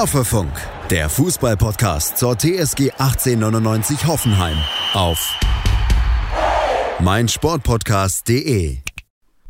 Hoffefunk, 0.00 0.50
der 0.88 1.10
Fußballpodcast 1.10 2.16
zur 2.16 2.34
TSG 2.34 2.90
1899 2.92 4.06
Hoffenheim 4.06 4.56
auf 4.94 5.38
meinsportpodcast.de. 7.00 8.78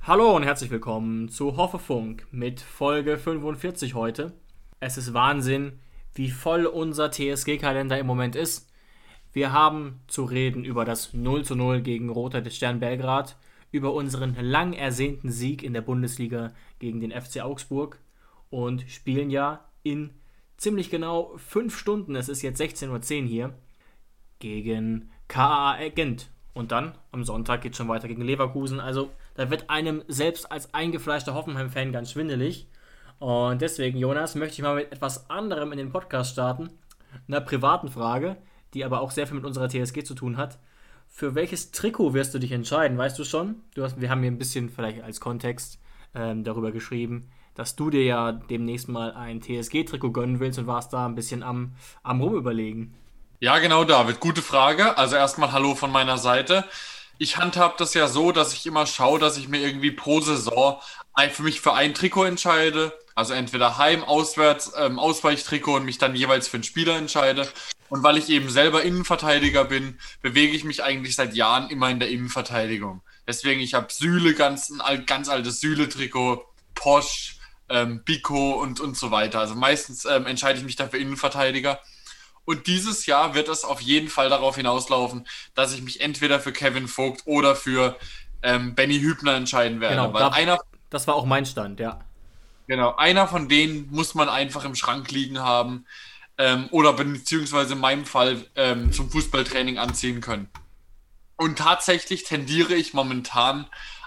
Hallo 0.02 0.34
und 0.34 0.42
herzlich 0.42 0.72
willkommen 0.72 1.28
zu 1.28 1.56
Hoffefunk 1.56 2.26
mit 2.32 2.60
Folge 2.60 3.16
45 3.16 3.94
heute. 3.94 4.32
Es 4.80 4.98
ist 4.98 5.14
Wahnsinn, 5.14 5.78
wie 6.14 6.32
voll 6.32 6.66
unser 6.66 7.12
TSG-Kalender 7.12 8.00
im 8.00 8.08
Moment 8.08 8.34
ist. 8.34 8.68
Wir 9.32 9.52
haben 9.52 10.00
zu 10.08 10.24
reden 10.24 10.64
über 10.64 10.84
das 10.84 11.14
0 11.14 11.44
zu 11.44 11.54
0 11.54 11.82
gegen 11.82 12.08
Roter 12.08 12.40
des 12.40 12.56
Stern 12.56 12.80
Belgrad, 12.80 13.36
über 13.70 13.94
unseren 13.94 14.34
lang 14.34 14.72
ersehnten 14.72 15.30
Sieg 15.30 15.62
in 15.62 15.74
der 15.74 15.82
Bundesliga 15.82 16.50
gegen 16.80 16.98
den 16.98 17.12
FC 17.12 17.40
Augsburg 17.40 18.00
und 18.50 18.84
spielen 18.88 19.30
ja 19.30 19.60
in 19.84 20.10
ziemlich 20.60 20.90
genau 20.90 21.32
fünf 21.36 21.76
Stunden, 21.76 22.14
es 22.14 22.28
ist 22.28 22.42
jetzt 22.42 22.60
16.10 22.60 23.22
Uhr 23.22 23.28
hier, 23.28 23.54
gegen 24.38 25.10
KAA 25.26 25.88
Gent. 25.88 26.30
Und 26.52 26.70
dann 26.70 26.98
am 27.12 27.24
Sonntag 27.24 27.62
geht 27.62 27.72
es 27.72 27.78
schon 27.78 27.88
weiter 27.88 28.08
gegen 28.08 28.22
Leverkusen. 28.22 28.78
Also 28.78 29.10
da 29.34 29.50
wird 29.50 29.70
einem 29.70 30.02
selbst 30.08 30.52
als 30.52 30.74
eingefleischter 30.74 31.34
Hoffenheim-Fan 31.34 31.92
ganz 31.92 32.12
schwindelig. 32.12 32.68
Und 33.18 33.62
deswegen, 33.62 33.98
Jonas, 33.98 34.34
möchte 34.34 34.54
ich 34.54 34.62
mal 34.62 34.74
mit 34.74 34.92
etwas 34.92 35.30
anderem 35.30 35.72
in 35.72 35.78
den 35.78 35.92
Podcast 35.92 36.32
starten. 36.32 36.68
Einer 37.26 37.40
privaten 37.40 37.88
Frage, 37.88 38.36
die 38.74 38.84
aber 38.84 39.00
auch 39.00 39.12
sehr 39.12 39.26
viel 39.26 39.36
mit 39.36 39.46
unserer 39.46 39.68
TSG 39.68 40.04
zu 40.04 40.14
tun 40.14 40.36
hat. 40.36 40.58
Für 41.08 41.34
welches 41.34 41.70
Trikot 41.70 42.12
wirst 42.12 42.34
du 42.34 42.38
dich 42.38 42.52
entscheiden? 42.52 42.98
Weißt 42.98 43.18
du 43.18 43.24
schon? 43.24 43.62
Du 43.74 43.82
hast, 43.82 44.00
wir 44.00 44.10
haben 44.10 44.20
hier 44.20 44.30
ein 44.30 44.38
bisschen 44.38 44.68
vielleicht 44.68 45.02
als 45.02 45.20
Kontext 45.20 45.80
ähm, 46.14 46.44
darüber 46.44 46.70
geschrieben 46.70 47.30
dass 47.54 47.76
du 47.76 47.90
dir 47.90 48.04
ja 48.04 48.32
demnächst 48.32 48.88
mal 48.88 49.12
ein 49.12 49.40
TSG-Trikot 49.40 50.12
gönnen 50.12 50.40
willst 50.40 50.58
und 50.58 50.66
warst 50.66 50.92
da 50.92 51.06
ein 51.06 51.14
bisschen 51.14 51.42
am, 51.42 51.72
am 52.02 52.20
Rumüberlegen. 52.20 52.94
Ja, 53.40 53.58
genau, 53.58 53.84
David. 53.84 54.20
Gute 54.20 54.42
Frage. 54.42 54.98
Also 54.98 55.16
erstmal 55.16 55.52
Hallo 55.52 55.74
von 55.74 55.90
meiner 55.90 56.18
Seite. 56.18 56.64
Ich 57.18 57.36
handhab 57.36 57.76
das 57.76 57.94
ja 57.94 58.08
so, 58.08 58.32
dass 58.32 58.52
ich 58.52 58.66
immer 58.66 58.86
schaue, 58.86 59.18
dass 59.18 59.36
ich 59.36 59.48
mir 59.48 59.60
irgendwie 59.60 59.90
pro 59.90 60.20
Saison 60.20 60.80
für 61.30 61.42
mich 61.42 61.60
für 61.60 61.74
ein 61.74 61.94
Trikot 61.94 62.24
entscheide. 62.24 62.92
Also 63.14 63.34
entweder 63.34 63.76
Heim, 63.76 64.02
Auswärts, 64.04 64.72
ähm, 64.78 64.98
Ausweichtrikot 64.98 65.76
und 65.76 65.84
mich 65.84 65.98
dann 65.98 66.14
jeweils 66.14 66.48
für 66.48 66.56
einen 66.56 66.64
Spieler 66.64 66.96
entscheide. 66.96 67.46
Und 67.90 68.02
weil 68.02 68.16
ich 68.16 68.28
eben 68.30 68.48
selber 68.48 68.82
Innenverteidiger 68.82 69.64
bin, 69.64 69.98
bewege 70.22 70.56
ich 70.56 70.64
mich 70.64 70.82
eigentlich 70.82 71.16
seit 71.16 71.34
Jahren 71.34 71.68
immer 71.68 71.90
in 71.90 71.98
der 71.98 72.08
Innenverteidigung. 72.08 73.02
Deswegen, 73.26 73.60
ich 73.60 73.74
habe 73.74 73.88
Süle, 73.90 74.34
ganz, 74.34 74.72
ein 74.80 75.04
ganz 75.06 75.28
altes 75.28 75.60
Süle-Trikot, 75.60 76.44
Posch, 76.74 77.36
ähm, 77.70 78.02
Biko 78.04 78.52
und, 78.52 78.80
und 78.80 78.96
so 78.96 79.10
weiter. 79.10 79.40
Also 79.40 79.54
meistens 79.54 80.04
ähm, 80.04 80.26
entscheide 80.26 80.58
ich 80.58 80.64
mich 80.64 80.76
dafür 80.76 81.00
Innenverteidiger. 81.00 81.80
Und 82.44 82.66
dieses 82.66 83.06
Jahr 83.06 83.34
wird 83.34 83.48
es 83.48 83.64
auf 83.64 83.80
jeden 83.80 84.08
Fall 84.08 84.28
darauf 84.28 84.56
hinauslaufen, 84.56 85.26
dass 85.54 85.72
ich 85.72 85.82
mich 85.82 86.00
entweder 86.00 86.40
für 86.40 86.52
Kevin 86.52 86.88
Vogt 86.88 87.22
oder 87.24 87.54
für 87.54 87.96
ähm, 88.42 88.74
Benny 88.74 88.98
Hübner 88.98 89.34
entscheiden 89.34 89.80
werde. 89.80 89.96
Genau, 89.96 90.12
weil 90.12 90.20
da, 90.20 90.28
einer, 90.28 90.58
das 90.90 91.06
war 91.06 91.14
auch 91.14 91.26
mein 91.26 91.46
Stand, 91.46 91.80
ja. 91.80 92.00
Genau, 92.66 92.94
einer 92.96 93.28
von 93.28 93.48
denen 93.48 93.88
muss 93.90 94.14
man 94.14 94.28
einfach 94.28 94.64
im 94.64 94.74
Schrank 94.74 95.10
liegen 95.10 95.38
haben 95.38 95.86
ähm, 96.38 96.68
oder 96.70 96.92
beziehungsweise 96.92 97.74
in 97.74 97.80
meinem 97.80 98.06
Fall 98.06 98.44
ähm, 98.56 98.92
zum 98.92 99.10
Fußballtraining 99.10 99.78
anziehen 99.78 100.20
können. 100.20 100.48
Und 101.36 101.58
tatsächlich 101.58 102.24
tendiere 102.24 102.74
ich 102.74 102.94
momentan 102.94 103.66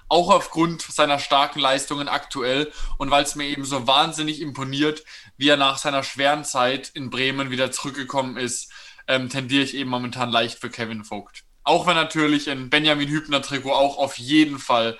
auch 0.09 0.29
aufgrund 0.29 0.81
seiner 0.81 1.19
starken 1.19 1.59
Leistungen 1.59 2.07
aktuell 2.07 2.71
und 2.97 3.11
weil 3.11 3.23
es 3.23 3.35
mir 3.35 3.45
eben 3.45 3.65
so 3.65 3.87
wahnsinnig 3.87 4.41
imponiert, 4.41 5.03
wie 5.37 5.49
er 5.49 5.57
nach 5.57 5.77
seiner 5.77 6.03
schweren 6.03 6.43
Zeit 6.43 6.89
in 6.89 7.09
Bremen 7.09 7.49
wieder 7.49 7.71
zurückgekommen 7.71 8.37
ist, 8.37 8.71
ähm, 9.07 9.29
tendiere 9.29 9.63
ich 9.63 9.75
eben 9.75 9.89
momentan 9.89 10.29
leicht 10.29 10.59
für 10.59 10.69
Kevin 10.69 11.03
Vogt. 11.03 11.43
Auch 11.63 11.87
wenn 11.87 11.95
natürlich 11.95 12.49
ein 12.49 12.69
Benjamin 12.69 13.09
Hübner-Trikot 13.09 13.71
auch 13.71 13.97
auf 13.97 14.17
jeden 14.17 14.59
Fall 14.59 14.97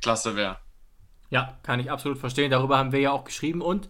klasse 0.00 0.36
wäre. 0.36 0.58
Ja, 1.30 1.58
kann 1.62 1.80
ich 1.80 1.90
absolut 1.90 2.18
verstehen. 2.18 2.50
Darüber 2.50 2.78
haben 2.78 2.92
wir 2.92 3.00
ja 3.00 3.12
auch 3.12 3.24
geschrieben 3.24 3.60
und 3.60 3.88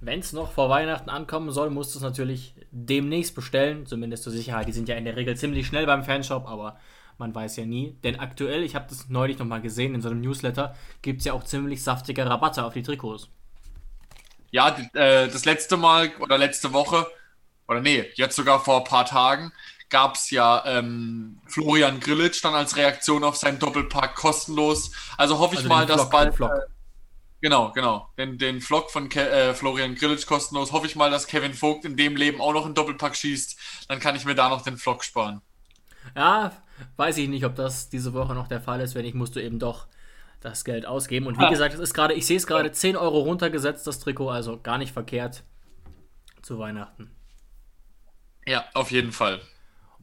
wenn 0.00 0.20
es 0.20 0.32
noch 0.32 0.52
vor 0.52 0.70
Weihnachten 0.70 1.10
ankommen 1.10 1.50
soll, 1.50 1.68
musst 1.68 1.94
du 1.94 1.98
es 1.98 2.02
natürlich 2.02 2.54
demnächst 2.70 3.34
bestellen, 3.34 3.84
zumindest 3.84 4.22
zur 4.22 4.32
Sicherheit. 4.32 4.66
Die 4.66 4.72
sind 4.72 4.88
ja 4.88 4.96
in 4.96 5.04
der 5.04 5.16
Regel 5.16 5.36
ziemlich 5.36 5.66
schnell 5.66 5.84
beim 5.84 6.04
Fanshop, 6.04 6.48
aber 6.48 6.78
man 7.20 7.34
weiß 7.34 7.56
ja 7.56 7.66
nie. 7.66 7.96
Denn 8.02 8.18
aktuell, 8.18 8.64
ich 8.64 8.74
habe 8.74 8.86
das 8.88 9.08
neulich 9.08 9.38
nochmal 9.38 9.60
gesehen 9.60 9.94
in 9.94 10.02
so 10.02 10.08
einem 10.08 10.20
Newsletter, 10.20 10.74
gibt 11.02 11.20
es 11.20 11.26
ja 11.26 11.34
auch 11.34 11.44
ziemlich 11.44 11.84
saftige 11.84 12.26
Rabatte 12.26 12.64
auf 12.64 12.72
die 12.72 12.82
Trikots. 12.82 13.28
Ja, 14.50 14.76
äh, 14.94 15.28
das 15.28 15.44
letzte 15.44 15.76
Mal 15.76 16.10
oder 16.18 16.36
letzte 16.36 16.72
Woche, 16.72 17.06
oder 17.68 17.80
nee, 17.80 18.10
jetzt 18.14 18.34
sogar 18.34 18.64
vor 18.64 18.78
ein 18.78 18.84
paar 18.84 19.04
Tagen, 19.04 19.52
gab 19.90 20.16
es 20.16 20.30
ja 20.30 20.64
ähm, 20.66 21.40
Florian 21.46 22.00
Grillitsch 22.00 22.42
dann 22.42 22.54
als 22.54 22.76
Reaktion 22.76 23.22
auf 23.22 23.36
seinen 23.36 23.58
Doppelpack 23.58 24.16
kostenlos. 24.16 24.90
Also 25.16 25.38
hoffe 25.38 25.54
ich 25.54 25.60
also 25.60 25.68
mal, 25.68 25.86
dass 25.86 26.10
bald. 26.10 26.40
Äh, 26.40 26.48
genau, 27.40 27.70
genau. 27.72 28.08
Den, 28.16 28.38
den 28.38 28.60
Vlog 28.60 28.90
von 28.90 29.08
Ke 29.08 29.28
äh, 29.28 29.54
Florian 29.54 29.94
Grillitsch 29.94 30.26
kostenlos. 30.26 30.72
Hoffe 30.72 30.86
ich 30.86 30.96
mal, 30.96 31.10
dass 31.10 31.26
Kevin 31.26 31.54
Vogt 31.54 31.84
in 31.84 31.96
dem 31.96 32.16
Leben 32.16 32.40
auch 32.40 32.52
noch 32.52 32.64
einen 32.64 32.74
Doppelpack 32.74 33.16
schießt. 33.16 33.86
Dann 33.88 34.00
kann 34.00 34.16
ich 34.16 34.24
mir 34.24 34.34
da 34.34 34.48
noch 34.48 34.62
den 34.62 34.76
Vlog 34.78 35.04
sparen. 35.04 35.42
Ja, 36.16 36.52
weiß 36.96 37.18
ich 37.18 37.28
nicht, 37.28 37.44
ob 37.44 37.54
das 37.54 37.88
diese 37.88 38.12
Woche 38.14 38.34
noch 38.34 38.48
der 38.48 38.60
Fall 38.60 38.80
ist. 38.80 38.94
Wenn 38.94 39.04
nicht, 39.04 39.14
musst 39.14 39.36
du 39.36 39.40
eben 39.40 39.58
doch 39.58 39.86
das 40.40 40.64
Geld 40.64 40.86
ausgeben. 40.86 41.26
Und 41.26 41.38
wie 41.38 41.44
ah. 41.44 41.50
gesagt, 41.50 41.74
es 41.74 41.80
ist 41.80 41.94
gerade, 41.94 42.14
ich 42.14 42.26
sehe 42.26 42.36
es 42.36 42.46
gerade 42.46 42.72
10 42.72 42.96
Euro 42.96 43.20
runtergesetzt, 43.20 43.86
das 43.86 44.00
Trikot, 44.00 44.30
also 44.30 44.58
gar 44.60 44.78
nicht 44.78 44.92
verkehrt 44.92 45.44
zu 46.42 46.58
Weihnachten. 46.58 47.10
Ja, 48.46 48.64
auf 48.74 48.90
jeden 48.90 49.12
Fall. 49.12 49.40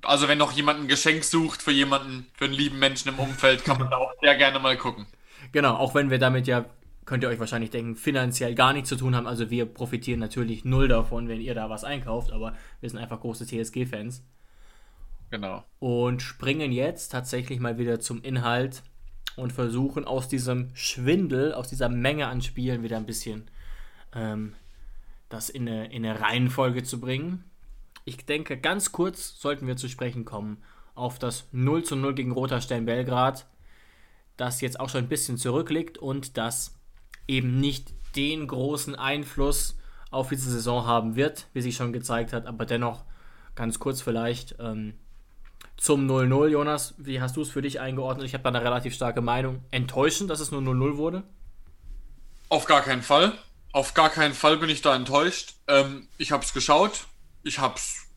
Also 0.04 0.28
wenn 0.28 0.38
noch 0.38 0.52
jemand 0.52 0.80
ein 0.80 0.88
Geschenk 0.88 1.24
sucht 1.24 1.62
für 1.62 1.72
jemanden, 1.72 2.28
für 2.34 2.46
einen 2.46 2.54
lieben 2.54 2.78
Menschen 2.78 3.10
im 3.10 3.20
Umfeld, 3.20 3.66
kann 3.66 3.80
man 3.80 3.90
da 3.90 3.98
auch 3.98 4.14
sehr 4.22 4.36
gerne 4.36 4.60
mal 4.60 4.78
gucken. 4.78 5.08
Genau, 5.52 5.76
auch 5.76 5.96
wenn 5.96 6.10
wir 6.10 6.20
damit 6.20 6.46
ja, 6.48 6.66
könnt 7.06 7.24
ihr 7.24 7.30
euch 7.30 7.40
wahrscheinlich 7.40 7.72
denken, 7.72 7.96
finanziell 7.96 8.54
gar 8.54 8.74
nichts 8.74 8.90
zu 8.90 8.96
tun 8.96 9.16
haben. 9.16 9.28
Also 9.28 9.50
wir 9.50 9.66
profitieren 9.66 10.20
natürlich 10.20 10.66
null 10.66 10.88
davon, 10.88 11.28
wenn 11.28 11.42
ihr 11.42 11.56
da 11.56 11.70
was 11.70 11.84
einkauft, 11.84 12.32
aber 12.32 12.54
wir 12.80 12.90
sind 12.90 13.00
einfach 13.00 13.22
große 13.22 13.48
TSG-Fans. 13.48 14.24
Genau. 15.30 15.64
Und 15.80 16.22
springen 16.22 16.72
jetzt 16.72 17.10
tatsächlich 17.12 17.60
mal 17.60 17.78
wieder 17.78 18.00
zum 18.00 18.22
Inhalt 18.22 18.84
und 19.36 19.52
versuchen 19.52 20.06
aus 20.06 20.28
diesem 20.28 20.70
Schwindel, 20.74 21.54
aus 21.54 21.70
dieser 21.70 21.90
Menge 21.90 22.28
an 22.28 22.42
Spielen 22.42 22.84
wieder 22.84 22.98
ein 22.98 23.06
bisschen 23.06 23.50
ähm, 24.14 24.56
das 25.30 25.50
in 25.50 25.68
eine, 25.68 25.92
in 25.92 26.06
eine 26.06 26.20
Reihenfolge 26.20 26.84
zu 26.84 27.00
bringen. 27.00 27.44
Ich 28.06 28.26
denke, 28.26 28.58
ganz 28.58 28.92
kurz 28.92 29.40
sollten 29.40 29.68
wir 29.68 29.76
zu 29.78 29.90
sprechen 29.90 30.26
kommen 30.26 30.64
auf 30.96 31.20
das 31.20 31.48
0 31.52 31.84
zu 31.84 31.96
0 31.96 32.16
gegen 32.16 32.32
Roter 32.32 32.60
Stern 32.60 32.86
Belgrad, 32.86 33.46
das 34.36 34.62
jetzt 34.62 34.80
auch 34.80 34.90
schon 34.90 35.04
ein 35.04 35.10
bisschen 35.10 35.38
zurückliegt 35.38 35.98
und 35.98 36.38
das 36.38 36.76
eben 37.28 37.60
nicht 37.60 37.94
den 38.16 38.48
großen 38.48 38.96
Einfluss 38.96 39.78
auf 40.10 40.30
diese 40.30 40.50
Saison 40.50 40.88
haben 40.88 41.16
wird, 41.16 41.48
wie 41.54 41.62
sich 41.62 41.76
schon 41.76 41.94
gezeigt 41.94 42.34
hat, 42.34 42.48
aber 42.48 42.66
dennoch 42.66 43.04
ganz 43.54 43.78
kurz 43.78 44.02
vielleicht. 44.02 44.56
Ähm, 44.60 44.96
zum 45.78 46.10
0-0, 46.10 46.48
Jonas, 46.48 46.96
wie 46.98 47.22
hast 47.22 47.38
du 47.38 47.42
es 47.42 47.50
für 47.50 47.62
dich 47.62 47.80
eingeordnet? 47.80 48.26
Ich 48.26 48.34
habe 48.34 48.44
da 48.44 48.50
eine 48.50 48.64
relativ 48.64 48.96
starke 48.96 49.22
Meinung. 49.22 49.64
Enttäuschend, 49.72 50.30
dass 50.30 50.40
es 50.40 50.52
nur 50.52 50.62
0-0 50.62 50.98
wurde? 50.98 51.24
Auf 52.50 52.66
gar 52.66 52.82
keinen 52.82 53.04
Fall. 53.04 53.34
Auf 53.72 53.94
gar 53.94 54.10
keinen 54.10 54.34
Fall 54.34 54.58
bin 54.58 54.70
ich 54.70 54.82
da 54.82 54.96
enttäuscht. 54.96 55.54
Ähm, 55.68 56.08
ich 56.18 56.32
habe 56.32 56.44
es 56.44 56.54
geschaut. 56.54 57.06
Ich 57.44 57.60
habe 57.60 57.76
es 57.76 58.08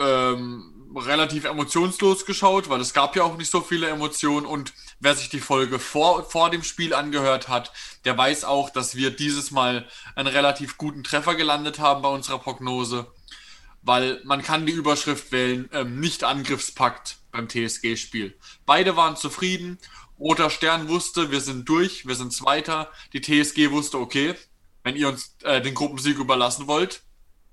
ähm, 0.00 0.92
relativ 0.96 1.44
emotionslos 1.44 2.26
geschaut, 2.26 2.68
weil 2.68 2.80
es 2.80 2.94
gab 2.94 3.14
ja 3.14 3.22
auch 3.22 3.36
nicht 3.36 3.50
so 3.50 3.60
viele 3.60 3.88
Emotionen. 3.88 4.46
Und 4.46 4.72
wer 4.98 5.14
sich 5.14 5.28
die 5.28 5.40
Folge 5.40 5.78
vor, 5.78 6.24
vor 6.24 6.50
dem 6.50 6.64
Spiel 6.64 6.94
angehört 6.94 7.48
hat, 7.48 7.72
der 8.04 8.18
weiß 8.18 8.44
auch, 8.44 8.70
dass 8.70 8.96
wir 8.96 9.10
dieses 9.10 9.52
Mal 9.52 9.86
einen 10.16 10.28
relativ 10.28 10.78
guten 10.78 11.04
Treffer 11.04 11.36
gelandet 11.36 11.78
haben 11.78 12.02
bei 12.02 12.08
unserer 12.08 12.38
Prognose 12.38 13.06
weil 13.82 14.20
man 14.24 14.42
kann 14.42 14.66
die 14.66 14.72
Überschrift 14.72 15.32
wählen, 15.32 15.68
ähm, 15.72 16.00
nicht 16.00 16.24
Angriffspakt 16.24 17.18
beim 17.30 17.48
TSG-Spiel. 17.48 18.36
Beide 18.66 18.96
waren 18.96 19.16
zufrieden. 19.16 19.78
Roter 20.18 20.50
Stern 20.50 20.88
wusste, 20.88 21.30
wir 21.30 21.40
sind 21.40 21.68
durch, 21.68 22.06
wir 22.06 22.16
sind 22.16 22.32
Zweiter. 22.32 22.90
Die 23.12 23.20
TSG 23.20 23.70
wusste, 23.70 23.98
okay, 23.98 24.34
wenn 24.82 24.96
ihr 24.96 25.08
uns 25.08 25.36
äh, 25.42 25.60
den 25.60 25.74
Gruppensieg 25.74 26.18
überlassen 26.18 26.66
wollt, 26.66 27.02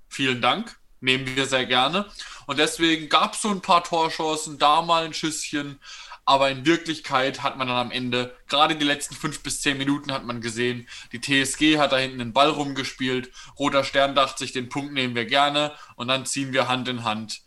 vielen 0.08 0.40
Dank, 0.40 0.76
nehmen 1.00 1.36
wir 1.36 1.46
sehr 1.46 1.66
gerne. 1.66 2.06
Und 2.46 2.58
deswegen 2.58 3.08
gab 3.08 3.34
es 3.34 3.42
so 3.42 3.50
ein 3.50 3.60
paar 3.60 3.84
Torchancen, 3.84 4.58
da 4.58 4.82
mal 4.82 5.04
ein 5.04 5.14
Schüsschen, 5.14 5.78
aber 6.26 6.50
in 6.50 6.66
Wirklichkeit 6.66 7.42
hat 7.42 7.56
man 7.56 7.68
dann 7.68 7.76
am 7.76 7.90
Ende, 7.92 8.34
gerade 8.48 8.74
die 8.74 8.84
letzten 8.84 9.14
fünf 9.14 9.42
bis 9.42 9.62
zehn 9.62 9.78
Minuten 9.78 10.12
hat 10.12 10.26
man 10.26 10.40
gesehen, 10.40 10.88
die 11.12 11.20
TSG 11.20 11.78
hat 11.78 11.92
da 11.92 11.98
hinten 11.98 12.18
den 12.18 12.32
Ball 12.32 12.50
rumgespielt. 12.50 13.30
Roter 13.58 13.84
Stern 13.84 14.16
dachte 14.16 14.40
sich, 14.40 14.52
den 14.52 14.68
Punkt 14.68 14.92
nehmen 14.92 15.14
wir 15.14 15.24
gerne 15.24 15.72
und 15.94 16.08
dann 16.08 16.26
ziehen 16.26 16.52
wir 16.52 16.68
Hand 16.68 16.88
in 16.88 17.04
Hand 17.04 17.42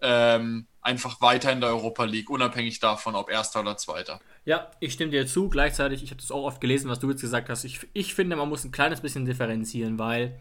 ähm, 0.00 0.66
einfach 0.80 1.20
weiter 1.20 1.52
in 1.52 1.60
der 1.60 1.70
Europa 1.70 2.04
League, 2.04 2.30
unabhängig 2.30 2.80
davon, 2.80 3.14
ob 3.14 3.30
Erster 3.30 3.60
oder 3.60 3.76
Zweiter. 3.76 4.20
Ja, 4.44 4.70
ich 4.80 4.94
stimme 4.94 5.12
dir 5.12 5.26
zu. 5.26 5.48
Gleichzeitig, 5.48 6.02
ich 6.02 6.10
habe 6.10 6.20
das 6.20 6.30
auch 6.30 6.44
oft 6.44 6.60
gelesen, 6.60 6.90
was 6.90 6.98
du 6.98 7.10
jetzt 7.10 7.20
gesagt 7.20 7.50
hast. 7.50 7.64
Ich, 7.64 7.86
ich 7.92 8.14
finde, 8.14 8.34
man 8.36 8.48
muss 8.48 8.64
ein 8.64 8.72
kleines 8.72 9.00
bisschen 9.02 9.26
differenzieren, 9.26 9.98
weil 9.98 10.40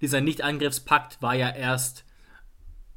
dieser 0.00 0.20
Nicht-Angriffspakt 0.20 1.22
war 1.22 1.34
ja 1.34 1.48
erst 1.48 2.04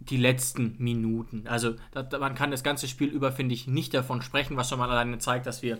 die 0.10 0.18
letzten 0.18 0.76
Minuten. 0.80 1.48
Also 1.48 1.76
da, 1.92 2.18
man 2.18 2.36
kann 2.36 2.52
das 2.52 2.64
ganze 2.64 2.88
Spiel 2.88 3.10
über, 3.10 3.32
finde 3.32 3.54
ich, 3.54 3.68
nicht 3.68 3.94
davon 3.94 4.22
sprechen, 4.22 4.58
was 4.58 4.70
schon 4.70 4.80
mal 4.80 4.90
alleine 4.90 5.20
zeigt, 5.20 5.46
dass 5.46 5.62
wir 5.62 5.78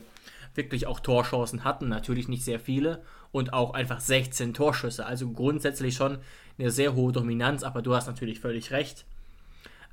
wirklich 0.54 0.86
auch 0.88 1.00
Torchancen 1.00 1.64
hatten. 1.64 1.90
Natürlich 1.90 2.28
nicht 2.28 2.44
sehr 2.44 2.60
viele 2.60 3.04
und 3.32 3.54
auch 3.54 3.74
einfach 3.74 4.00
16 4.00 4.54
Torschüsse. 4.54 5.06
Also 5.06 5.32
grundsätzlich 5.32 5.96
schon 5.96 6.20
eine 6.60 6.72
sehr 6.72 6.94
hohe 6.94 7.12
Dominanz, 7.12 7.64
aber 7.64 7.82
du 7.82 7.96
hast 7.96 8.08
natürlich 8.08 8.40
völlig 8.40 8.72
recht. 8.72 9.06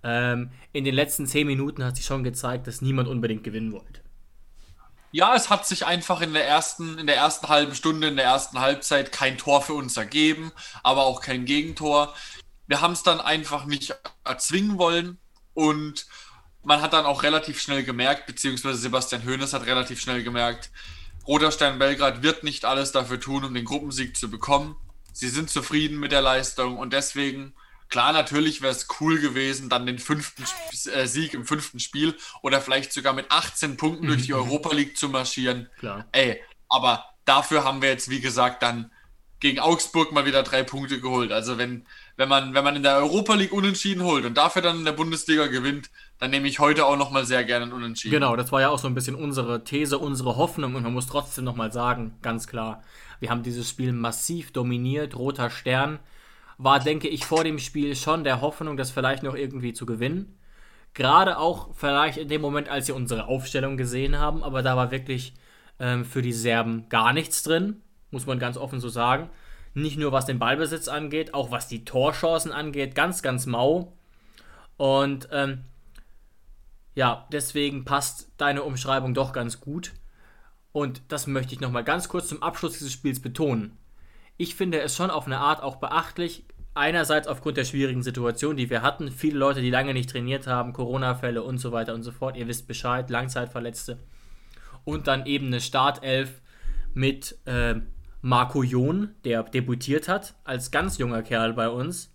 Ähm, 0.03 0.51
in 0.73 0.85
den 0.85 0.95
letzten 0.95 1.27
10 1.27 1.47
Minuten 1.47 1.85
hat 1.85 1.97
sich 1.97 2.05
schon 2.05 2.23
gezeigt, 2.23 2.67
dass 2.67 2.83
niemand 2.83 3.09
unbedingt 3.09 3.45
gewinnen 3.45 3.73
wollte. 3.73 4.03
Ja, 5.11 5.35
es 5.35 5.49
hat 5.49 5.67
sich 5.67 5.87
einfach 5.87 6.21
in 6.21 6.35
der 6.35 6.47
ersten, 6.47 6.99
in 6.99 7.07
der 7.07 7.17
ersten 7.17 7.49
halben 7.49 7.75
Stunde, 7.75 8.09
in 8.09 8.17
der 8.17 8.27
ersten 8.27 8.61
Halbzeit 8.61 9.11
kein 9.11 9.39
Tor 9.39 9.63
für 9.63 9.73
uns 9.73 9.97
ergeben, 9.97 10.53
aber 10.83 11.07
auch 11.07 11.23
kein 11.23 11.47
Gegentor. 11.47 12.15
Wir 12.69 12.81
haben 12.81 12.93
es 12.93 13.03
dann 13.03 13.21
einfach 13.21 13.65
nicht 13.65 13.95
erzwingen 14.25 14.79
wollen 14.79 15.19
und 15.55 16.07
man 16.63 16.83
hat 16.83 16.93
dann 16.93 17.07
auch 17.07 17.23
relativ 17.23 17.61
schnell 17.61 17.83
gemerkt, 17.83 18.27
beziehungsweise 18.27 18.79
Sebastian 18.79 19.25
Hoeneß 19.25 19.55
hat 19.55 19.67
relativ 19.67 20.01
schnell 20.01 20.23
gemerkt, 20.23 20.71
Roter 21.27 21.53
Stern 21.53 21.79
Belgrad 21.79 22.23
wird 22.23 22.43
nicht 22.43 22.65
alles 22.65 22.93
dafür 22.93 23.21
tun, 23.21 23.45
um 23.45 23.53
den 23.53 23.67
Gruppensieg 23.67 24.17
zu 24.17 24.31
bekommen. 24.31 24.77
Sie 25.13 25.29
sind 25.29 25.51
zufrieden 25.51 25.99
mit 25.99 26.11
der 26.11 26.23
Leistung 26.23 26.79
und 26.79 26.93
deswegen, 26.93 27.55
klar, 27.89 28.13
natürlich 28.13 28.63
wäre 28.63 28.73
es 28.73 28.87
cool 29.01 29.19
gewesen, 29.19 29.69
dann 29.69 29.85
den 29.85 29.99
fünften 29.99 30.45
äh, 30.91 31.07
Sieg 31.07 31.35
im 31.35 31.45
fünften 31.45 31.81
Spiel 31.81 32.17
oder 32.43 32.61
vielleicht 32.61 32.93
sogar 32.93 33.13
mit 33.13 33.31
18 33.31 33.77
Punkten 33.77 34.07
durch 34.07 34.23
die. 34.23 34.35
Europa 34.35 34.73
League 34.75 34.97
zu 34.97 35.11
marschieren. 35.11 35.69
Klar. 35.79 36.07
Ey, 36.13 36.41
aber 36.69 37.05
dafür 37.27 37.65
haben 37.65 37.83
wir 37.83 37.91
jetzt, 37.91 38.09
wie 38.09 38.21
gesagt, 38.21 38.63
dann 38.63 38.91
gegen 39.41 39.61
Augsburg 39.61 40.13
mal 40.13 40.27
wieder 40.27 40.43
drei 40.43 40.63
Punkte 40.63 41.01
geholt. 41.01 41.31
Also 41.31 41.59
wenn, 41.59 41.87
wenn 42.17 42.29
man, 42.29 42.55
wenn 42.55 42.65
man 42.65 42.77
in 42.77 42.83
der 42.83 42.97
Europa 42.97 43.35
League 43.35 43.53
unentschieden 43.53 44.03
holt 44.03 44.25
und 44.25 44.37
dafür 44.37 44.63
dann 44.63 44.79
in 44.79 44.85
der 44.85 44.93
Bundesliga 44.93 45.47
gewinnt, 45.47 45.91
dann 46.19 46.31
nehme 46.31 46.49
ich 46.49 46.59
heute 46.59 46.87
auch 46.87 46.97
nochmal 46.97 47.25
sehr 47.25 47.45
gerne 47.45 47.65
einen 47.65 47.73
Unentschieden. 47.73 48.15
Genau, 48.15 48.35
das 48.35 48.51
war 48.51 48.61
ja 48.61 48.69
auch 48.69 48.79
so 48.79 48.89
ein 48.89 48.95
bisschen 48.95 49.15
unsere 49.15 49.63
These, 49.63 49.99
unsere 49.99 50.37
Hoffnung 50.37 50.75
und 50.75 50.83
man 50.83 50.93
muss 50.93 51.07
trotzdem 51.07 51.45
nochmal 51.45 51.73
sagen, 51.73 52.17
ganz 52.23 52.49
klar, 52.49 52.83
wir 53.21 53.31
haben 53.31 53.43
dieses 53.43 53.69
Spiel 53.69 53.93
massiv 53.93 54.53
dominiert. 54.53 55.17
Roter 55.17 55.51
Stern 55.51 56.01
war, 56.57 56.81
denke 56.81 57.09
ich, 57.09 57.25
vor 57.25 57.45
dem 57.45 57.61
Spiel 57.61 57.95
schon 57.95 58.25
der 58.25 58.41
Hoffnung, 58.41 58.77
das 58.77 58.91
vielleicht 58.91 59.23
noch 59.23 59.35
irgendwie 59.35 59.73
zu 59.73 59.87
gewinnen. 59.87 60.37
Gerade 60.95 61.39
auch 61.39 61.75
vielleicht 61.75 62.19
in 62.19 62.29
dem 62.29 62.41
Moment, 62.41 62.69
als 62.69 62.87
sie 62.87 62.93
unsere 62.93 63.27
Aufstellung 63.27 63.77
gesehen 63.77 64.19
haben, 64.19 64.43
aber 64.43 64.63
da 64.63 64.77
war 64.77 64.91
wirklich 64.91 65.35
ähm, 65.79 66.05
für 66.05 66.23
die 66.23 66.33
Serben 66.33 66.89
gar 66.89 67.13
nichts 67.13 67.45
drin, 67.45 67.83
muss 68.11 68.27
man 68.27 68.39
ganz 68.39 68.57
offen 68.57 68.81
so 68.81 68.89
sagen. 68.89 69.31
Nicht 69.75 69.99
nur 69.99 70.13
was 70.13 70.27
den 70.27 70.39
Ballbesitz 70.39 70.89
angeht, 70.89 71.35
auch 71.35 71.51
was 71.51 71.69
die 71.69 71.85
Torchancen 71.85 72.53
angeht, 72.53 72.95
ganz, 72.95 73.23
ganz 73.23 73.47
mau. 73.47 73.93
Und 74.77 75.29
ähm, 75.33 75.65
ja, 76.95 77.27
deswegen 77.33 77.85
passt 77.85 78.31
deine 78.39 78.63
Umschreibung 78.63 79.15
doch 79.15 79.33
ganz 79.33 79.61
gut. 79.61 79.93
Und 80.73 81.03
das 81.09 81.27
möchte 81.27 81.55
ich 81.55 81.61
nochmal 81.61 81.85
ganz 81.85 82.09
kurz 82.09 82.29
zum 82.29 82.43
Abschluss 82.43 82.79
dieses 82.79 82.93
Spiels 82.93 83.21
betonen. 83.21 83.77
Ich 84.37 84.55
finde 84.55 84.81
es 84.81 84.95
schon 84.95 85.11
auf 85.11 85.27
eine 85.27 85.39
Art 85.39 85.63
auch 85.63 85.77
beachtlich, 85.77 86.45
einerseits 86.75 87.27
aufgrund 87.27 87.57
der 87.57 87.65
schwierigen 87.65 88.03
Situation, 88.03 88.57
die 88.57 88.71
wir 88.71 88.83
hatten, 88.83 89.11
viele 89.11 89.39
Leute, 89.39 89.61
die 89.61 89.71
lange 89.71 89.93
nicht 89.93 90.11
trainiert 90.11 90.47
haben, 90.47 90.73
Corona-Fälle 90.73 91.43
und 91.43 91.59
so 91.59 91.73
weiter 91.73 91.95
und 91.95 92.05
so 92.05 92.13
fort, 92.13 92.37
ihr 92.37 92.47
wisst 92.47 92.69
Bescheid, 92.69 93.11
Langzeitverletzte. 93.11 93.99
Und 94.85 95.09
dann 95.09 95.27
eben 95.27 95.49
eine 95.49 95.61
Startelf 95.61 96.41
mit 96.95 97.37
äh, 97.47 97.77
Marco 98.21 98.63
Jon, 98.63 99.11
der 99.25 99.45
debütiert 99.45 100.09
hat, 100.09 100.35
als 100.45 100.71
ganz 100.71 100.99
junger 100.99 101.23
Kerl 101.23 101.53
bei 101.53 101.69
uns, 101.69 102.13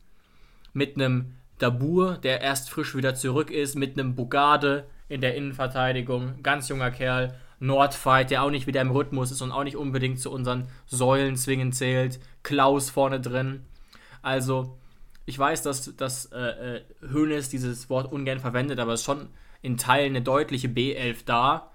mit 0.74 0.96
einem 0.96 1.36
Dabur, 1.60 2.18
der 2.18 2.42
erst 2.42 2.70
frisch 2.70 2.96
wieder 2.96 3.16
zurück 3.16 3.52
ist, 3.52 3.76
mit 3.76 3.98
einem 3.98 4.16
Bugade 4.16 4.86
in 5.08 5.22
der 5.22 5.36
Innenverteidigung, 5.36 6.42
ganz 6.44 6.68
junger 6.68 6.92
Kerl, 6.92 7.36
Nordfight, 7.60 8.32
der 8.32 8.44
auch 8.44 8.50
nicht 8.50 8.68
wieder 8.68 8.82
im 8.82 8.92
Rhythmus 8.92 9.32
ist 9.32 9.42
und 9.42 9.52
auch 9.52 9.64
nicht 9.64 9.78
unbedingt 9.78 10.20
zu 10.20 10.30
unseren 10.32 10.68
Säulen 10.86 11.38
zwingend 11.38 11.76
zählt, 11.76 12.20
Klaus 12.42 12.90
vorne 12.90 13.22
drin. 13.22 13.62
Also, 14.22 14.78
ich 15.26 15.40
weiß, 15.40 15.62
dass, 15.62 15.96
dass 15.96 16.26
äh, 16.34 16.82
äh, 17.02 17.42
dieses 17.52 17.90
Wort 17.90 18.12
ungern 18.12 18.40
verwendet, 18.40 18.80
aber 18.80 18.94
es 18.94 19.02
ist 19.02 19.06
schon 19.06 19.30
in 19.62 19.78
Teilen 19.78 20.10
eine 20.10 20.22
deutliche 20.22 20.68
B11 20.68 21.20
da. 21.26 21.72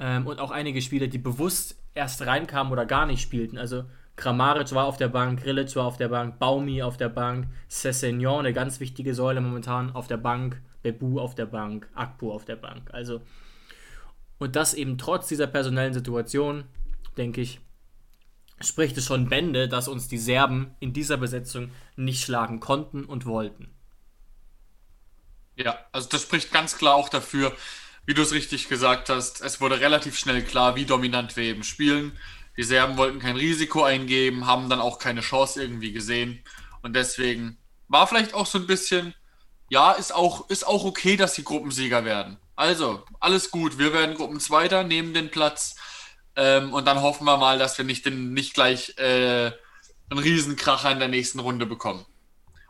Ähm, 0.00 0.26
und 0.26 0.40
auch 0.40 0.50
einige 0.50 0.82
Spieler, 0.82 1.06
die 1.06 1.18
bewusst 1.18 1.76
erst 1.98 2.24
reinkamen 2.24 2.72
oder 2.72 2.86
gar 2.86 3.04
nicht 3.04 3.20
spielten. 3.20 3.58
Also 3.58 3.84
Kramaric 4.16 4.72
war 4.72 4.86
auf 4.86 4.96
der 4.96 5.08
Bank, 5.08 5.42
Grilic 5.42 5.74
war 5.76 5.84
auf 5.84 5.96
der 5.96 6.08
Bank, 6.08 6.38
Baumi 6.38 6.82
auf 6.82 6.96
der 6.96 7.08
Bank, 7.08 7.48
Cessignon, 7.68 8.40
eine 8.40 8.52
ganz 8.52 8.80
wichtige 8.80 9.14
Säule 9.14 9.40
momentan 9.40 9.94
auf 9.94 10.06
der 10.06 10.16
Bank, 10.16 10.62
Bebu 10.82 11.20
auf 11.20 11.34
der 11.34 11.46
Bank, 11.46 11.88
Akpu 11.94 12.32
auf 12.32 12.44
der 12.44 12.56
Bank. 12.56 12.90
Also, 12.92 13.20
und 14.38 14.56
das 14.56 14.74
eben 14.74 14.96
trotz 14.96 15.28
dieser 15.28 15.46
personellen 15.46 15.92
Situation, 15.92 16.64
denke 17.16 17.40
ich, 17.40 17.60
spricht 18.60 18.96
es 18.96 19.06
schon 19.06 19.28
Bände, 19.28 19.68
dass 19.68 19.88
uns 19.88 20.08
die 20.08 20.18
Serben 20.18 20.74
in 20.80 20.92
dieser 20.92 21.16
Besetzung 21.16 21.70
nicht 21.96 22.24
schlagen 22.24 22.60
konnten 22.60 23.04
und 23.04 23.26
wollten. 23.26 23.70
Ja, 25.56 25.76
also 25.90 26.08
das 26.08 26.22
spricht 26.22 26.52
ganz 26.52 26.78
klar 26.78 26.94
auch 26.94 27.08
dafür, 27.08 27.52
wie 28.08 28.14
du 28.14 28.22
es 28.22 28.32
richtig 28.32 28.70
gesagt 28.70 29.10
hast, 29.10 29.42
es 29.42 29.60
wurde 29.60 29.80
relativ 29.80 30.18
schnell 30.18 30.42
klar, 30.42 30.76
wie 30.76 30.86
dominant 30.86 31.36
wir 31.36 31.44
eben 31.44 31.62
spielen. 31.62 32.18
Die 32.56 32.62
Serben 32.62 32.96
wollten 32.96 33.18
kein 33.18 33.36
Risiko 33.36 33.84
eingeben, 33.84 34.46
haben 34.46 34.70
dann 34.70 34.80
auch 34.80 34.98
keine 34.98 35.20
Chance 35.20 35.60
irgendwie 35.60 35.92
gesehen. 35.92 36.42
Und 36.80 36.96
deswegen 36.96 37.58
war 37.86 38.06
vielleicht 38.06 38.32
auch 38.32 38.46
so 38.46 38.56
ein 38.56 38.66
bisschen, 38.66 39.14
ja, 39.68 39.92
ist 39.92 40.14
auch, 40.14 40.48
ist 40.48 40.66
auch 40.66 40.86
okay, 40.86 41.18
dass 41.18 41.34
sie 41.34 41.44
Gruppensieger 41.44 42.06
werden. 42.06 42.38
Also, 42.56 43.04
alles 43.20 43.50
gut. 43.50 43.76
Wir 43.76 43.92
werden 43.92 44.16
Gruppenzweiter, 44.16 44.84
nehmen 44.84 45.12
den 45.12 45.30
Platz. 45.30 45.76
Ähm, 46.34 46.72
und 46.72 46.86
dann 46.86 47.02
hoffen 47.02 47.26
wir 47.26 47.36
mal, 47.36 47.58
dass 47.58 47.76
wir 47.76 47.84
nicht, 47.84 48.06
den, 48.06 48.32
nicht 48.32 48.54
gleich 48.54 48.96
äh, 48.96 49.52
einen 50.08 50.18
Riesenkracher 50.18 50.92
in 50.92 50.98
der 50.98 51.08
nächsten 51.08 51.40
Runde 51.40 51.66
bekommen. 51.66 52.06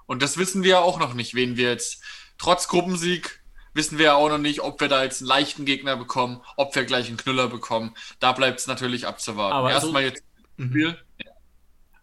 Und 0.06 0.20
das 0.20 0.37
wissen 0.37 0.64
wir 0.64 0.70
ja 0.70 0.81
auch 0.81 0.99
noch 0.99 1.14
nicht, 1.14 1.35
wen 1.35 1.56
wir 1.56 1.70
jetzt 1.70 2.02
trotz 2.38 2.67
Gruppensieg 2.67 3.40
wissen 3.79 3.97
wir 3.97 4.07
ja 4.07 4.15
auch 4.15 4.29
noch 4.29 4.39
nicht, 4.39 4.61
ob 4.61 4.81
wir 4.81 4.89
da 4.89 5.03
jetzt 5.03 5.23
einen 5.23 5.29
leichten 5.29 5.65
Gegner 5.65 5.97
bekommen, 5.97 6.43
ob 6.57 6.75
wir 6.75 6.85
gleich 6.85 7.09
einen 7.09 7.17
Knüller 7.17 7.49
bekommen. 7.49 7.95
Da 8.21 8.33
bleibt 8.33 8.61
es 8.61 8.67
natürlich 8.67 9.07
abzuwarten. 9.07 9.57
Aber 9.57 9.71
Erstmal 9.71 10.02
also, 10.02 10.14
jetzt 10.14 10.25
mhm. 10.59 10.69
Spiel. 10.69 10.99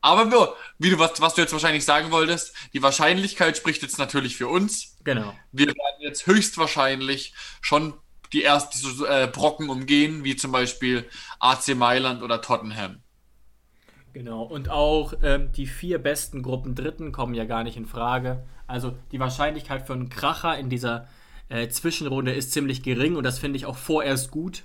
Aber 0.01 0.55
wie 0.77 0.91
du, 0.91 0.99
was, 0.99 1.19
was 1.19 1.33
du 1.33 1.41
jetzt 1.41 1.51
wahrscheinlich 1.51 1.83
sagen 1.83 2.11
wolltest, 2.11 2.55
die 2.73 2.81
Wahrscheinlichkeit 2.83 3.57
spricht 3.57 3.81
jetzt 3.81 3.97
natürlich 3.97 4.37
für 4.37 4.47
uns. 4.47 4.97
Genau. 5.03 5.35
Wir 5.51 5.67
werden 5.67 5.99
jetzt 5.99 6.27
höchstwahrscheinlich 6.27 7.33
schon 7.59 7.93
die 8.31 8.43
ersten 8.43 9.05
äh, 9.05 9.27
Brocken 9.27 9.69
umgehen, 9.69 10.23
wie 10.23 10.35
zum 10.35 10.51
Beispiel 10.51 11.09
AC 11.39 11.75
Mailand 11.75 12.21
oder 12.21 12.41
Tottenham. 12.41 13.01
Genau, 14.13 14.43
und 14.43 14.69
auch 14.69 15.13
ähm, 15.23 15.51
die 15.51 15.67
vier 15.67 15.97
besten 15.97 16.41
Gruppen 16.41 16.75
Dritten 16.75 17.11
kommen 17.11 17.33
ja 17.33 17.45
gar 17.45 17.63
nicht 17.63 17.75
in 17.75 17.85
Frage. 17.85 18.45
Also 18.67 18.95
die 19.11 19.19
Wahrscheinlichkeit 19.19 19.85
für 19.87 19.93
einen 19.93 20.09
Kracher 20.09 20.57
in 20.57 20.69
dieser 20.69 21.07
äh, 21.49 21.67
Zwischenrunde 21.67 22.33
ist 22.33 22.51
ziemlich 22.51 22.83
gering 22.83 23.15
und 23.15 23.23
das 23.23 23.39
finde 23.39 23.57
ich 23.57 23.65
auch 23.65 23.77
vorerst 23.77 24.31
gut. 24.31 24.63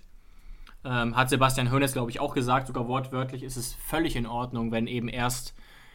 Ähm, 0.85 1.15
hat 1.17 1.29
Sebastian 1.29 1.71
Hoeneß, 1.71 1.93
glaube 1.93 2.11
ich, 2.11 2.21
auch 2.21 2.35
gesagt, 2.35 2.67
sogar 2.67 2.89
wortwörtlich 2.89 3.43
ist 3.43 3.57
es 3.57 3.75
völlig 3.75 4.17
in 4.17 4.27
Ordnung, 4.27 4.73
wenn 4.73 4.87
eben 4.87 5.09
erst 5.09 5.55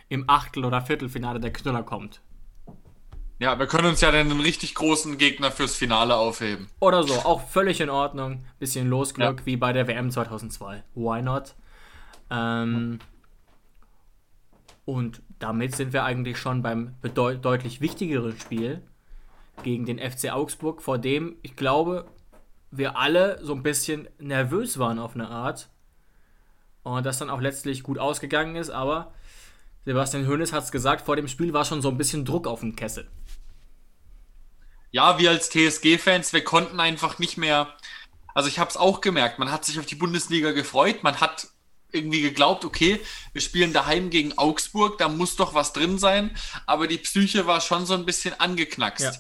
im 0.10 0.30
Achtel- 0.30 0.66
oder 0.66 0.82
Viertelfinale 0.82 1.40
der 1.40 1.52
Knüller 1.52 1.84
kommt. 1.84 2.22
Ja, 3.40 3.60
wir 3.60 3.68
können 3.68 3.88
uns 3.88 4.00
ja 4.00 4.12
dann 4.12 4.32
einen 4.32 4.40
richtig 4.40 4.76
großen 4.76 5.18
Gegner 5.18 5.52
fürs 5.52 5.76
Finale 5.76 6.16
aufheben. 6.16 6.70
Oder 6.80 7.04
so, 7.04 7.14
auch 7.16 7.46
völlig 7.50 7.82
in 7.82 7.90
Ordnung. 7.90 8.46
Bisschen 8.60 8.88
Losglück 8.88 9.40
ja. 9.40 9.46
wie 9.46 9.58
bei 9.58 9.74
der 9.74 9.88
WM 9.88 10.10
2002. 10.10 10.84
Why 10.94 11.22
not? 11.22 11.56
Ähm, 12.30 13.00
und 14.86 15.22
damit 15.40 15.76
sind 15.76 15.92
wir 15.92 16.06
eigentlich 16.06 16.38
schon 16.38 16.62
beim 16.62 16.96
deutlich 17.14 17.82
wichtigeren 17.82 18.40
Spiel, 18.40 18.84
gegen 19.64 19.86
den 19.86 20.00
FC 20.00 20.32
Augsburg, 20.32 20.82
vor 20.82 20.98
dem 20.98 21.38
ich 21.42 21.56
glaube, 21.56 22.06
wir 22.72 22.98
alle 22.98 23.40
so 23.42 23.54
ein 23.54 23.64
bisschen 23.64 24.08
nervös 24.20 24.78
waren 24.80 25.00
auf 25.00 25.16
eine 25.16 25.30
Art. 25.30 25.70
Und 26.84 27.06
das 27.06 27.18
dann 27.18 27.30
auch 27.30 27.42
letztlich 27.42 27.82
gut 27.82 27.98
ausgegangen 27.98 28.56
ist, 28.56 28.70
aber 28.70 29.14
Sebastian 29.86 30.28
Hoeneß 30.28 30.54
hat 30.54 30.64
es 30.64 30.72
gesagt, 30.72 31.06
vor 31.06 31.16
dem 31.16 31.28
Spiel 31.28 31.54
war 31.54 31.66
schon 31.66 31.82
so 31.82 31.90
ein 31.90 31.98
bisschen 31.98 32.26
Druck 32.26 32.48
auf 32.48 32.60
dem 32.60 32.76
Kessel. 32.76 33.10
Ja, 34.92 35.18
wir 35.18 35.32
als 35.32 35.50
TSG-Fans, 35.50 36.32
wir 36.32 36.44
konnten 36.44 36.80
einfach 36.80 37.20
nicht 37.20 37.38
mehr. 37.38 37.74
Also 38.34 38.50
ich 38.50 38.60
habe 38.60 38.70
es 38.70 38.78
auch 38.78 39.02
gemerkt, 39.02 39.40
man 39.40 39.52
hat 39.52 39.66
sich 39.66 39.80
auf 39.80 39.86
die 39.86 39.96
Bundesliga 39.96 40.52
gefreut, 40.52 41.04
man 41.04 41.20
hat 41.20 41.48
irgendwie 41.92 42.22
geglaubt, 42.22 42.66
okay, 42.66 43.00
wir 43.34 43.42
spielen 43.42 43.74
daheim 43.74 44.10
gegen 44.10 44.38
Augsburg, 44.38 44.98
da 44.98 45.08
muss 45.08 45.36
doch 45.36 45.54
was 45.54 45.74
drin 45.74 45.98
sein, 45.98 46.36
aber 46.66 46.88
die 46.88 46.98
Psyche 46.98 47.48
war 47.48 47.62
schon 47.62 47.86
so 47.86 47.94
ein 47.94 48.06
bisschen 48.06 48.40
angeknackst. 48.40 49.04
Ja. 49.04 49.14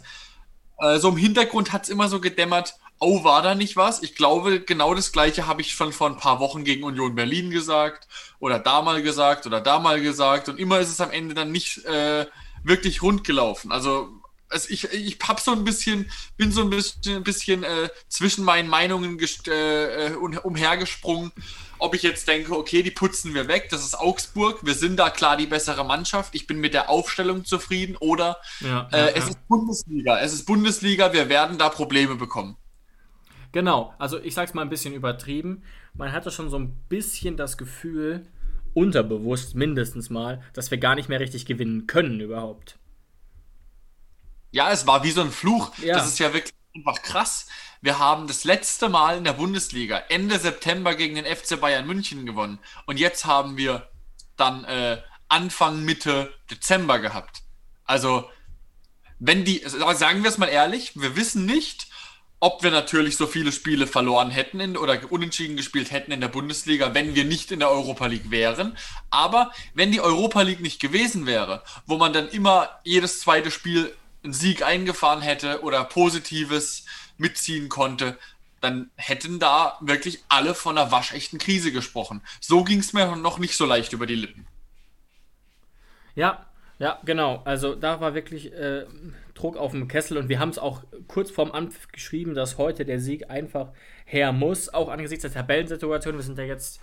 Äh, 0.79 0.99
so 0.99 1.09
im 1.09 1.17
Hintergrund 1.17 1.73
hat 1.73 1.83
es 1.83 1.89
immer 1.89 2.09
so 2.09 2.19
gedämmert, 2.19 2.75
oh, 2.99 3.23
war 3.23 3.41
da 3.41 3.55
nicht 3.55 3.75
was? 3.75 4.01
Ich 4.03 4.15
glaube, 4.15 4.61
genau 4.61 4.93
das 4.93 5.11
gleiche 5.11 5.47
habe 5.47 5.61
ich 5.61 5.71
schon 5.71 5.91
vor 5.91 6.07
ein 6.07 6.17
paar 6.17 6.39
Wochen 6.39 6.63
gegen 6.63 6.83
Union 6.83 7.15
Berlin 7.15 7.49
gesagt 7.49 8.07
oder 8.39 8.59
da 8.59 8.81
mal 8.81 9.01
gesagt 9.01 9.45
oder 9.45 9.61
da 9.61 9.79
mal 9.79 10.01
gesagt 10.01 10.49
und 10.49 10.59
immer 10.59 10.79
ist 10.79 10.89
es 10.89 11.01
am 11.01 11.11
Ende 11.11 11.35
dann 11.35 11.51
nicht 11.51 11.83
äh, 11.85 12.25
wirklich 12.63 13.01
rund 13.01 13.23
gelaufen. 13.23 13.71
Also 13.71 14.09
also 14.49 14.69
ich, 14.69 14.85
ich 14.93 15.17
hab 15.27 15.39
so 15.39 15.51
ein 15.51 15.63
bisschen, 15.63 16.09
bin 16.37 16.51
so 16.51 16.61
ein 16.61 16.69
bisschen, 16.69 17.17
ein 17.17 17.23
bisschen 17.23 17.63
äh, 17.63 17.89
zwischen 18.07 18.43
meinen 18.43 18.69
Meinungen 18.69 19.19
äh, 19.47 20.07
äh 20.07 20.15
umhergesprungen, 20.15 21.31
ob 21.79 21.95
ich 21.95 22.03
jetzt 22.03 22.27
denke, 22.27 22.55
okay, 22.55 22.83
die 22.83 22.91
putzen 22.91 23.33
wir 23.33 23.47
weg, 23.47 23.67
das 23.69 23.83
ist 23.83 23.99
Augsburg, 23.99 24.65
wir 24.65 24.73
sind 24.73 24.97
da 24.97 25.09
klar 25.09 25.37
die 25.37 25.47
bessere 25.47 25.83
Mannschaft, 25.83 26.35
ich 26.35 26.47
bin 26.47 26.59
mit 26.59 26.73
der 26.73 26.89
Aufstellung 26.89 27.45
zufrieden 27.45 27.95
oder 27.97 28.37
ja, 28.61 28.87
äh, 28.91 28.97
ja, 28.97 29.07
es 29.07 29.25
ja. 29.25 29.29
ist 29.31 29.47
Bundesliga, 29.47 30.19
es 30.19 30.33
ist 30.33 30.45
Bundesliga, 30.45 31.13
wir 31.13 31.29
werden 31.29 31.57
da 31.57 31.69
Probleme 31.69 32.15
bekommen. 32.15 32.57
Genau, 33.51 33.93
also 33.99 34.19
ich 34.19 34.33
sag's 34.33 34.53
mal 34.53 34.63
ein 34.63 34.69
bisschen 34.69 34.93
übertrieben. 34.93 35.63
Man 35.93 36.11
hatte 36.11 36.29
schon 36.29 36.49
so 36.49 36.59
ein 36.59 36.75
bisschen 36.89 37.37
das 37.37 37.57
Gefühl, 37.57 38.27
unterbewusst 38.73 39.55
mindestens 39.55 40.09
mal, 40.09 40.41
dass 40.53 40.71
wir 40.71 40.77
gar 40.77 40.95
nicht 40.95 41.07
mehr 41.07 41.21
richtig 41.21 41.45
gewinnen 41.45 41.87
können 41.87 42.19
überhaupt. 42.19 42.77
Ja, 44.55 44.71
es 44.71 44.87
war 44.87 45.03
wie 45.03 45.11
so 45.11 45.19
ein 45.19 45.33
Fluch. 45.33 45.77
Ja. 45.79 45.97
Das 45.97 46.07
ist 46.07 46.17
ja 46.17 46.33
wirklich 46.33 46.53
einfach 46.73 47.01
krass. 47.01 47.47
Wir 47.81 47.99
haben 47.99 48.25
das 48.25 48.45
letzte 48.45 48.87
Mal 48.87 49.17
in 49.17 49.25
der 49.25 49.33
Bundesliga 49.33 49.97
Ende 50.07 50.39
September 50.39 50.95
gegen 50.95 51.15
den 51.15 51.25
FC 51.25 51.59
Bayern 51.59 51.85
München 51.85 52.25
gewonnen. 52.25 52.59
Und 52.85 52.97
jetzt 52.97 53.25
haben 53.25 53.57
wir 53.57 53.89
dann 54.37 54.63
äh, 54.63 55.01
Anfang, 55.27 55.83
Mitte 55.83 56.33
Dezember 56.49 56.99
gehabt. 56.99 57.41
Also, 57.83 58.29
wenn 59.19 59.43
die, 59.43 59.61
sagen 59.65 60.23
wir 60.23 60.29
es 60.29 60.37
mal 60.37 60.47
ehrlich, 60.47 60.93
wir 60.95 61.17
wissen 61.17 61.45
nicht, 61.45 61.87
ob 62.39 62.63
wir 62.63 62.71
natürlich 62.71 63.17
so 63.17 63.27
viele 63.27 63.51
Spiele 63.51 63.87
verloren 63.87 64.29
hätten 64.29 64.61
in, 64.61 64.77
oder 64.77 65.11
unentschieden 65.11 65.57
gespielt 65.57 65.91
hätten 65.91 66.13
in 66.13 66.21
der 66.21 66.29
Bundesliga, 66.29 66.93
wenn 66.93 67.13
wir 67.13 67.25
nicht 67.25 67.51
in 67.51 67.59
der 67.59 67.71
Europa 67.71 68.05
League 68.05 68.31
wären. 68.31 68.77
Aber 69.09 69.51
wenn 69.73 69.91
die 69.91 69.99
Europa 69.99 70.43
League 70.43 70.61
nicht 70.61 70.79
gewesen 70.79 71.25
wäre, 71.25 71.61
wo 71.85 71.97
man 71.97 72.13
dann 72.13 72.29
immer 72.29 72.69
jedes 72.85 73.19
zweite 73.19 73.51
Spiel 73.51 73.93
einen 74.25 74.33
Sieg 74.33 74.63
eingefahren 74.63 75.21
hätte 75.21 75.61
oder 75.61 75.83
Positives 75.85 76.85
mitziehen 77.17 77.69
konnte, 77.69 78.17
dann 78.59 78.89
hätten 78.95 79.39
da 79.39 79.77
wirklich 79.79 80.23
alle 80.27 80.55
von 80.55 80.77
einer 80.77 80.91
waschechten 80.91 81.39
Krise 81.39 81.71
gesprochen. 81.71 82.21
So 82.41 82.63
ging 82.63 82.79
es 82.79 82.93
mir 82.93 83.15
noch 83.15 83.37
nicht 83.37 83.55
so 83.55 83.65
leicht 83.65 83.93
über 83.93 84.05
die 84.05 84.15
Lippen. 84.15 84.47
Ja, 86.15 86.45
ja, 86.79 86.99
genau. 87.05 87.41
Also 87.45 87.75
da 87.75 88.01
war 88.01 88.15
wirklich 88.15 88.51
äh, 88.53 88.85
Druck 89.33 89.55
auf 89.55 89.71
dem 89.71 89.87
Kessel 89.87 90.17
und 90.17 90.29
wir 90.29 90.39
haben 90.39 90.49
es 90.49 90.57
auch 90.57 90.83
kurz 91.07 91.31
vorm 91.31 91.51
Anpfiff 91.51 91.89
geschrieben, 91.89 92.33
dass 92.33 92.57
heute 92.57 92.85
der 92.85 92.99
Sieg 92.99 93.29
einfach 93.29 93.71
her 94.05 94.31
muss. 94.31 94.73
Auch 94.73 94.89
angesichts 94.89 95.21
der 95.21 95.33
Tabellensituation, 95.33 96.15
wir 96.15 96.23
sind 96.23 96.37
ja 96.37 96.43
jetzt 96.43 96.81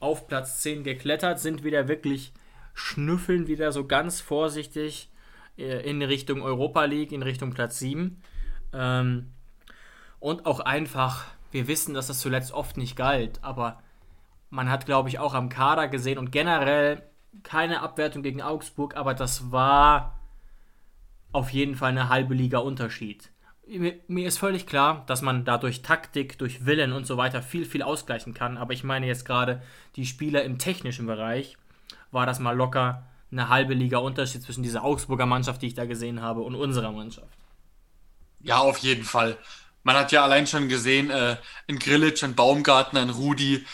auf 0.00 0.26
Platz 0.26 0.62
10 0.62 0.82
geklettert, 0.82 1.38
sind 1.38 1.62
wieder 1.62 1.86
wirklich 1.86 2.32
schnüffeln 2.74 3.46
wieder 3.46 3.70
so 3.70 3.86
ganz 3.86 4.20
vorsichtig 4.20 5.11
in 5.56 6.02
Richtung 6.02 6.42
Europa 6.42 6.84
League, 6.84 7.12
in 7.12 7.22
Richtung 7.22 7.52
Platz 7.52 7.78
7. 7.78 8.22
Ähm, 8.72 9.32
und 10.18 10.46
auch 10.46 10.60
einfach, 10.60 11.24
wir 11.50 11.66
wissen, 11.68 11.94
dass 11.94 12.06
das 12.06 12.20
zuletzt 12.20 12.52
oft 12.52 12.76
nicht 12.76 12.96
galt, 12.96 13.40
aber 13.42 13.82
man 14.50 14.70
hat, 14.70 14.86
glaube 14.86 15.08
ich, 15.08 15.18
auch 15.18 15.34
am 15.34 15.48
Kader 15.48 15.88
gesehen 15.88 16.18
und 16.18 16.30
generell 16.30 17.02
keine 17.42 17.80
Abwertung 17.80 18.22
gegen 18.22 18.42
Augsburg, 18.42 18.96
aber 18.96 19.14
das 19.14 19.50
war 19.50 20.18
auf 21.32 21.50
jeden 21.50 21.74
Fall 21.74 21.90
eine 21.90 22.08
halbe 22.08 22.34
Liga 22.34 22.58
Unterschied. 22.58 23.30
Mir, 23.66 24.26
ist 24.26 24.38
völlig 24.38 24.66
klar, 24.66 25.04
dass 25.06 25.22
man 25.22 25.44
dadurch 25.44 25.82
Taktik, 25.82 26.36
durch 26.38 26.66
Willen 26.66 26.92
und 26.92 27.06
so 27.06 27.16
weiter 27.16 27.40
viel, 27.42 27.64
viel 27.64 27.82
ausgleichen 27.82 28.34
kann, 28.34 28.58
aber 28.58 28.74
ich 28.74 28.84
meine 28.84 29.06
jetzt 29.06 29.24
gerade 29.24 29.62
die 29.96 30.04
Spieler 30.04 30.44
im 30.44 30.58
technischen 30.58 31.06
Bereich, 31.06 31.56
war 32.10 32.26
das 32.26 32.38
mal 32.38 32.56
locker 32.56 33.06
eine 33.32 33.48
halbe 33.48 33.74
Liga 33.74 33.98
Unterschied 33.98 34.42
zwischen 34.42 34.62
dieser 34.62 34.84
Augsburger 34.84 35.26
Mannschaft, 35.26 35.62
die 35.62 35.66
ich 35.66 35.74
da 35.74 35.86
gesehen 35.86 36.20
habe, 36.20 36.42
und 36.42 36.54
unserer 36.54 36.92
Mannschaft. 36.92 37.36
Ja, 38.40 38.58
auf 38.58 38.78
jeden 38.78 39.04
Fall. 39.04 39.38
Man 39.82 39.96
hat 39.96 40.12
ja 40.12 40.22
allein 40.22 40.46
schon 40.46 40.68
gesehen, 40.68 41.10
äh, 41.10 41.36
in 41.66 41.78
Grillitsch, 41.78 42.22
in 42.22 42.34
Baumgartner, 42.34 43.02
in 43.02 43.10
Rudi, 43.10 43.64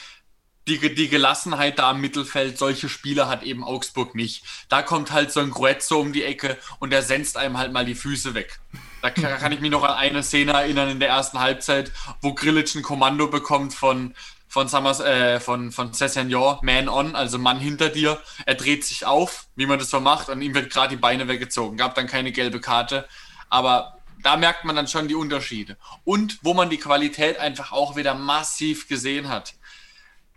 die, 0.68 0.94
die 0.94 1.08
Gelassenheit 1.08 1.78
da 1.78 1.90
im 1.90 2.00
Mittelfeld, 2.00 2.58
solche 2.58 2.88
Spieler 2.88 3.28
hat 3.28 3.42
eben 3.42 3.64
Augsburg 3.64 4.14
nicht. 4.14 4.44
Da 4.68 4.82
kommt 4.82 5.12
halt 5.12 5.32
so 5.32 5.40
ein 5.40 5.50
Gruezzo 5.50 5.98
um 5.98 6.12
die 6.12 6.24
Ecke 6.24 6.58
und 6.78 6.90
der 6.90 7.02
senzt 7.02 7.36
einem 7.36 7.58
halt 7.58 7.72
mal 7.72 7.86
die 7.86 7.94
Füße 7.94 8.34
weg. 8.34 8.60
Da 9.00 9.10
kann, 9.10 9.52
ich 9.52 9.60
mich 9.60 9.70
noch 9.70 9.84
an 9.84 9.94
eine 9.94 10.22
Szene 10.22 10.52
erinnern 10.52 10.88
in 10.88 11.00
der 11.00 11.08
ersten 11.08 11.38
Halbzeit, 11.38 11.92
wo 12.20 12.34
Grillitsch 12.34 12.74
ein 12.74 12.82
Kommando 12.82 13.28
bekommt 13.28 13.72
von, 13.72 14.14
von 14.58 14.66
Summers, 14.66 14.98
äh, 14.98 15.38
von, 15.38 15.70
von 15.70 15.94
Cessignon, 15.94 16.58
Man 16.62 16.88
on, 16.88 17.14
also 17.14 17.38
Mann 17.38 17.60
hinter 17.60 17.90
dir. 17.90 18.20
Er 18.44 18.56
dreht 18.56 18.84
sich 18.84 19.06
auf, 19.06 19.46
wie 19.54 19.66
man 19.66 19.78
das 19.78 19.88
so 19.88 20.00
macht, 20.00 20.28
und 20.30 20.42
ihm 20.42 20.52
wird 20.52 20.72
gerade 20.72 20.88
die 20.88 21.00
Beine 21.00 21.28
weggezogen. 21.28 21.76
Gab 21.76 21.94
dann 21.94 22.08
keine 22.08 22.32
gelbe 22.32 22.60
Karte. 22.60 23.06
Aber 23.48 23.98
da 24.24 24.36
merkt 24.36 24.64
man 24.64 24.74
dann 24.74 24.88
schon 24.88 25.06
die 25.06 25.14
Unterschiede. 25.14 25.76
Und 26.02 26.40
wo 26.42 26.54
man 26.54 26.70
die 26.70 26.78
Qualität 26.78 27.38
einfach 27.38 27.70
auch 27.70 27.94
wieder 27.94 28.16
massiv 28.16 28.88
gesehen 28.88 29.28
hat. 29.28 29.54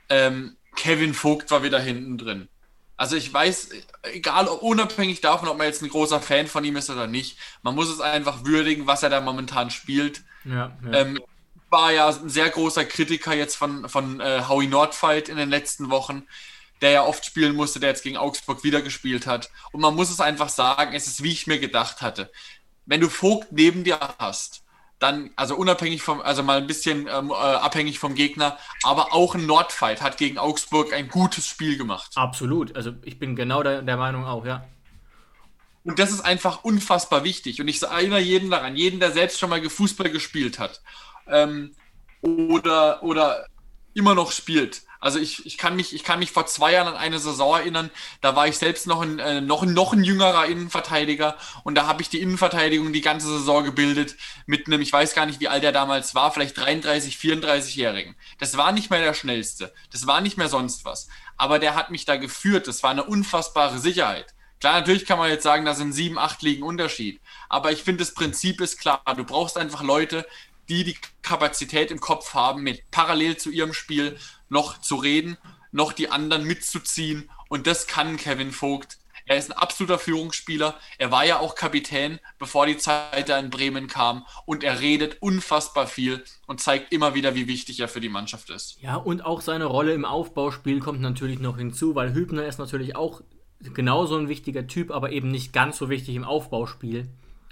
Ähm, 0.08 0.56
Kevin 0.76 1.16
Vogt 1.16 1.50
war 1.50 1.64
wieder 1.64 1.80
hinten 1.80 2.20
drin. 2.20 2.48
Also 2.98 3.16
ich 3.16 3.34
weiß, 3.34 3.70
egal, 4.14 4.48
unabhängig 4.48 5.22
davon, 5.22 5.50
ob 5.50 5.58
man 5.58 5.66
jetzt 5.66 5.82
ein 5.82 5.90
großer 5.90 6.22
Fan 6.22 6.46
von 6.46 6.64
ihm 6.64 6.76
ist 6.76 6.92
oder 6.92 7.08
nicht, 7.08 7.40
man 7.64 7.74
muss 7.74 7.90
es 7.90 8.00
einfach 8.00 8.46
würdigen, 8.46 8.86
was 8.86 9.02
er 9.02 9.10
da 9.10 9.20
momentan 9.20 9.72
spielt. 9.72 10.22
Ja, 10.46 10.78
ja. 10.86 10.92
Ähm, 10.94 11.20
war 11.72 11.92
ja 11.92 12.10
ein 12.10 12.30
sehr 12.30 12.50
großer 12.50 12.86
Kritiker 12.86 13.34
jetzt 13.34 13.56
von, 13.56 13.88
von 13.90 14.20
äh, 14.20 14.44
Howie 14.48 14.68
Nordfight 14.68 15.30
in 15.30 15.38
den 15.38 15.50
letzten 15.50 15.90
Wochen, 15.90 16.24
der 16.82 16.92
ja 16.92 17.04
oft 17.06 17.26
spielen 17.26 17.56
musste, 17.56 17.80
der 17.80 17.90
jetzt 17.90 18.04
gegen 18.04 18.18
Augsburg 18.18 18.64
wieder 18.64 18.82
gespielt 18.82 19.26
hat. 19.26 19.50
Und 19.72 19.82
man 19.82 19.96
muss 19.96 20.10
es 20.10 20.20
einfach 20.20 20.50
sagen, 20.50 20.94
es 20.94 21.08
ist 21.08 21.24
wie 21.24 21.32
ich 21.32 21.48
mir 21.48 21.60
gedacht 21.60 22.02
hatte. 22.02 22.30
Wenn 22.86 23.02
du 23.02 23.10
Vogt 23.10 23.52
neben 23.52 23.84
dir 23.84 24.00
hast, 24.20 24.64
dann, 25.00 25.32
also 25.36 25.56
unabhängig 25.56 26.04
vom, 26.04 26.22
also 26.22 26.44
mal 26.44 26.58
ein 26.58 26.68
bisschen 26.68 27.08
ähm, 27.08 27.32
äh, 27.32 27.34
abhängig 27.34 27.98
vom 27.98 28.16
Gegner, 28.16 28.58
aber 28.84 29.14
auch 29.14 29.34
ein 29.34 29.46
Nordfight 29.46 30.02
hat 30.02 30.18
gegen 30.18 30.38
Augsburg 30.38 30.94
ein 30.94 31.08
gutes 31.08 31.48
Spiel 31.48 31.78
gemacht. 31.78 32.12
Absolut, 32.16 32.76
also 32.76 32.92
ich 33.04 33.18
bin 33.18 33.36
genau 33.36 33.64
der, 33.64 33.82
der 33.82 33.98
Meinung 33.98 34.26
auch, 34.26 34.46
ja. 34.46 34.66
Und 35.84 35.98
das 35.98 36.12
ist 36.12 36.22
einfach 36.22 36.64
unfassbar 36.64 37.24
wichtig. 37.24 37.60
Und 37.60 37.68
ich 37.68 37.82
erinnere 37.82 38.20
jeden 38.20 38.52
daran, 38.52 38.76
jeden, 38.76 39.00
der 39.00 39.12
selbst 39.12 39.40
schon 39.40 39.50
mal 39.50 39.68
Fußball 39.68 40.12
gespielt 40.12 40.60
hat 40.60 40.82
ähm, 41.28 41.76
oder, 42.22 43.04
oder 43.04 43.46
immer 43.94 44.16
noch 44.16 44.32
spielt. 44.32 44.84
Also 45.02 45.18
ich, 45.18 45.48
ich, 45.48 45.58
kann 45.58 45.76
mich, 45.76 45.96
ich 45.96 46.04
kann 46.04 46.20
mich 46.20 46.32
vor 46.32 46.46
zwei 46.46 46.74
Jahren 46.74 46.88
an 46.88 46.96
eine 46.96 47.18
Saison 47.18 47.56
erinnern, 47.56 47.90
da 48.22 48.36
war 48.36 48.48
ich 48.48 48.60
selbst 48.60 48.86
noch 48.86 49.02
ein, 49.02 49.18
äh, 49.18 49.42
noch, 49.42 49.66
noch 49.66 49.94
ein 49.94 50.04
jüngerer 50.04 50.46
Innenverteidiger 50.46 51.38
und 51.64 51.74
da 51.74 51.88
habe 51.88 52.04
ich 52.04 52.10
die 52.10 52.22
Innenverteidigung 52.22 52.94
die 52.94 53.02
ganze 53.02 53.28
Saison 53.28 53.64
gebildet 53.64 54.16
mit 54.46 54.68
einem, 54.68 54.80
ich 54.80 54.94
weiß 54.94 55.16
gar 55.16 55.26
nicht, 55.26 55.40
wie 55.40 55.48
alt 55.48 55.64
er 55.64 55.72
damals 55.72 56.14
war, 56.14 56.32
vielleicht 56.32 56.56
33, 56.56 57.16
34-Jährigen. 57.16 58.16
Das 58.38 58.58
war 58.58 58.72
nicht 58.72 58.92
mehr 58.92 59.02
der 59.02 59.16
schnellste, 59.16 59.74
das 59.92 60.06
war 60.06 60.22
nicht 60.22 60.38
mehr 60.38 60.50
sonst 60.50 60.86
was. 60.86 61.08
Aber 61.36 61.58
der 61.58 61.74
hat 61.74 61.90
mich 61.90 62.06
da 62.06 62.18
geführt, 62.18 62.68
das 62.68 62.84
war 62.84 62.92
eine 62.92 63.04
unfassbare 63.04 63.80
Sicherheit. 63.80 64.36
Klar, 64.60 64.80
natürlich 64.80 65.08
kann 65.08 65.18
man 65.18 65.32
jetzt 65.32 65.42
sagen, 65.42 65.66
da 65.66 65.74
sind 65.74 65.92
sieben, 65.92 66.20
acht 66.20 66.44
Ligen 66.44 66.62
Unterschied. 66.62 67.20
Aber 67.50 67.72
ich 67.72 67.82
finde, 67.82 68.04
das 68.04 68.14
Prinzip 68.14 68.62
ist 68.62 68.80
klar. 68.80 69.02
Du 69.18 69.24
brauchst 69.24 69.58
einfach 69.58 69.82
Leute, 69.82 70.28
die 70.72 70.86
die 70.86 70.98
Kapazität 71.22 71.92
im 71.92 72.00
Kopf 72.00 72.34
haben, 72.34 72.64
mit 72.64 72.90
parallel 72.92 73.36
zu 73.36 73.52
ihrem 73.52 73.74
Spiel 73.74 74.18
noch 74.48 74.80
zu 74.80 74.96
reden, 74.96 75.38
noch 75.74 75.92
die 75.92 76.10
anderen 76.10 76.46
mitzuziehen. 76.46 77.30
Und 77.50 77.68
das 77.68 77.88
kann 77.88 78.16
Kevin 78.16 78.54
Vogt. 78.54 78.98
Er 79.26 79.36
ist 79.36 79.52
ein 79.52 79.58
absoluter 79.58 80.00
Führungsspieler. 80.00 80.76
Er 80.98 81.12
war 81.12 81.26
ja 81.26 81.40
auch 81.40 81.56
Kapitän, 81.56 82.20
bevor 82.40 82.68
die 82.68 82.78
Zeit 82.78 83.28
da 83.28 83.38
in 83.38 83.50
Bremen 83.50 83.88
kam. 83.88 84.26
Und 84.46 84.64
er 84.64 84.80
redet 84.80 85.22
unfassbar 85.22 85.88
viel 85.88 86.24
und 86.48 86.62
zeigt 86.62 86.94
immer 86.94 87.16
wieder, 87.16 87.36
wie 87.36 87.50
wichtig 87.50 87.82
er 87.82 87.90
für 87.90 88.00
die 88.00 88.10
Mannschaft 88.10 88.50
ist. 88.50 88.82
Ja, 88.82 88.96
und 88.96 89.26
auch 89.26 89.42
seine 89.42 89.66
Rolle 89.66 89.94
im 89.94 90.06
Aufbauspiel 90.06 90.80
kommt 90.80 91.02
natürlich 91.02 91.40
noch 91.40 91.58
hinzu, 91.58 91.96
weil 91.96 92.14
Hübner 92.14 92.46
ist 92.46 92.60
natürlich 92.60 92.96
auch 92.96 93.22
genauso 93.74 94.18
ein 94.18 94.30
wichtiger 94.30 94.68
Typ, 94.68 94.90
aber 94.90 95.12
eben 95.12 95.32
nicht 95.32 95.52
ganz 95.52 95.78
so 95.78 95.90
wichtig 95.90 96.16
im 96.16 96.24
Aufbauspiel 96.24 97.10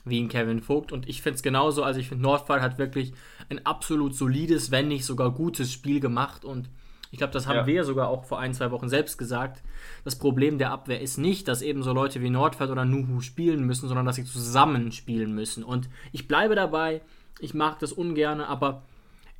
wie 0.09 0.21
ein 0.21 0.29
Kevin 0.29 0.61
Vogt. 0.61 0.91
Und 0.91 1.07
ich 1.07 1.21
finde 1.21 1.37
es 1.37 1.43
genauso. 1.43 1.83
Also 1.83 1.99
ich 1.99 2.07
finde, 2.07 2.23
Nordfall 2.23 2.61
hat 2.61 2.77
wirklich 2.77 3.13
ein 3.49 3.65
absolut 3.65 4.15
solides, 4.15 4.71
wenn 4.71 4.87
nicht 4.87 5.05
sogar 5.05 5.31
gutes 5.31 5.71
Spiel 5.71 5.99
gemacht. 5.99 6.45
Und 6.45 6.69
ich 7.11 7.17
glaube, 7.17 7.33
das 7.33 7.47
haben 7.47 7.57
ja. 7.57 7.67
wir 7.67 7.83
sogar 7.83 8.09
auch 8.09 8.25
vor 8.25 8.39
ein, 8.39 8.53
zwei 8.53 8.71
Wochen 8.71 8.89
selbst 8.89 9.17
gesagt. 9.17 9.63
Das 10.03 10.17
Problem 10.17 10.57
der 10.57 10.71
Abwehr 10.71 11.01
ist 11.01 11.17
nicht, 11.17 11.47
dass 11.47 11.61
eben 11.61 11.83
so 11.83 11.93
Leute 11.93 12.21
wie 12.21 12.29
Nordfeld 12.29 12.69
oder 12.69 12.85
Nuhu 12.85 13.21
spielen 13.21 13.65
müssen, 13.65 13.87
sondern 13.87 14.05
dass 14.05 14.15
sie 14.15 14.25
zusammen 14.25 14.91
spielen 14.91 15.33
müssen. 15.33 15.63
Und 15.63 15.89
ich 16.11 16.27
bleibe 16.27 16.55
dabei, 16.55 17.01
ich 17.39 17.53
mag 17.53 17.79
das 17.79 17.91
ungern, 17.91 18.41
aber 18.41 18.83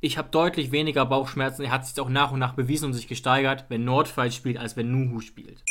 ich 0.00 0.16
habe 0.16 0.28
deutlich 0.30 0.72
weniger 0.72 1.04
Bauchschmerzen. 1.04 1.62
Er 1.62 1.70
hat 1.70 1.86
sich 1.86 2.00
auch 2.00 2.08
nach 2.08 2.32
und 2.32 2.38
nach 2.38 2.54
bewiesen 2.54 2.86
und 2.86 2.94
sich 2.94 3.06
gesteigert, 3.06 3.66
wenn 3.68 3.84
Nordfeld 3.84 4.32
spielt, 4.32 4.56
als 4.56 4.76
wenn 4.76 4.90
Nuhu 4.90 5.20
spielt. 5.20 5.62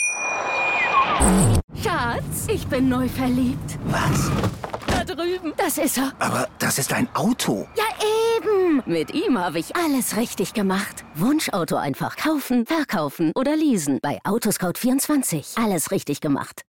Schatz, 1.84 2.48
ich 2.48 2.66
bin 2.68 2.90
neu 2.90 3.08
verliebt. 3.10 3.80
Was? 3.86 4.32
Drüben. 5.16 5.54
Das 5.58 5.78
ist 5.78 5.98
er. 5.98 6.14
Aber 6.20 6.48
das 6.60 6.78
ist 6.78 6.94
ein 6.94 7.08
Auto. 7.16 7.68
Ja, 7.76 7.86
eben. 8.38 8.84
Mit 8.86 9.14
ihm 9.14 9.38
habe 9.38 9.60
ich 9.60 9.76
alles 9.76 10.18
richtig 10.18 10.54
gemacht. 10.54 11.04
Wunschauto 11.16 11.76
einfach 11.76 12.16
kaufen, 12.16 12.66
verkaufen 12.66 13.32
oder 13.36 13.56
leasen. 13.56 14.00
Bei 14.02 14.20
Autoscout24. 14.24 15.64
Alles 15.64 15.92
richtig 15.92 16.22
gemacht. 16.22 16.64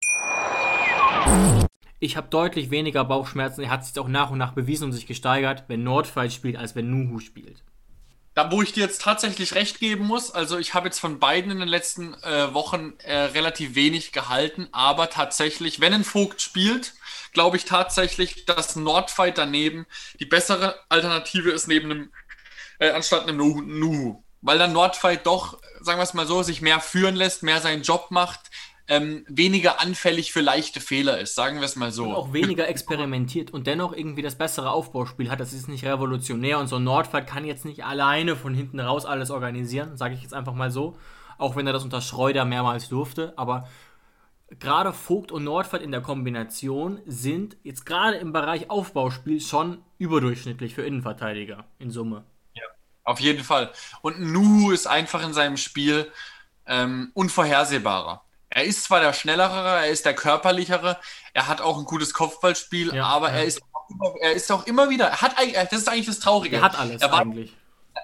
Ich 2.00 2.16
habe 2.16 2.28
deutlich 2.28 2.71
weniger 2.71 3.04
Bauchschmerzen. 3.04 3.64
Er 3.64 3.71
hat 3.71 3.85
sich 3.85 3.99
auch 3.99 4.09
nach 4.09 4.30
und 4.30 4.38
nach 4.38 4.52
bewiesen 4.52 4.85
und 4.85 4.92
sich 4.92 5.07
gesteigert, 5.07 5.64
wenn 5.66 5.83
Nordfight 5.83 6.33
spielt, 6.33 6.57
als 6.57 6.76
wenn 6.76 6.90
Nuhu 6.90 7.18
spielt. 7.18 7.64
Da, 8.35 8.52
wo 8.52 8.62
ich 8.62 8.73
dir 8.73 8.85
jetzt 8.85 9.02
tatsächlich 9.02 9.57
recht 9.57 9.80
geben 9.80 10.07
muss, 10.07 10.30
also 10.30 10.59
ich 10.59 10.73
habe 10.73 10.87
jetzt 10.87 11.00
von 11.00 11.18
beiden 11.18 11.50
in 11.50 11.59
den 11.59 11.68
letzten 11.68 12.14
äh, 12.23 12.54
Wochen 12.54 12.92
äh, 13.02 13.16
relativ 13.16 13.75
wenig 13.75 14.12
gehalten, 14.12 14.68
aber 14.71 15.11
tatsächlich, 15.11 15.80
wenn 15.80 15.92
ein 15.92 16.04
Vogt 16.04 16.40
spielt, 16.40 16.95
glaube 17.32 17.56
ich 17.56 17.64
tatsächlich, 17.64 18.44
dass 18.47 18.76
Nordfight 18.76 19.38
daneben 19.38 19.87
die 20.20 20.26
bessere 20.26 20.76
Alternative 20.88 21.50
ist 21.50 21.68
neben 21.68 21.90
einem, 21.90 22.12
äh, 22.78 22.90
anstatt 22.90 23.23
einem 23.23 23.37
Nuhu. 23.37 24.23
Weil 24.40 24.58
dann 24.58 24.73
Nordfight 24.73 25.26
doch, 25.26 25.58
sagen 25.80 25.99
wir 25.99 26.04
es 26.04 26.14
mal 26.14 26.26
so, 26.26 26.42
sich 26.42 26.61
mehr 26.61 26.80
führen 26.80 27.16
lässt, 27.16 27.42
mehr 27.42 27.61
seinen 27.61 27.82
Job 27.82 28.11
macht, 28.11 28.50
ähm, 28.90 29.25
weniger 29.28 29.80
anfällig 29.80 30.32
für 30.32 30.40
leichte 30.40 30.80
Fehler 30.80 31.18
ist, 31.18 31.35
sagen 31.35 31.58
wir 31.58 31.64
es 31.64 31.76
mal 31.76 31.92
so. 31.92 32.04
Und 32.04 32.14
auch 32.14 32.32
weniger 32.32 32.68
experimentiert 32.68 33.50
und 33.50 33.66
dennoch 33.66 33.92
irgendwie 33.92 34.23
das 34.23 34.37
bessere 34.37 34.70
Aufbauspiel 34.70 35.30
hat. 35.30 35.40
Das 35.40 35.52
ist 35.52 35.68
nicht 35.68 35.85
revolutionär 35.85 36.58
und 36.58 36.68
so 36.68 36.78
Nordfight 36.78 37.26
kann 37.26 37.44
jetzt 37.44 37.66
nicht 37.66 37.85
alleine 37.85 38.35
von 38.35 38.54
hinten 38.54 38.80
raus 38.80 39.04
alles 39.04 39.30
organisieren, 39.30 39.99
sage 39.99 40.14
ich 40.14 40.23
jetzt 40.23 40.32
einfach 40.32 40.54
mal 40.54 40.70
so. 40.70 40.97
Auch 41.37 41.54
wenn 41.54 41.66
er 41.66 41.75
das 41.75 41.85
unter 41.85 42.00
Schreuder 42.00 42.47
mehrmals 42.47 42.88
durfte, 42.88 43.35
aber 43.37 43.68
gerade 44.50 44.92
Vogt 44.92 45.32
und 45.32 45.44
Nordfight 45.44 45.82
in 45.82 45.92
der 45.92 46.00
Kombination 46.00 47.00
sind 47.06 47.56
jetzt 47.62 47.84
gerade 47.84 48.16
im 48.16 48.32
Bereich 48.32 48.70
Aufbauspiel 48.70 49.40
schon 49.40 49.82
überdurchschnittlich 49.98 50.74
für 50.74 50.82
Innenverteidiger 50.82 51.64
in 51.78 51.90
Summe. 51.90 52.24
Ja, 52.54 52.64
auf 53.04 53.20
jeden 53.20 53.44
Fall. 53.44 53.72
Und 54.00 54.20
Nuhu 54.20 54.70
ist 54.70 54.86
einfach 54.86 55.24
in 55.24 55.34
seinem 55.34 55.56
Spiel 55.56 56.10
ähm, 56.66 57.10
unvorhersehbarer. 57.14 58.22
Er 58.50 58.64
ist 58.64 58.84
zwar 58.84 59.00
der 59.00 59.12
schnellere, 59.12 59.84
er 59.84 59.88
ist 59.88 60.06
der 60.06 60.14
körperlichere, 60.14 60.98
er 61.34 61.48
hat 61.48 61.60
auch 61.60 61.78
ein 61.78 61.84
gutes 61.84 62.14
Kopfballspiel, 62.14 62.94
ja, 62.94 63.04
aber 63.04 63.28
ja. 63.28 63.36
er 63.36 63.44
ist 63.44 63.60
er 64.20 64.32
ist 64.32 64.52
auch 64.52 64.66
immer 64.66 64.90
wieder, 64.90 65.06
er 65.06 65.22
hat 65.22 65.36
das 65.70 65.80
ist 65.80 65.88
eigentlich 65.88 66.06
das 66.06 66.20
Traurige. 66.20 66.56
Er 66.56 66.62
hat 66.62 66.78
alles 66.78 67.00
er 67.00 67.10
war, 67.10 67.20
eigentlich. 67.20 67.54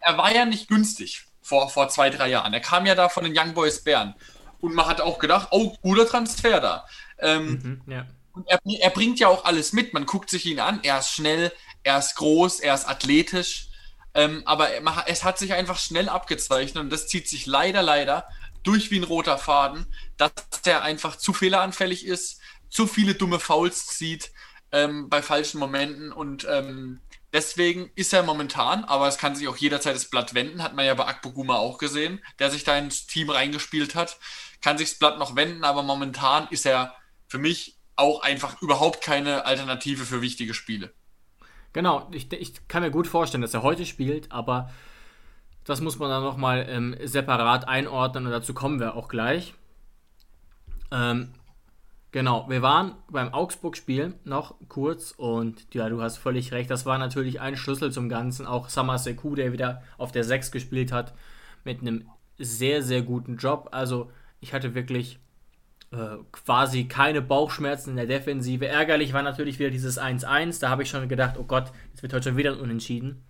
Er 0.00 0.16
war 0.16 0.34
ja 0.34 0.44
nicht 0.44 0.68
günstig 0.68 1.24
vor, 1.42 1.68
vor 1.68 1.88
zwei, 1.88 2.10
drei 2.10 2.28
Jahren. 2.28 2.52
Er 2.54 2.60
kam 2.60 2.86
ja 2.86 2.94
da 2.94 3.08
von 3.08 3.24
den 3.24 3.36
Young 3.36 3.54
Boys 3.54 3.84
Bern. 3.84 4.14
Und 4.64 4.74
man 4.74 4.86
hat 4.86 5.02
auch 5.02 5.18
gedacht, 5.18 5.48
oh, 5.50 5.76
guter 5.82 6.08
Transfer 6.08 6.58
da. 6.58 6.86
Ähm, 7.18 7.82
mhm, 7.84 7.92
ja. 7.92 8.06
Und 8.32 8.48
er, 8.48 8.58
er, 8.64 8.88
bringt 8.88 9.20
ja 9.20 9.28
auch 9.28 9.44
alles 9.44 9.74
mit. 9.74 9.92
Man 9.92 10.06
guckt 10.06 10.30
sich 10.30 10.46
ihn 10.46 10.58
an. 10.58 10.80
Er 10.82 11.00
ist 11.00 11.10
schnell, 11.10 11.52
er 11.82 11.98
ist 11.98 12.14
groß, 12.14 12.60
er 12.60 12.74
ist 12.74 12.88
athletisch. 12.88 13.68
Ähm, 14.14 14.42
aber 14.46 14.70
es 15.06 15.22
hat 15.22 15.38
sich 15.38 15.52
einfach 15.52 15.78
schnell 15.78 16.08
abgezeichnet 16.08 16.82
und 16.82 16.88
das 16.88 17.08
zieht 17.08 17.28
sich 17.28 17.44
leider, 17.44 17.82
leider 17.82 18.26
durch 18.62 18.90
wie 18.90 18.96
ein 18.96 19.04
roter 19.04 19.36
Faden, 19.36 19.84
dass 20.16 20.32
der 20.64 20.82
einfach 20.82 21.16
zu 21.16 21.34
fehleranfällig 21.34 22.06
ist, 22.06 22.40
zu 22.70 22.86
viele 22.86 23.14
dumme 23.14 23.40
Fouls 23.40 23.86
zieht 23.88 24.32
ähm, 24.74 25.08
bei 25.08 25.22
falschen 25.22 25.60
Momenten 25.60 26.12
und 26.12 26.46
ähm, 26.50 27.00
deswegen 27.32 27.90
ist 27.94 28.12
er 28.12 28.24
momentan, 28.24 28.84
aber 28.84 29.06
es 29.06 29.18
kann 29.18 29.36
sich 29.36 29.46
auch 29.46 29.56
jederzeit 29.56 29.94
das 29.94 30.10
Blatt 30.10 30.34
wenden, 30.34 30.62
hat 30.62 30.74
man 30.74 30.84
ja 30.84 30.94
bei 30.94 31.06
Akboguma 31.06 31.56
auch 31.56 31.78
gesehen, 31.78 32.20
der 32.40 32.50
sich 32.50 32.64
da 32.64 32.76
ins 32.76 33.06
Team 33.06 33.30
reingespielt 33.30 33.94
hat, 33.94 34.18
kann 34.60 34.76
sich 34.76 34.90
das 34.90 34.98
Blatt 34.98 35.18
noch 35.18 35.36
wenden, 35.36 35.62
aber 35.62 35.84
momentan 35.84 36.48
ist 36.50 36.66
er 36.66 36.94
für 37.28 37.38
mich 37.38 37.78
auch 37.94 38.22
einfach 38.22 38.60
überhaupt 38.62 39.00
keine 39.00 39.44
Alternative 39.46 40.04
für 40.04 40.22
wichtige 40.22 40.54
Spiele. 40.54 40.92
Genau, 41.72 42.08
ich, 42.10 42.32
ich 42.32 42.66
kann 42.66 42.82
mir 42.82 42.90
gut 42.90 43.06
vorstellen, 43.06 43.42
dass 43.42 43.54
er 43.54 43.62
heute 43.62 43.86
spielt, 43.86 44.32
aber 44.32 44.72
das 45.64 45.80
muss 45.80 46.00
man 46.00 46.10
dann 46.10 46.24
nochmal 46.24 46.66
ähm, 46.68 46.96
separat 47.04 47.68
einordnen 47.68 48.26
und 48.26 48.32
dazu 48.32 48.54
kommen 48.54 48.80
wir 48.80 48.96
auch 48.96 49.06
gleich. 49.06 49.54
Ähm, 50.90 51.32
genau, 52.14 52.48
wir 52.48 52.62
waren 52.62 52.94
beim 53.10 53.34
Augsburg-Spiel 53.34 54.14
noch 54.22 54.54
kurz 54.68 55.10
und 55.10 55.74
ja, 55.74 55.88
du 55.88 56.00
hast 56.00 56.16
völlig 56.16 56.52
recht, 56.52 56.70
das 56.70 56.86
war 56.86 56.96
natürlich 56.96 57.40
ein 57.40 57.56
Schlüssel 57.56 57.90
zum 57.90 58.08
Ganzen. 58.08 58.46
Auch 58.46 58.68
Samar 58.68 58.98
Sekou, 58.98 59.34
der 59.34 59.52
wieder 59.52 59.82
auf 59.98 60.12
der 60.12 60.22
6 60.22 60.52
gespielt 60.52 60.92
hat, 60.92 61.12
mit 61.64 61.80
einem 61.80 62.08
sehr, 62.38 62.84
sehr 62.84 63.02
guten 63.02 63.36
Job. 63.36 63.68
Also 63.72 64.12
ich 64.38 64.54
hatte 64.54 64.76
wirklich 64.76 65.18
äh, 65.90 66.18
quasi 66.30 66.84
keine 66.84 67.20
Bauchschmerzen 67.20 67.90
in 67.90 67.96
der 67.96 68.06
Defensive. 68.06 68.64
Ärgerlich 68.64 69.12
war 69.12 69.22
natürlich 69.22 69.58
wieder 69.58 69.70
dieses 69.70 70.00
1-1. 70.00 70.60
Da 70.60 70.70
habe 70.70 70.84
ich 70.84 70.90
schon 70.90 71.08
gedacht, 71.08 71.34
oh 71.36 71.44
Gott, 71.44 71.72
es 71.96 72.02
wird 72.04 72.12
heute 72.12 72.28
schon 72.28 72.36
wieder 72.36 72.60
unentschieden. 72.60 73.24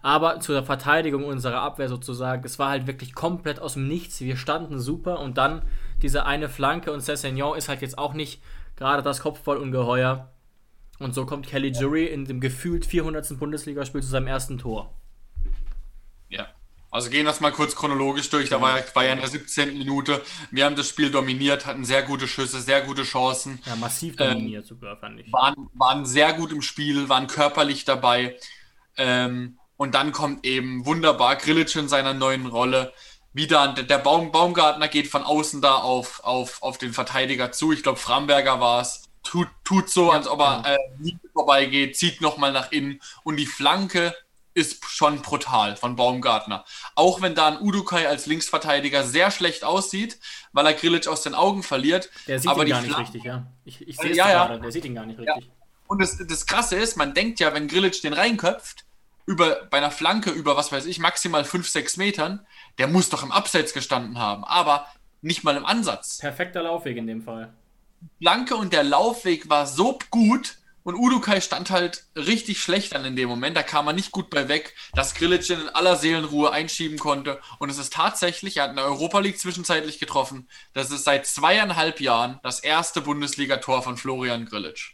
Aber 0.00 0.40
zur 0.40 0.62
Verteidigung 0.62 1.24
unserer 1.24 1.60
Abwehr 1.60 1.90
sozusagen, 1.90 2.42
es 2.46 2.58
war 2.58 2.70
halt 2.70 2.86
wirklich 2.86 3.14
komplett 3.14 3.60
aus 3.60 3.74
dem 3.74 3.86
Nichts. 3.86 4.22
Wir 4.22 4.38
standen 4.38 4.78
super 4.78 5.20
und 5.20 5.36
dann 5.36 5.60
diese 6.04 6.26
eine 6.26 6.50
Flanke 6.50 6.92
und 6.92 7.00
Cessignon 7.00 7.56
ist 7.56 7.70
halt 7.70 7.80
jetzt 7.80 7.96
auch 7.96 8.12
nicht 8.12 8.42
gerade 8.76 9.02
das 9.02 9.20
Kopfballungeheuer. 9.20 10.30
Und 10.98 11.14
so 11.14 11.24
kommt 11.24 11.46
Kelly 11.46 11.68
Jury 11.68 12.04
in 12.04 12.26
dem 12.26 12.40
gefühlt 12.40 12.84
400. 12.84 13.38
Bundesligaspiel 13.38 14.02
zu 14.02 14.08
seinem 14.08 14.26
ersten 14.26 14.58
Tor. 14.58 14.94
Ja, 16.28 16.48
also 16.90 17.08
gehen 17.08 17.24
wir 17.24 17.30
es 17.30 17.40
mal 17.40 17.52
kurz 17.52 17.74
chronologisch 17.74 18.28
durch. 18.28 18.50
Da 18.50 18.60
war, 18.60 18.78
war 18.92 19.04
ja 19.04 19.14
in 19.14 19.18
der 19.18 19.28
17. 19.28 19.78
Minute. 19.78 20.20
Wir 20.50 20.66
haben 20.66 20.76
das 20.76 20.90
Spiel 20.90 21.10
dominiert, 21.10 21.64
hatten 21.64 21.86
sehr 21.86 22.02
gute 22.02 22.28
Schüsse, 22.28 22.60
sehr 22.60 22.82
gute 22.82 23.04
Chancen. 23.04 23.58
Ja, 23.64 23.74
massiv 23.74 24.16
dominiert 24.16 24.64
ähm, 24.64 24.68
sogar, 24.68 24.98
fand 24.98 25.20
ich. 25.20 25.32
Waren, 25.32 25.70
waren 25.72 26.04
sehr 26.04 26.34
gut 26.34 26.52
im 26.52 26.60
Spiel, 26.60 27.08
waren 27.08 27.28
körperlich 27.28 27.86
dabei. 27.86 28.36
Ähm, 28.98 29.58
und 29.78 29.94
dann 29.94 30.12
kommt 30.12 30.44
eben 30.44 30.84
wunderbar 30.84 31.36
Grillitsch 31.36 31.76
in 31.76 31.88
seiner 31.88 32.12
neuen 32.12 32.46
Rolle. 32.46 32.92
Wieder 33.34 33.74
der 33.74 33.98
Baum, 33.98 34.30
Baumgartner 34.30 34.86
geht 34.86 35.08
von 35.08 35.24
außen 35.24 35.60
da 35.60 35.74
auf, 35.74 36.22
auf, 36.22 36.62
auf 36.62 36.78
den 36.78 36.92
Verteidiger 36.92 37.50
zu. 37.50 37.72
Ich 37.72 37.82
glaube, 37.82 37.98
Framberger 37.98 38.60
war 38.60 38.80
es. 38.80 39.02
Tut, 39.24 39.48
tut 39.64 39.90
so, 39.90 40.08
ja, 40.08 40.18
als 40.18 40.28
ob 40.28 40.40
er 40.40 40.62
ja. 40.64 40.74
äh, 40.74 41.16
vorbeigeht, 41.32 41.96
zieht 41.96 42.20
nochmal 42.20 42.52
nach 42.52 42.70
innen. 42.70 43.00
Und 43.24 43.36
die 43.36 43.46
Flanke 43.46 44.14
ist 44.54 44.84
schon 44.84 45.20
brutal 45.20 45.76
von 45.76 45.96
Baumgartner. 45.96 46.64
Auch 46.94 47.20
wenn 47.22 47.34
da 47.34 47.48
ein 47.48 47.60
Udukai 47.60 48.06
als 48.06 48.26
Linksverteidiger 48.26 49.02
sehr 49.02 49.32
schlecht 49.32 49.64
aussieht, 49.64 50.20
weil 50.52 50.66
er 50.66 50.74
Grillitsch 50.74 51.08
aus 51.08 51.22
den 51.22 51.34
Augen 51.34 51.64
verliert. 51.64 52.10
Der 52.28 52.38
sieht 52.38 52.48
aber 52.48 52.62
ihn 52.62 52.70
gar 52.70 52.82
nicht 52.82 52.98
richtig, 52.98 53.24
ja. 53.24 53.46
Ich, 53.64 53.86
ich 53.86 53.96
sehe 53.96 54.12
es 54.12 54.16
ja, 54.16 54.28
gerade, 54.28 54.60
der 54.60 54.70
sieht 54.70 54.84
ihn 54.84 54.94
gar 54.94 55.06
nicht 55.06 55.18
richtig. 55.18 55.50
Und 55.88 56.00
das, 56.00 56.18
das 56.24 56.46
Krasse 56.46 56.76
ist, 56.76 56.96
man 56.96 57.14
denkt 57.14 57.40
ja, 57.40 57.52
wenn 57.52 57.66
Grillitsch 57.66 58.02
den 58.04 58.12
reinköpft, 58.12 58.84
über, 59.26 59.66
bei 59.70 59.78
einer 59.78 59.90
Flanke 59.90 60.30
über, 60.30 60.56
was 60.56 60.72
weiß 60.72 60.86
ich, 60.86 60.98
maximal 60.98 61.44
5, 61.44 61.68
6 61.68 61.96
Metern, 61.96 62.46
der 62.78 62.88
muss 62.88 63.08
doch 63.08 63.22
im 63.22 63.32
Abseits 63.32 63.72
gestanden 63.72 64.18
haben, 64.18 64.44
aber 64.44 64.86
nicht 65.22 65.44
mal 65.44 65.56
im 65.56 65.64
Ansatz. 65.64 66.18
Perfekter 66.18 66.62
Laufweg 66.62 66.96
in 66.96 67.06
dem 67.06 67.22
Fall. 67.22 67.52
Flanke 68.20 68.56
und 68.56 68.72
der 68.72 68.84
Laufweg 68.84 69.48
war 69.48 69.66
so 69.66 69.98
gut 70.10 70.58
und 70.84 70.96
Udukai 70.96 71.40
stand 71.40 71.70
halt 71.70 72.04
richtig 72.14 72.60
schlecht 72.62 72.94
an 72.94 73.06
in 73.06 73.16
dem 73.16 73.28
Moment. 73.28 73.56
Da 73.56 73.62
kam 73.62 73.86
er 73.86 73.94
nicht 73.94 74.12
gut 74.12 74.28
bei 74.28 74.48
weg, 74.48 74.74
dass 74.92 75.14
Grillitsch 75.14 75.48
in 75.48 75.70
aller 75.70 75.96
Seelenruhe 75.96 76.52
einschieben 76.52 76.98
konnte. 76.98 77.40
Und 77.58 77.70
es 77.70 77.78
ist 77.78 77.94
tatsächlich, 77.94 78.58
er 78.58 78.64
hat 78.64 78.70
in 78.70 78.76
der 78.76 78.84
Europa 78.84 79.18
League 79.20 79.38
zwischenzeitlich 79.38 79.98
getroffen. 79.98 80.46
Das 80.74 80.90
ist 80.90 81.04
seit 81.04 81.26
zweieinhalb 81.26 82.02
Jahren 82.02 82.38
das 82.42 82.60
erste 82.60 83.00
Bundesligator 83.00 83.82
von 83.82 83.96
Florian 83.96 84.44
Grillitsch. 84.44 84.93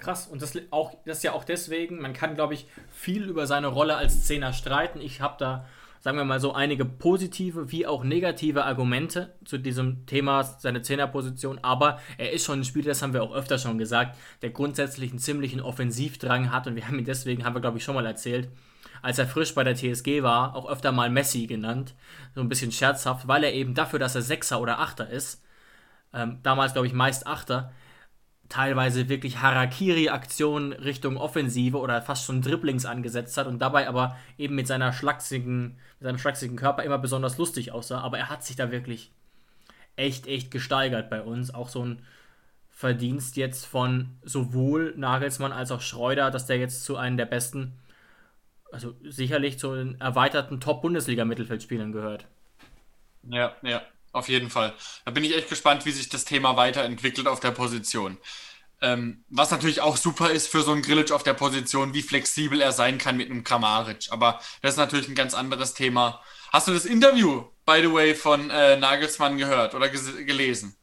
Krass, 0.00 0.26
und 0.26 0.40
das, 0.40 0.56
auch, 0.70 0.94
das 1.04 1.18
ist 1.18 1.22
ja 1.24 1.32
auch 1.32 1.44
deswegen, 1.44 2.00
man 2.00 2.12
kann, 2.14 2.34
glaube 2.34 2.54
ich, 2.54 2.66
viel 2.92 3.24
über 3.24 3.46
seine 3.46 3.68
Rolle 3.68 3.96
als 3.96 4.24
Zehner 4.26 4.52
streiten. 4.52 5.00
Ich 5.00 5.20
habe 5.20 5.36
da, 5.38 5.66
sagen 6.00 6.16
wir 6.16 6.24
mal 6.24 6.40
so, 6.40 6.54
einige 6.54 6.86
positive 6.86 7.70
wie 7.70 7.86
auch 7.86 8.02
negative 8.02 8.64
Argumente 8.64 9.34
zu 9.44 9.58
diesem 9.58 10.06
Thema, 10.06 10.42
seine 10.42 10.80
Zehnerposition, 10.80 11.58
aber 11.62 12.00
er 12.16 12.32
ist 12.32 12.46
schon 12.46 12.60
ein 12.60 12.64
Spieler, 12.64 12.88
das 12.88 13.02
haben 13.02 13.12
wir 13.12 13.22
auch 13.22 13.34
öfter 13.34 13.58
schon 13.58 13.76
gesagt, 13.76 14.16
der 14.40 14.50
grundsätzlich 14.50 15.10
einen 15.10 15.18
ziemlichen 15.18 15.60
Offensivdrang 15.60 16.50
hat. 16.50 16.66
Und 16.66 16.76
wir 16.76 16.86
haben 16.86 16.98
ihn 16.98 17.04
deswegen, 17.04 17.44
haben 17.44 17.54
wir, 17.54 17.60
glaube 17.60 17.76
ich, 17.76 17.84
schon 17.84 17.94
mal 17.94 18.06
erzählt, 18.06 18.48
als 19.02 19.18
er 19.18 19.26
frisch 19.26 19.54
bei 19.54 19.64
der 19.64 19.76
TSG 19.76 20.22
war, 20.22 20.56
auch 20.56 20.68
öfter 20.68 20.92
mal 20.92 21.10
Messi 21.10 21.46
genannt, 21.46 21.94
so 22.34 22.40
ein 22.40 22.48
bisschen 22.48 22.72
scherzhaft, 22.72 23.28
weil 23.28 23.44
er 23.44 23.52
eben 23.52 23.74
dafür, 23.74 23.98
dass 23.98 24.14
er 24.14 24.22
Sechser 24.22 24.60
oder 24.60 24.78
Achter 24.78 25.08
ist, 25.08 25.42
ähm, 26.12 26.38
damals, 26.42 26.72
glaube 26.72 26.86
ich, 26.86 26.92
meist 26.92 27.26
Achter, 27.26 27.72
teilweise 28.50 29.08
wirklich 29.08 29.40
Harakiri-Aktionen 29.40 30.72
Richtung 30.72 31.16
Offensive 31.16 31.78
oder 31.78 32.02
fast 32.02 32.26
schon 32.26 32.42
Dribblings 32.42 32.84
angesetzt 32.84 33.36
hat 33.38 33.46
und 33.46 33.60
dabei 33.60 33.88
aber 33.88 34.18
eben 34.36 34.56
mit 34.56 34.66
seiner 34.66 34.92
schlachsigen, 34.92 35.78
mit 36.00 36.02
seinem 36.02 36.18
schlachsigen 36.18 36.56
Körper 36.56 36.82
immer 36.82 36.98
besonders 36.98 37.38
lustig 37.38 37.72
aussah. 37.72 38.00
Aber 38.00 38.18
er 38.18 38.28
hat 38.28 38.44
sich 38.44 38.56
da 38.56 38.70
wirklich 38.72 39.12
echt, 39.96 40.26
echt 40.26 40.50
gesteigert 40.50 41.08
bei 41.08 41.22
uns. 41.22 41.54
Auch 41.54 41.68
so 41.68 41.84
ein 41.84 42.02
Verdienst 42.68 43.36
jetzt 43.36 43.66
von 43.66 44.18
sowohl 44.22 44.94
Nagelsmann 44.96 45.52
als 45.52 45.70
auch 45.70 45.80
Schreuder, 45.80 46.30
dass 46.30 46.46
der 46.46 46.58
jetzt 46.58 46.84
zu 46.84 46.96
einem 46.96 47.16
der 47.16 47.26
besten, 47.26 47.78
also 48.72 48.94
sicherlich 49.02 49.60
zu 49.60 49.76
den 49.76 50.00
erweiterten 50.00 50.60
Top-Bundesliga-Mittelfeldspielern 50.60 51.92
gehört. 51.92 52.26
Ja, 53.22 53.54
ja. 53.62 53.82
Auf 54.12 54.28
jeden 54.28 54.50
Fall. 54.50 54.74
Da 55.04 55.12
bin 55.12 55.24
ich 55.24 55.36
echt 55.36 55.48
gespannt, 55.48 55.86
wie 55.86 55.92
sich 55.92 56.08
das 56.08 56.24
Thema 56.24 56.56
weiterentwickelt 56.56 57.28
auf 57.28 57.40
der 57.40 57.52
Position. 57.52 58.18
Ähm, 58.82 59.24
was 59.28 59.50
natürlich 59.50 59.82
auch 59.82 59.96
super 59.96 60.30
ist 60.30 60.48
für 60.48 60.62
so 60.62 60.72
einen 60.72 60.82
Grillitsch 60.82 61.12
auf 61.12 61.22
der 61.22 61.34
Position, 61.34 61.94
wie 61.94 62.02
flexibel 62.02 62.60
er 62.60 62.72
sein 62.72 62.98
kann 62.98 63.16
mit 63.16 63.30
einem 63.30 63.44
Kramaric. 63.44 64.08
Aber 64.10 64.40
das 64.62 64.72
ist 64.72 64.78
natürlich 64.78 65.08
ein 65.08 65.14
ganz 65.14 65.34
anderes 65.34 65.74
Thema. 65.74 66.22
Hast 66.50 66.66
du 66.66 66.72
das 66.72 66.86
Interview, 66.86 67.44
by 67.66 67.80
the 67.82 67.92
way, 67.92 68.14
von 68.14 68.50
äh, 68.50 68.76
Nagelsmann 68.76 69.38
gehört 69.38 69.74
oder 69.74 69.88
gelesen? 69.88 70.76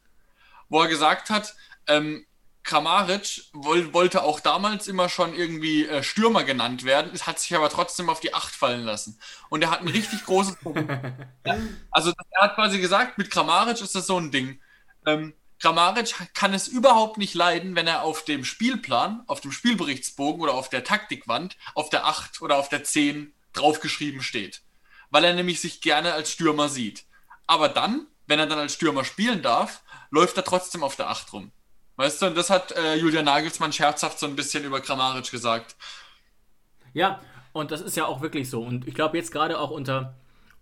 Wo 0.68 0.80
er 0.80 0.88
gesagt 0.88 1.28
hat, 1.28 1.54
ähm, 1.88 2.24
Kramaric 2.68 3.44
woll 3.54 3.94
wollte 3.94 4.22
auch 4.22 4.40
damals 4.40 4.88
immer 4.88 5.08
schon 5.08 5.32
irgendwie 5.34 5.86
äh, 5.86 6.02
Stürmer 6.02 6.44
genannt 6.44 6.84
werden, 6.84 7.10
es 7.14 7.26
hat 7.26 7.40
sich 7.40 7.56
aber 7.56 7.70
trotzdem 7.70 8.10
auf 8.10 8.20
die 8.20 8.34
Acht 8.34 8.54
fallen 8.54 8.82
lassen. 8.82 9.18
Und 9.48 9.62
er 9.62 9.70
hat 9.70 9.80
ein 9.80 9.88
richtig 9.88 10.26
großes 10.26 10.56
Problem. 10.62 10.88
also 11.90 12.12
er 12.30 12.42
hat 12.42 12.56
quasi 12.56 12.78
gesagt, 12.78 13.16
mit 13.16 13.30
Kramaric 13.30 13.80
ist 13.80 13.94
das 13.94 14.06
so 14.06 14.20
ein 14.20 14.30
Ding. 14.30 14.60
Ähm, 15.06 15.32
Grammaric 15.60 16.14
kann 16.34 16.52
es 16.52 16.68
überhaupt 16.68 17.16
nicht 17.16 17.32
leiden, 17.32 17.74
wenn 17.74 17.86
er 17.86 18.02
auf 18.02 18.22
dem 18.26 18.44
Spielplan, 18.44 19.22
auf 19.26 19.40
dem 19.40 19.50
Spielberichtsbogen 19.50 20.42
oder 20.42 20.52
auf 20.52 20.68
der 20.68 20.84
Taktikwand 20.84 21.56
auf 21.74 21.88
der 21.88 22.04
8 22.04 22.42
oder 22.42 22.56
auf 22.56 22.68
der 22.68 22.84
10 22.84 23.32
draufgeschrieben 23.54 24.20
steht. 24.20 24.60
Weil 25.08 25.24
er 25.24 25.32
nämlich 25.32 25.62
sich 25.62 25.80
gerne 25.80 26.12
als 26.12 26.30
Stürmer 26.30 26.68
sieht. 26.68 27.06
Aber 27.46 27.70
dann, 27.70 28.06
wenn 28.26 28.38
er 28.38 28.46
dann 28.46 28.58
als 28.58 28.74
Stürmer 28.74 29.06
spielen 29.06 29.40
darf, 29.40 29.82
läuft 30.10 30.36
er 30.36 30.44
trotzdem 30.44 30.82
auf 30.82 30.96
der 30.96 31.08
8 31.08 31.32
rum. 31.32 31.50
Weißt 31.98 32.22
du, 32.22 32.26
und 32.26 32.36
das 32.36 32.48
hat 32.48 32.70
äh, 32.70 32.94
Julian 32.94 33.24
Nagelsmann 33.24 33.72
scherzhaft 33.72 34.20
so 34.20 34.26
ein 34.26 34.36
bisschen 34.36 34.62
über 34.62 34.80
Grammaric 34.80 35.32
gesagt. 35.32 35.74
Ja, 36.94 37.20
und 37.52 37.72
das 37.72 37.80
ist 37.80 37.96
ja 37.96 38.06
auch 38.06 38.20
wirklich 38.20 38.48
so. 38.48 38.62
Und 38.62 38.86
ich 38.86 38.94
glaube, 38.94 39.16
jetzt 39.16 39.32
gerade 39.32 39.58
auch 39.58 39.70
unter, 39.72 40.14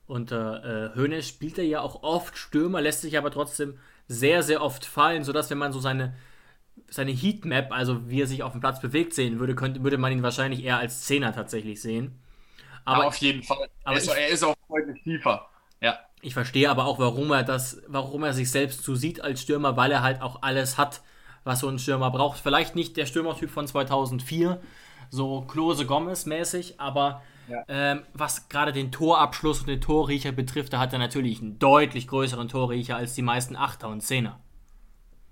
unter 0.06 0.64
äh, 0.64 0.96
Hönes 0.96 1.28
spielt 1.28 1.58
er 1.58 1.64
ja 1.64 1.80
auch 1.82 2.02
oft 2.02 2.38
Stürmer, 2.38 2.80
lässt 2.80 3.02
sich 3.02 3.18
aber 3.18 3.30
trotzdem 3.30 3.78
sehr, 4.08 4.42
sehr 4.42 4.62
oft 4.62 4.86
fallen, 4.86 5.24
sodass 5.24 5.50
wenn 5.50 5.58
man 5.58 5.74
so 5.74 5.78
seine, 5.78 6.16
seine 6.88 7.12
Heatmap, 7.12 7.70
also 7.70 8.08
wie 8.08 8.22
er 8.22 8.26
sich 8.26 8.42
auf 8.42 8.52
dem 8.52 8.62
Platz 8.62 8.80
bewegt, 8.80 9.12
sehen 9.12 9.38
würde, 9.38 9.54
könnte, 9.54 9.82
würde 9.82 9.98
man 9.98 10.12
ihn 10.12 10.22
wahrscheinlich 10.22 10.64
eher 10.64 10.78
als 10.78 11.02
Zehner 11.02 11.34
tatsächlich 11.34 11.82
sehen. 11.82 12.18
Aber 12.86 13.02
ja, 13.02 13.08
auf 13.08 13.16
jeden 13.16 13.42
Fall. 13.42 13.68
Aber 13.84 13.96
er 13.96 14.02
ist, 14.02 14.08
ich, 14.08 14.16
er 14.16 14.28
ist 14.28 14.42
auch 14.42 14.56
deutlich 14.70 15.02
tiefer. 15.02 15.50
Ja. 15.82 15.98
Ich 16.22 16.32
verstehe 16.32 16.70
aber 16.70 16.86
auch, 16.86 16.98
warum 16.98 17.30
er 17.30 17.42
das, 17.42 17.82
warum 17.88 18.24
er 18.24 18.32
sich 18.32 18.50
selbst 18.50 18.84
so 18.84 18.94
sieht 18.94 19.20
als 19.20 19.42
Stürmer, 19.42 19.76
weil 19.76 19.92
er 19.92 20.02
halt 20.02 20.22
auch 20.22 20.40
alles 20.40 20.78
hat, 20.78 21.02
was 21.46 21.60
so 21.60 21.68
ein 21.68 21.78
Stürmer 21.78 22.10
braucht. 22.10 22.38
Vielleicht 22.38 22.74
nicht 22.74 22.96
der 22.96 23.06
Stürmertyp 23.06 23.50
von 23.50 23.66
2004, 23.66 24.60
so 25.10 25.42
Klose 25.42 25.86
Gomez 25.86 26.26
mäßig, 26.26 26.78
aber 26.78 27.22
ja. 27.48 27.62
Ähm, 27.68 28.02
was 28.12 28.48
gerade 28.48 28.72
den 28.72 28.90
Torabschluss 28.90 29.60
und 29.60 29.68
den 29.68 29.80
Torriecher 29.80 30.32
betrifft, 30.32 30.72
da 30.72 30.80
hat 30.80 30.92
er 30.92 30.98
natürlich 30.98 31.40
einen 31.40 31.58
deutlich 31.60 32.08
größeren 32.08 32.48
Torriecher 32.48 32.96
als 32.96 33.14
die 33.14 33.22
meisten 33.22 33.54
Achter 33.54 33.88
und 33.88 34.00
Zehner. 34.00 34.40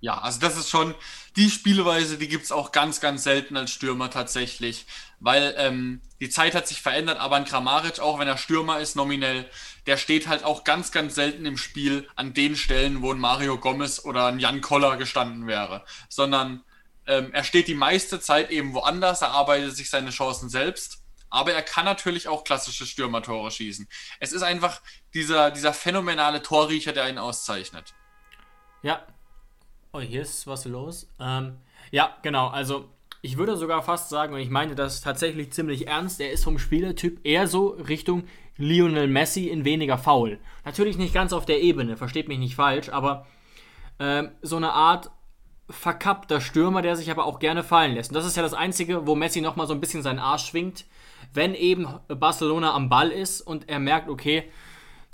Ja, 0.05 0.19
also 0.19 0.39
das 0.39 0.59
ist 0.59 0.69
schon 0.69 0.95
die 1.35 1.49
Spielweise, 1.49 2.19
die 2.19 2.29
gibt 2.29 2.45
es 2.45 2.53
auch 2.53 2.73
ganz, 2.73 3.01
ganz 3.01 3.25
selten 3.25 3.57
als 3.57 3.71
Stürmer 3.71 4.11
tatsächlich, 4.11 4.85
weil 5.19 5.55
ähm, 5.57 6.03
die 6.21 6.29
Zeit 6.29 6.55
hat 6.55 6.69
sich 6.69 6.83
verändert, 6.83 7.19
aber 7.19 7.37
ein 7.37 7.47
Kramaric, 7.47 8.01
auch 8.01 8.19
wenn 8.19 8.29
er 8.29 8.37
Stürmer 8.37 8.81
ist, 8.81 8.97
nominell, 8.97 9.49
der 9.87 9.97
steht 9.97 10.29
halt 10.29 10.45
auch 10.45 10.63
ganz, 10.63 10.93
ganz 10.93 11.15
selten 11.15 11.47
im 11.47 11.57
Spiel 11.57 12.07
an 12.17 12.35
den 12.35 12.55
Stellen, 12.55 13.01
wo 13.01 13.15
ein 13.15 13.19
Mario 13.19 13.57
Gomez 13.57 14.05
oder 14.05 14.27
ein 14.27 14.41
Jan 14.41 14.61
Koller 14.61 14.99
gestanden 14.99 15.47
wäre, 15.47 15.87
sondern 16.11 16.63
ähm, 17.07 17.33
er 17.33 17.43
steht 17.43 17.67
die 17.67 17.75
meiste 17.75 18.21
Zeit 18.21 18.51
eben 18.51 18.75
woanders, 18.75 19.23
er 19.23 19.31
arbeitet 19.31 19.75
sich 19.75 19.89
seine 19.89 20.11
Chancen 20.11 20.51
selbst 20.51 21.01
aber 21.31 21.53
er 21.53 21.63
kann 21.63 21.85
natürlich 21.85 22.29
auch 22.29 22.45
klassische 22.45 22.87
Stürmertore 22.87 23.51
schießen. 23.51 23.89
Es 24.21 24.33
ist 24.33 24.43
einfach 24.43 24.81
dieser, 25.15 25.51
dieser 25.51 25.73
phänomenale 25.73 26.43
Torriecher, 26.43 26.93
der 26.93 27.09
ihn 27.09 27.19
auszeichnet. 27.19 27.93
Ja. 28.83 29.05
Oh, 29.95 30.01
hier 30.01 30.23
ist 30.23 30.49
was 30.49 30.65
los. 30.65 31.09
Ähm, 31.21 31.55
ja, 31.93 32.17
genau. 32.23 32.49
Also, 32.49 32.87
ich 33.23 33.37
würde 33.37 33.57
sogar 33.57 33.81
fast 33.81 34.11
sagen, 34.11 34.35
und 34.35 34.41
ich 34.41 34.51
meine 34.51 34.75
das 34.75 35.01
tatsächlich 35.01 35.53
ziemlich 35.53 35.87
ernst, 35.87 36.21
er 36.21 36.33
ist 36.33 36.43
vom 36.43 36.59
Spielertyp 36.59 37.21
eher 37.25 37.47
so 37.47 37.69
Richtung 37.69 38.25
Lionel 38.57 39.07
Messi 39.07 39.47
in 39.47 39.65
weniger 39.65 39.97
faul. 39.97 40.41
Natürlich 40.65 40.99
nicht 40.99 41.15
ganz 41.15 41.33
auf 41.33 41.47
der 41.47 41.63
Ebene, 41.63 41.97
versteht 41.97 42.27
mich 42.27 42.41
nicht 42.41 42.57
falsch, 42.57 42.89
aber 42.89 43.29
ähm, 44.01 44.33
so 44.43 44.57
eine 44.57 44.73
Art 44.73 45.13
verkappter 45.71 46.41
Stürmer, 46.41 46.83
der 46.83 46.97
sich 46.97 47.09
aber 47.13 47.25
auch 47.25 47.39
gerne 47.39 47.63
fallen 47.63 47.95
lässt. 47.95 48.11
Und 48.11 48.17
das 48.17 48.27
ist 48.27 48.37
ja 48.37 48.43
das 48.43 48.53
Einzige, 48.53 49.07
wo 49.07 49.15
Messi 49.15 49.41
nochmal 49.41 49.69
so 49.69 49.75
ein 49.75 49.81
bisschen 49.81 50.03
seinen 50.03 50.19
Arsch 50.19 50.47
schwingt 50.47 50.87
wenn 51.35 51.55
eben 51.55 51.87
Barcelona 52.09 52.73
am 52.75 52.89
Ball 52.89 53.11
ist 53.11 53.41
und 53.41 53.69
er 53.69 53.81
merkt, 53.81 54.09
okay, 54.09 54.45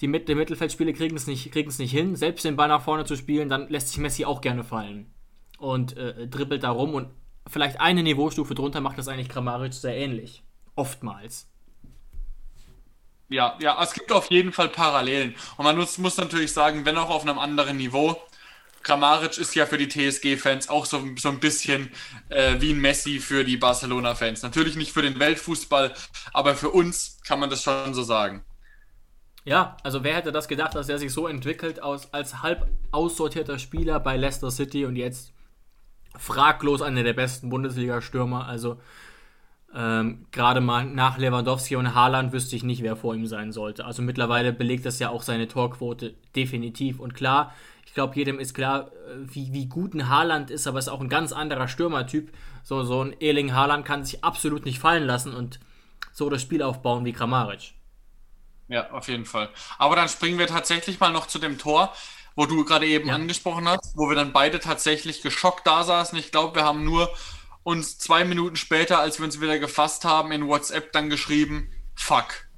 die, 0.01 0.09
Mit 0.09 0.29
die 0.29 0.35
Mittelfeldspieler 0.35 0.93
kriegen 0.93 1.17
es 1.17 1.27
nicht, 1.27 1.55
nicht 1.55 1.91
hin, 1.93 2.17
selbst 2.17 2.45
den 2.45 2.57
Ball 2.57 2.69
nach 2.69 2.83
vorne 2.83 3.05
zu 3.05 3.17
spielen, 3.17 3.49
dann 3.49 3.69
lässt 3.69 3.89
sich 3.89 3.99
Messi 3.99 4.25
auch 4.25 4.41
gerne 4.41 4.65
fallen 4.65 5.13
und 5.59 5.97
äh, 5.97 6.27
dribbelt 6.27 6.63
da 6.63 6.71
rum 6.71 6.95
und 6.95 7.11
vielleicht 7.47 7.81
eine 7.81 8.03
Niveaustufe 8.03 8.55
drunter 8.55 8.81
macht 8.81 8.99
das 8.99 9.09
eigentlich 9.09 9.29
Kramaric 9.29 9.75
sehr 9.75 9.97
ähnlich. 9.97 10.43
Oftmals. 10.75 11.47
Ja, 13.29 13.57
ja, 13.61 13.81
es 13.83 13.93
gibt 13.93 14.11
auf 14.11 14.31
jeden 14.31 14.53
Fall 14.53 14.69
Parallelen. 14.69 15.35
Und 15.57 15.65
man 15.65 15.77
muss, 15.77 15.99
muss 15.99 16.17
natürlich 16.17 16.53
sagen, 16.53 16.85
wenn 16.85 16.97
auch 16.97 17.11
auf 17.11 17.23
einem 17.23 17.39
anderen 17.39 17.77
Niveau, 17.77 18.21
Kramaric 18.83 19.39
ist 19.39 19.55
ja 19.55 19.67
für 19.67 19.79
die 19.79 19.89
TSG-Fans 19.89 20.69
auch 20.69 20.87
so, 20.87 21.05
so 21.17 21.29
ein 21.29 21.39
bisschen 21.39 21.91
äh, 22.31 22.57
wie 22.61 22.73
ein 22.73 22.81
Messi 22.81 23.21
für 23.21 23.45
die 23.45 23.59
Barcelona-Fans. 23.59 24.43
Natürlich 24.43 24.75
nicht 24.75 24.93
für 24.93 25.03
den 25.03 25.19
Weltfußball, 25.19 25.95
aber 26.33 26.57
für 26.57 26.71
uns 26.71 27.19
kann 27.27 27.39
man 27.39 27.51
das 27.51 27.63
schon 27.63 27.95
so 27.95 28.03
sagen. 28.03 28.45
Ja, 29.45 29.77
also 29.83 30.05
wer 30.05 30.15
hätte 30.15 30.33
das 30.33 30.49
gedacht, 30.49 30.75
dass 30.75 30.89
er 30.89 30.99
sich 30.99 31.13
so 31.13 31.27
entwickelt 31.27 31.83
aus, 31.83 32.13
als 32.13 32.43
halb 32.43 32.69
aussortierter 32.91 33.59
Spieler 33.59 33.99
bei 33.99 34.17
Leicester 34.17 34.51
City 34.51 34.85
und 34.85 34.97
jetzt 34.97 35.33
fraglos 36.17 36.83
einer 36.83 37.03
der 37.03 37.15
besten 37.15 37.49
Bundesliga-Stürmer. 37.49 38.47
Also 38.47 38.79
ähm, 39.75 40.27
gerade 40.33 40.61
mal 40.61 40.85
nach 40.85 41.17
Lewandowski 41.17 41.77
und 41.77 41.95
Haaland 41.95 42.33
wüsste 42.33 42.57
ich 42.57 42.65
nicht, 42.65 42.83
wer 42.83 42.97
vor 42.97 43.15
ihm 43.15 43.27
sein 43.27 43.53
sollte. 43.53 43.85
Also 43.85 44.03
mittlerweile 44.03 44.53
belegt 44.53 44.85
das 44.85 44.99
ja 44.99 45.11
auch 45.11 45.23
seine 45.23 45.49
Torquote 45.49 46.15
definitiv. 46.35 46.99
Und 46.99 47.15
klar, 47.15 47.55
ich 47.87 47.95
glaube, 47.95 48.17
jedem 48.17 48.39
ist 48.39 48.53
klar, 48.55 48.89
äh, 48.89 49.35
wie, 49.35 49.53
wie 49.53 49.67
gut 49.67 49.95
ein 49.95 50.09
Haaland 50.09 50.51
ist, 50.51 50.67
aber 50.67 50.79
ist 50.79 50.89
auch 50.89 51.01
ein 51.01 51.09
ganz 51.09 51.33
anderer 51.33 51.69
Stürmertyp. 51.69 52.33
So, 52.63 52.83
so 52.83 53.03
ein 53.03 53.15
Erling 53.21 53.55
Haaland 53.55 53.87
kann 53.87 54.05
sich 54.05 54.23
absolut 54.25 54.65
nicht 54.65 54.81
fallen 54.81 55.05
lassen 55.05 55.35
und 55.35 55.61
so 56.13 56.29
das 56.29 56.43
Spiel 56.43 56.63
aufbauen 56.63 57.05
wie 57.05 57.13
Kramaric. 57.13 57.73
Ja, 58.71 58.91
auf 58.91 59.09
jeden 59.09 59.27
Fall. 59.27 59.51
Aber 59.79 59.97
dann 59.97 60.09
springen 60.09 60.39
wir 60.39 60.47
tatsächlich 60.47 61.01
mal 61.01 61.13
noch 61.13 61.27
zu 61.27 61.39
dem 61.39 61.59
Tor, 61.59 61.93
wo 62.37 62.47
du 62.47 62.65
gerade 62.65 62.87
eben 62.87 63.09
ja. 63.09 63.15
angesprochen 63.15 63.69
hast, 63.69 63.97
wo 63.97 64.09
wir 64.09 64.15
dann 64.15 64.33
beide 64.33 64.61
tatsächlich 64.61 65.23
geschockt 65.23 65.67
da 65.67 65.85
saßen. 65.85 66.19
Ich 66.19 66.31
glaube, 66.31 66.55
wir 66.55 66.65
haben 66.65 66.85
nur 66.85 67.13
uns 67.65 67.99
zwei 67.99 68.25
Minuten 68.25 68.57
später, 68.57 69.01
als 69.01 69.19
wir 69.19 69.27
uns 69.27 69.41
wieder 69.41 69.59
gefasst 69.59 70.05
haben, 70.05 70.33
in 70.33 70.47
WhatsApp 70.47 70.93
dann 70.93 71.11
geschrieben, 71.11 71.71
fuck 71.95 72.49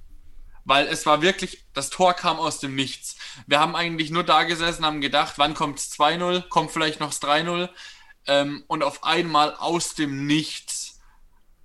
weil 0.64 0.86
es 0.86 1.06
war 1.06 1.22
wirklich, 1.22 1.64
das 1.72 1.90
Tor 1.90 2.14
kam 2.14 2.38
aus 2.38 2.60
dem 2.60 2.74
Nichts. 2.74 3.16
Wir 3.46 3.60
haben 3.60 3.74
eigentlich 3.74 4.10
nur 4.10 4.24
da 4.24 4.44
gesessen, 4.44 4.84
haben 4.84 5.00
gedacht, 5.00 5.34
wann 5.36 5.54
kommt 5.54 5.78
es 5.78 5.92
2-0, 5.92 6.48
kommt 6.48 6.70
vielleicht 6.70 7.00
noch 7.00 7.08
das 7.08 7.22
3-0 7.22 7.68
ähm, 8.26 8.64
und 8.68 8.82
auf 8.82 9.04
einmal 9.04 9.54
aus 9.54 9.94
dem 9.94 10.26
Nichts 10.26 10.91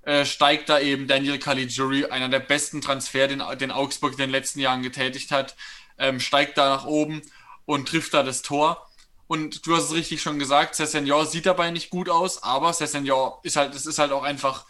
äh, 0.08 0.24
steigt 0.24 0.70
da 0.70 0.80
eben 0.80 1.06
Daniel 1.06 1.38
Caligiuri, 1.38 2.06
einer 2.06 2.30
der 2.30 2.40
besten 2.40 2.80
Transfer, 2.80 3.28
den, 3.28 3.44
den 3.60 3.72
Augsburg 3.72 4.14
in 4.14 4.20
den 4.20 4.30
letzten 4.30 4.62
Jahren 4.62 4.82
getätigt 4.82 5.32
hat, 5.32 5.58
ähm, 5.98 6.22
steigt 6.22 6.58
da 6.58 6.70
nach 6.70 6.86
oben 6.86 7.22
und 7.66 7.90
trifft 7.90 8.14
da 8.14 8.24
das 8.24 8.42
Tor. 8.42 8.90
Und 9.28 9.68
du 9.68 9.76
hast 9.76 9.84
es 9.84 9.94
richtig 9.94 10.22
schon 10.22 10.40
gesagt, 10.40 10.76
Sessenor 10.76 11.26
sieht 11.26 11.46
dabei 11.46 11.72
nicht 11.72 11.90
gut 11.90 12.08
aus, 12.08 12.42
aber 12.42 12.72
Sessenor 12.72 13.42
ist 13.44 13.58
halt, 13.58 13.76
es 13.76 13.86
ist 13.86 14.00
halt 14.00 14.14
auch 14.14 14.24
einfach 14.24 14.66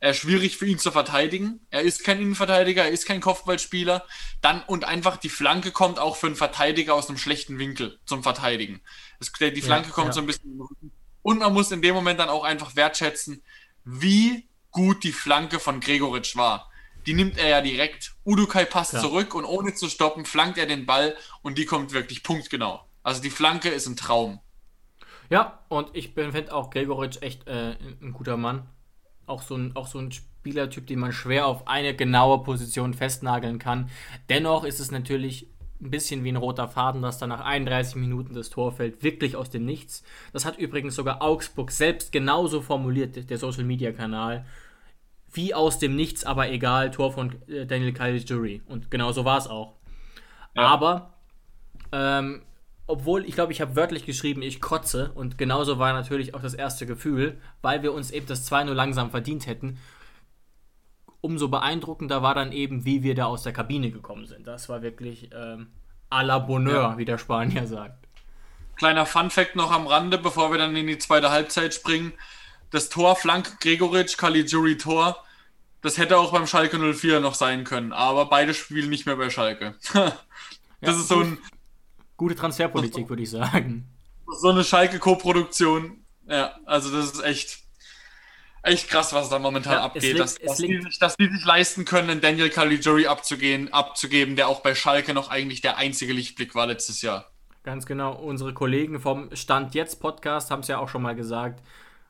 äh, 0.00 0.14
schwierig 0.14 0.56
für 0.56 0.64
ihn 0.64 0.78
zu 0.78 0.90
verteidigen. 0.90 1.60
Er 1.68 1.82
ist 1.82 2.02
kein 2.02 2.18
Innenverteidiger, 2.18 2.84
er 2.84 2.90
ist 2.90 3.04
kein 3.04 3.20
Kopfballspieler. 3.20 4.06
Dann 4.40 4.62
und 4.62 4.84
einfach 4.84 5.18
die 5.18 5.28
Flanke 5.28 5.70
kommt 5.70 5.98
auch 5.98 6.16
für 6.16 6.28
einen 6.28 6.36
Verteidiger 6.36 6.94
aus 6.94 7.10
einem 7.10 7.18
schlechten 7.18 7.58
Winkel 7.58 8.00
zum 8.06 8.22
Verteidigen. 8.22 8.80
Das, 9.18 9.30
die 9.32 9.60
Flanke 9.60 9.88
ja, 9.88 9.94
kommt 9.94 10.06
ja. 10.06 10.12
so 10.14 10.20
ein 10.20 10.26
bisschen. 10.26 10.62
Und 11.20 11.40
man 11.40 11.52
muss 11.52 11.70
in 11.72 11.82
dem 11.82 11.94
Moment 11.94 12.18
dann 12.18 12.30
auch 12.30 12.44
einfach 12.44 12.74
wertschätzen, 12.74 13.42
wie 13.84 14.47
gut 14.70 15.04
die 15.04 15.12
Flanke 15.12 15.58
von 15.58 15.80
Gregoritsch 15.80 16.36
war. 16.36 16.70
Die 17.06 17.14
nimmt 17.14 17.38
er 17.38 17.48
ja 17.48 17.60
direkt. 17.60 18.14
Udukai 18.24 18.64
passt 18.64 18.92
ja. 18.92 19.00
zurück 19.00 19.34
und 19.34 19.44
ohne 19.44 19.74
zu 19.74 19.88
stoppen 19.88 20.24
flankt 20.24 20.58
er 20.58 20.66
den 20.66 20.84
Ball 20.86 21.16
und 21.42 21.58
die 21.58 21.64
kommt 21.64 21.92
wirklich 21.92 22.22
punktgenau. 22.22 22.84
Also 23.02 23.22
die 23.22 23.30
Flanke 23.30 23.70
ist 23.70 23.86
ein 23.86 23.96
Traum. 23.96 24.40
Ja, 25.30 25.64
und 25.68 25.90
ich 25.94 26.12
finde 26.14 26.54
auch 26.54 26.70
Gregoritsch 26.70 27.22
echt 27.22 27.46
äh, 27.46 27.76
ein 28.00 28.12
guter 28.12 28.36
Mann 28.36 28.68
auch 29.28 29.42
so 29.42 29.56
ein, 29.56 29.76
auch 29.76 29.86
so 29.86 29.98
ein 29.98 30.10
Spielertyp, 30.10 30.86
den 30.86 30.98
man 30.98 31.12
schwer 31.12 31.46
auf 31.46 31.68
eine 31.68 31.94
genaue 31.94 32.42
Position 32.42 32.94
festnageln 32.94 33.58
kann. 33.58 33.90
Dennoch 34.28 34.64
ist 34.64 34.80
es 34.80 34.90
natürlich 34.90 35.48
ein 35.80 35.90
bisschen 35.90 36.24
wie 36.24 36.30
ein 36.30 36.36
roter 36.36 36.68
Faden, 36.68 37.02
dass 37.02 37.18
dann 37.18 37.28
nach 37.28 37.40
31 37.40 37.96
Minuten 37.96 38.34
das 38.34 38.50
Tor 38.50 38.72
fällt, 38.72 39.02
wirklich 39.02 39.36
aus 39.36 39.50
dem 39.50 39.64
Nichts. 39.64 40.02
Das 40.32 40.44
hat 40.44 40.58
übrigens 40.58 40.94
sogar 40.94 41.22
Augsburg 41.22 41.70
selbst 41.70 42.10
genauso 42.12 42.62
formuliert, 42.62 43.30
der 43.30 43.38
Social 43.38 43.64
Media 43.64 43.92
Kanal. 43.92 44.44
Wie 45.32 45.54
aus 45.54 45.78
dem 45.78 45.94
Nichts, 45.94 46.24
aber 46.24 46.50
egal, 46.50 46.90
Tor 46.90 47.12
von 47.12 47.34
äh, 47.48 47.66
Daniel 47.66 47.92
Caligiuri. 47.92 48.62
Und 48.66 48.90
genau 48.90 49.12
so 49.12 49.24
war 49.24 49.38
es 49.38 49.46
auch. 49.46 49.74
Ja. 50.54 50.62
Aber 50.62 51.14
ähm, 51.92 52.42
obwohl 52.88 53.26
ich 53.26 53.34
glaube, 53.34 53.52
ich 53.52 53.60
habe 53.60 53.76
wörtlich 53.76 54.06
geschrieben, 54.06 54.42
ich 54.42 54.60
kotze 54.60 55.12
und 55.14 55.36
genauso 55.36 55.78
war 55.78 55.92
natürlich 55.92 56.34
auch 56.34 56.40
das 56.40 56.54
erste 56.54 56.86
Gefühl, 56.86 57.36
weil 57.60 57.82
wir 57.82 57.92
uns 57.92 58.10
eben 58.10 58.26
das 58.26 58.50
2-0 58.50 58.72
langsam 58.72 59.10
verdient 59.10 59.46
hätten. 59.46 59.78
Umso 61.20 61.48
beeindruckender 61.48 62.22
war 62.22 62.34
dann 62.34 62.52
eben, 62.52 62.84
wie 62.84 63.02
wir 63.02 63.14
da 63.14 63.26
aus 63.26 63.42
der 63.42 63.52
Kabine 63.52 63.90
gekommen 63.90 64.26
sind. 64.26 64.46
Das 64.46 64.68
war 64.68 64.82
wirklich 64.82 65.30
ähm, 65.34 65.68
à 66.10 66.22
la 66.22 66.38
Bonheur, 66.38 66.82
ja. 66.82 66.98
wie 66.98 67.04
der 67.04 67.18
Spanier 67.18 67.66
sagt. 67.66 68.06
Kleiner 68.76 69.06
Fun-Fact 69.06 69.56
noch 69.56 69.72
am 69.72 69.88
Rande, 69.88 70.18
bevor 70.18 70.52
wir 70.52 70.58
dann 70.58 70.76
in 70.76 70.86
die 70.86 70.98
zweite 70.98 71.30
Halbzeit 71.30 71.74
springen. 71.74 72.12
Das 72.70 72.88
Tor 72.88 73.16
Flank 73.16 73.60
Gregoritsch, 73.60 74.16
Caligiuri 74.16 74.76
Tor, 74.76 75.16
das 75.80 75.98
hätte 75.98 76.18
auch 76.18 76.32
beim 76.32 76.46
Schalke 76.46 76.78
04 76.78 77.20
noch 77.20 77.34
sein 77.34 77.64
können, 77.64 77.92
aber 77.92 78.26
beide 78.26 78.54
spielen 78.54 78.90
nicht 78.90 79.06
mehr 79.06 79.16
bei 79.16 79.30
Schalke. 79.30 79.74
das 79.92 80.12
ja, 80.80 80.90
ist 80.90 81.08
so 81.08 81.20
ein 81.20 81.38
Gute 82.18 82.34
Transferpolitik, 82.34 83.08
würde 83.08 83.22
ich 83.22 83.30
sagen. 83.30 83.88
So 84.40 84.48
eine 84.48 84.64
Schalke-Co-Produktion. 84.64 86.04
Ja, 86.26 86.56
also 86.66 86.90
das 86.90 87.12
ist 87.12 87.24
echt, 87.24 87.60
echt 88.62 88.88
krass, 88.88 89.12
was 89.12 89.28
da 89.28 89.38
momentan 89.38 89.74
ja, 89.74 89.82
abgeht. 89.82 90.02
Liegt, 90.02 90.18
dass, 90.18 90.36
dass, 90.38 90.56
die 90.56 90.80
sich, 90.82 90.98
dass, 90.98 91.16
die 91.16 91.28
sich, 91.28 91.44
leisten 91.44 91.84
können, 91.84 92.20
Daniel 92.20 92.50
Caligiuri 92.50 93.06
abzugehen, 93.06 93.72
abzugeben, 93.72 94.36
der 94.36 94.48
auch 94.48 94.60
bei 94.60 94.74
Schalke 94.74 95.14
noch 95.14 95.30
eigentlich 95.30 95.60
der 95.60 95.76
einzige 95.76 96.12
Lichtblick 96.12 96.54
war 96.54 96.66
letztes 96.66 97.02
Jahr. 97.02 97.30
Ganz 97.62 97.86
genau. 97.86 98.14
Unsere 98.14 98.54
Kollegen 98.54 99.00
vom 99.00 99.34
Stand 99.34 99.74
jetzt 99.74 100.00
Podcast 100.00 100.50
haben 100.50 100.60
es 100.60 100.68
ja 100.68 100.78
auch 100.78 100.88
schon 100.88 101.02
mal 101.02 101.14
gesagt. 101.14 101.60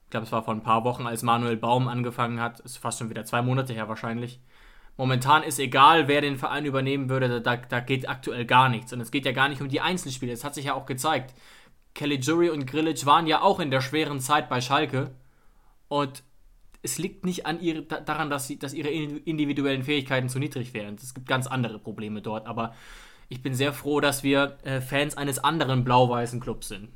Ich 0.05 0.11
glaube, 0.11 0.27
es 0.27 0.33
war 0.33 0.43
vor 0.43 0.55
ein 0.55 0.63
paar 0.63 0.85
Wochen, 0.85 1.07
als 1.07 1.23
Manuel 1.23 1.57
Baum 1.57 1.89
angefangen 1.89 2.41
hat. 2.41 2.61
Ist 2.61 2.79
fast 2.79 2.99
schon 2.99 3.11
wieder 3.11 3.25
zwei 3.25 3.43
Monate 3.43 3.73
her 3.73 3.89
wahrscheinlich 3.89 4.41
momentan 4.99 5.45
ist 5.45 5.59
egal, 5.59 6.09
wer 6.09 6.21
den 6.21 6.37
Verein 6.37 6.67
übernehmen 6.67 7.09
würde, 7.09 7.41
da, 7.41 7.57
da 7.57 7.81
geht 7.81 8.09
aktuell 8.09 8.45
gar 8.45 8.69
nichts. 8.69 8.93
Und 8.93 9.01
es 9.01 9.11
geht 9.11 9.25
ja 9.25 9.33
gar 9.33 9.49
nicht 9.49 9.63
um 9.63 9.69
die 9.69 9.81
Einzelspiele. 9.81 10.33
Das 10.33 10.45
hat 10.45 10.55
sich 10.55 10.67
ja 10.67 10.75
auch 10.75 10.85
gezeigt. 10.85 11.35
Kelly 11.95 12.17
Jury 12.17 12.51
und 12.51 12.67
Grilic 12.67 13.07
waren 13.07 13.27
ja 13.27 13.41
auch 13.41 13.61
in 13.61 13.71
der 13.71 13.81
schweren 13.81 14.21
Zeit 14.21 14.51
bei 14.51 14.61
Schalke. 14.61 15.13
Und 15.87 16.23
es 16.83 16.99
liegt 16.99 17.25
nicht 17.25 17.47
an 17.47 17.61
ihre, 17.61 17.83
daran, 17.83 18.31
dass, 18.31 18.47
sie, 18.47 18.59
dass 18.59 18.73
ihre 18.73 18.89
individuellen 18.89 19.83
Fähigkeiten 19.83 20.29
zu 20.29 20.39
niedrig 20.39 20.75
wären. 20.75 20.95
Es 20.95 21.15
gibt 21.15 21.29
ganz 21.29 21.47
andere 21.47 21.79
Probleme 21.79 22.23
dort. 22.23 22.47
Aber 22.47 22.75
ich 23.29 23.43
bin 23.43 23.55
sehr 23.55 23.73
froh, 23.73 24.01
dass 24.01 24.23
wir 24.23 24.59
äh, 24.63 24.81
Fans 24.81 25.17
eines 25.17 25.39
anderen 25.39 25.85
blau-weißen 25.85 26.41
Clubs 26.41 26.69
sind. 26.69 26.91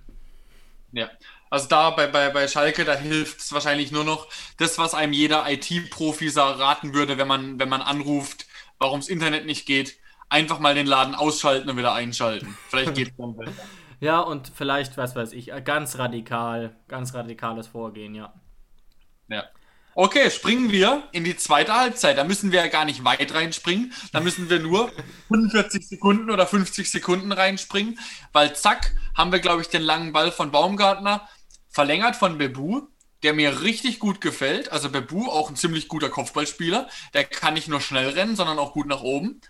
Ja, 0.93 1.11
also 1.51 1.69
da 1.69 1.91
bei, 1.91 2.07
bei, 2.07 2.31
bei 2.31 2.49
Schalke, 2.49 2.85
da 2.85 2.95
hilft 2.95 3.41
es 3.41 3.53
wahrscheinlich 3.53 3.93
nur 3.93 4.05
noch 4.05 4.29
das, 4.59 4.79
was 4.79 4.95
einem 4.95 5.13
jeder 5.13 5.51
IT-Profi 5.51 6.29
raten 6.35 6.95
würde, 6.95 7.19
wenn 7.19 7.29
man, 7.29 7.59
wenn 7.59 7.69
man 7.69 7.83
anruft, 7.83 8.47
warum 8.79 9.01
das 9.01 9.09
Internet 9.09 9.47
nicht 9.47 9.67
geht. 9.67 9.99
Einfach 10.29 10.61
mal 10.61 10.75
den 10.75 10.87
Laden 10.87 11.15
ausschalten 11.15 11.69
und 11.69 11.77
wieder 11.77 11.93
einschalten. 11.93 12.57
Vielleicht 12.69 12.95
geht 12.95 13.09
es 13.09 13.17
dann 13.17 13.37
besser. 13.37 13.63
Ja, 14.01 14.19
und 14.19 14.51
vielleicht, 14.53 14.97
was 14.97 15.15
weiß 15.15 15.33
ich, 15.33 15.53
ganz 15.65 15.97
radikal, 15.97 16.75
ganz 16.89 17.15
radikales 17.15 17.69
Vorgehen, 17.69 18.17
ja. 18.17 18.35
Ja. 19.29 19.45
Okay, 19.95 20.31
springen 20.31 20.73
wir 20.73 21.03
in 21.13 21.25
die 21.25 21.37
zweite 21.37 21.75
Halbzeit. 21.75 22.17
Da 22.17 22.25
müssen 22.25 22.51
wir 22.51 22.61
ja 22.61 22.69
gar 22.69 22.85
nicht 22.85 23.05
weit 23.05 23.35
reinspringen. 23.35 23.93
Da 24.13 24.21
müssen 24.21 24.49
wir 24.49 24.59
nur 24.59 24.91
45 25.29 25.87
Sekunden 25.87 26.31
oder 26.31 26.47
50 26.47 26.91
Sekunden 26.91 27.31
reinspringen, 27.31 27.99
weil 28.33 28.57
zack, 28.57 28.95
haben 29.15 29.33
wir, 29.33 29.41
glaube 29.41 29.61
ich, 29.61 29.69
den 29.69 29.83
langen 29.83 30.13
Ball 30.13 30.33
von 30.33 30.51
Baumgartner 30.51 31.29
verlängert 31.69 32.17
von 32.17 32.39
Bebu, 32.39 32.83
der 33.23 33.35
mir 33.35 33.61
richtig 33.61 33.99
gut 33.99 34.21
gefällt. 34.21 34.73
Also 34.73 34.89
Bebu, 34.89 35.29
auch 35.29 35.51
ein 35.51 35.57
ziemlich 35.57 35.89
guter 35.89 36.09
Kopfballspieler. 36.09 36.89
Der 37.13 37.25
kann 37.25 37.55
nicht 37.55 37.69
nur 37.69 37.81
schnell 37.81 38.11
rennen, 38.11 38.35
sondern 38.35 38.59
auch 38.59 38.73
gut 38.73 38.87
nach 38.87 39.03
oben. 39.03 39.41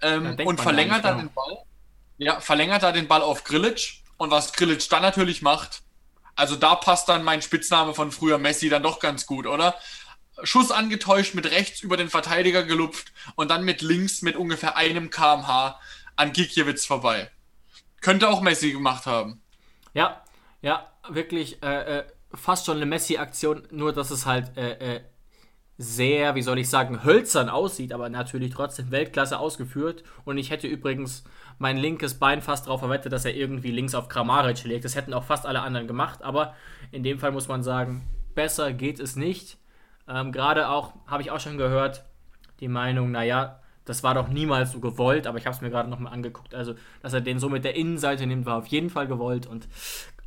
Ähm, 0.00 0.36
und 0.44 0.60
verlängert 0.60 1.04
da 1.04 1.14
den 1.14 1.30
Ball. 1.32 1.58
Ja, 2.18 2.40
verlängert 2.40 2.82
da 2.82 2.92
den 2.92 3.08
Ball 3.08 3.22
auf 3.22 3.44
Grillitsch. 3.44 4.02
Und 4.16 4.30
was 4.30 4.52
Grillitsch 4.52 4.90
dann 4.90 5.02
natürlich 5.02 5.42
macht, 5.42 5.82
also 6.40 6.56
da 6.56 6.74
passt 6.74 7.08
dann 7.08 7.22
mein 7.22 7.42
Spitzname 7.42 7.94
von 7.94 8.10
früher 8.10 8.38
Messi 8.38 8.68
dann 8.68 8.82
doch 8.82 8.98
ganz 8.98 9.26
gut, 9.26 9.46
oder? 9.46 9.74
Schuss 10.42 10.70
angetäuscht, 10.70 11.34
mit 11.34 11.50
rechts 11.50 11.82
über 11.82 11.96
den 11.96 12.08
Verteidiger 12.08 12.62
gelupft 12.62 13.12
und 13.36 13.50
dann 13.50 13.64
mit 13.64 13.82
links 13.82 14.22
mit 14.22 14.36
ungefähr 14.36 14.76
einem 14.76 15.10
kmh 15.10 15.78
an 16.16 16.32
Gikiewicz 16.32 16.86
vorbei. 16.86 17.30
Könnte 18.00 18.28
auch 18.28 18.40
Messi 18.40 18.72
gemacht 18.72 19.04
haben. 19.06 19.42
Ja, 19.92 20.22
ja, 20.62 20.90
wirklich 21.08 21.62
äh, 21.62 21.98
äh, 21.98 22.04
fast 22.32 22.66
schon 22.66 22.76
eine 22.76 22.86
Messi-Aktion, 22.86 23.68
nur 23.70 23.92
dass 23.92 24.10
es 24.10 24.24
halt 24.24 24.56
äh, 24.56 24.96
äh 24.96 25.00
sehr, 25.82 26.34
wie 26.34 26.42
soll 26.42 26.58
ich 26.58 26.68
sagen, 26.68 27.04
hölzern 27.04 27.48
aussieht, 27.48 27.94
aber 27.94 28.10
natürlich 28.10 28.52
trotzdem 28.52 28.90
Weltklasse 28.90 29.38
ausgeführt. 29.38 30.04
Und 30.26 30.36
ich 30.36 30.50
hätte 30.50 30.66
übrigens 30.66 31.24
mein 31.60 31.76
linkes 31.76 32.14
Bein 32.18 32.40
fast 32.40 32.66
darauf 32.66 32.80
verwettet, 32.80 33.12
dass 33.12 33.26
er 33.26 33.36
irgendwie 33.36 33.70
links 33.70 33.94
auf 33.94 34.08
Kramaric 34.08 34.64
legt. 34.64 34.86
Das 34.86 34.96
hätten 34.96 35.12
auch 35.12 35.24
fast 35.24 35.44
alle 35.44 35.60
anderen 35.60 35.86
gemacht, 35.86 36.22
aber 36.22 36.54
in 36.90 37.02
dem 37.02 37.18
Fall 37.18 37.32
muss 37.32 37.48
man 37.48 37.62
sagen, 37.62 38.08
besser 38.34 38.72
geht 38.72 38.98
es 38.98 39.14
nicht. 39.14 39.58
Ähm, 40.08 40.32
Gerade 40.32 40.70
auch, 40.70 40.94
habe 41.06 41.22
ich 41.22 41.30
auch 41.30 41.38
schon 41.38 41.58
gehört, 41.58 42.04
die 42.60 42.68
Meinung, 42.68 43.10
naja, 43.10 43.60
das 43.84 44.02
war 44.02 44.14
doch 44.14 44.28
niemals 44.28 44.72
so 44.72 44.80
gewollt, 44.80 45.26
aber 45.26 45.36
ich 45.36 45.44
habe 45.44 45.54
es 45.54 45.60
mir 45.60 45.68
gerade 45.68 45.90
nochmal 45.90 46.14
angeguckt. 46.14 46.54
Also, 46.54 46.76
dass 47.02 47.12
er 47.12 47.20
den 47.20 47.38
so 47.38 47.50
mit 47.50 47.64
der 47.64 47.76
Innenseite 47.76 48.26
nimmt, 48.26 48.46
war 48.46 48.56
auf 48.56 48.66
jeden 48.68 48.88
Fall 48.88 49.06
gewollt. 49.06 49.46
Und 49.46 49.68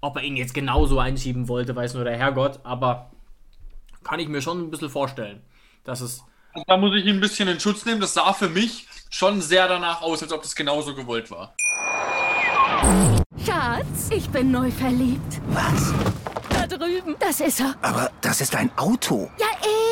ob 0.02 0.18
er 0.18 0.24
ihn 0.24 0.38
jetzt 0.38 0.54
genauso 0.54 1.00
einschieben 1.00 1.48
wollte, 1.48 1.76
weiß 1.76 1.96
nur 1.96 2.04
der 2.04 2.16
Herrgott, 2.16 2.60
aber 2.64 3.10
kann 4.04 4.20
ich 4.20 4.28
mir 4.28 4.42
schon 4.44 4.60
ein 4.60 4.70
bisschen 4.70 4.90
vorstellen, 4.90 5.42
dass 5.84 6.02
es. 6.02 6.24
Also 6.54 6.66
da 6.68 6.78
muss 6.78 6.96
ich 6.96 7.06
ihn 7.06 7.16
ein 7.16 7.22
bisschen 7.22 7.48
in 7.48 7.60
Schutz 7.60 7.86
nehmen. 7.86 8.02
Das 8.02 8.14
sah 8.14 8.34
für 8.34 8.50
mich 8.50 8.88
schon 9.14 9.42
sehr 9.42 9.68
danach 9.68 10.02
aus, 10.02 10.24
als 10.24 10.34
ob 10.34 10.42
das 10.42 10.56
genauso 10.56 10.96
gewollt 10.96 11.30
war. 11.30 11.54
Schatz, 13.46 14.10
ich 14.10 14.28
bin 14.30 14.52
neu 14.52 14.72
verliebt. 14.72 15.40
Was? 15.50 15.94
Da 16.50 16.66
drüben. 16.66 17.16
Das 17.20 17.40
ist 17.40 17.60
er. 17.60 17.76
Aber 17.82 18.12
das 18.22 18.42
ist 18.42 18.56
ein 18.56 18.72
Auto. 18.76 19.30
Ja, 19.38 19.48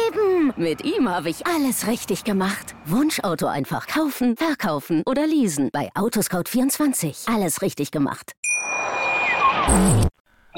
eben. 0.07 0.53
Mit 0.55 0.83
ihm 0.83 1.07
habe 1.07 1.29
ich 1.29 1.45
alles 1.45 1.87
richtig 1.87 2.23
gemacht. 2.23 2.73
Wunschauto 2.85 3.45
einfach 3.45 3.87
kaufen, 3.87 4.35
verkaufen 4.35 5.03
oder 5.05 5.27
leasen. 5.27 5.69
Bei 5.71 5.89
Autoscout24. 5.93 7.33
Alles 7.33 7.61
richtig 7.61 7.91
gemacht. 7.91 8.33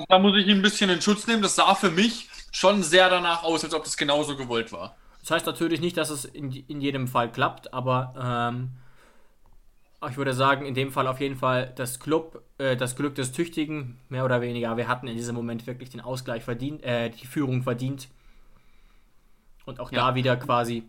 Da 0.07 0.19
muss 0.19 0.37
ich 0.37 0.47
ihn 0.47 0.59
ein 0.59 0.61
bisschen 0.61 0.89
in 0.89 1.01
Schutz 1.01 1.27
nehmen. 1.27 1.41
Das 1.41 1.55
sah 1.55 1.75
für 1.75 1.91
mich 1.91 2.29
schon 2.51 2.81
sehr 2.81 3.09
danach 3.09 3.43
aus, 3.43 3.63
als 3.65 3.73
ob 3.73 3.83
das 3.83 3.97
genauso 3.97 4.37
gewollt 4.37 4.71
war. 4.71 4.95
Das 5.23 5.31
heißt 5.31 5.45
natürlich 5.45 5.79
nicht, 5.79 5.95
dass 5.95 6.09
es 6.09 6.25
in, 6.25 6.51
in 6.51 6.81
jedem 6.81 7.07
Fall 7.07 7.31
klappt, 7.31 7.73
aber 7.73 8.13
ähm, 8.51 8.71
ich 10.09 10.17
würde 10.17 10.33
sagen, 10.33 10.65
in 10.65 10.73
dem 10.73 10.91
Fall 10.91 11.07
auf 11.07 11.21
jeden 11.21 11.37
Fall 11.37 11.71
das 11.77 12.01
Club, 12.01 12.43
äh, 12.57 12.75
das 12.75 12.97
Glück 12.97 13.15
des 13.15 13.31
Tüchtigen, 13.31 13.97
mehr 14.09 14.25
oder 14.25 14.41
weniger. 14.41 14.75
Wir 14.75 14.89
hatten 14.89 15.07
in 15.07 15.15
diesem 15.15 15.33
Moment 15.33 15.65
wirklich 15.65 15.89
den 15.89 16.01
Ausgleich 16.01 16.43
verdient, 16.43 16.83
äh, 16.83 17.09
die 17.09 17.25
Führung 17.25 17.63
verdient. 17.63 18.09
Und 19.65 19.79
auch 19.79 19.93
ja. 19.93 20.09
da 20.09 20.15
wieder 20.15 20.35
quasi 20.35 20.83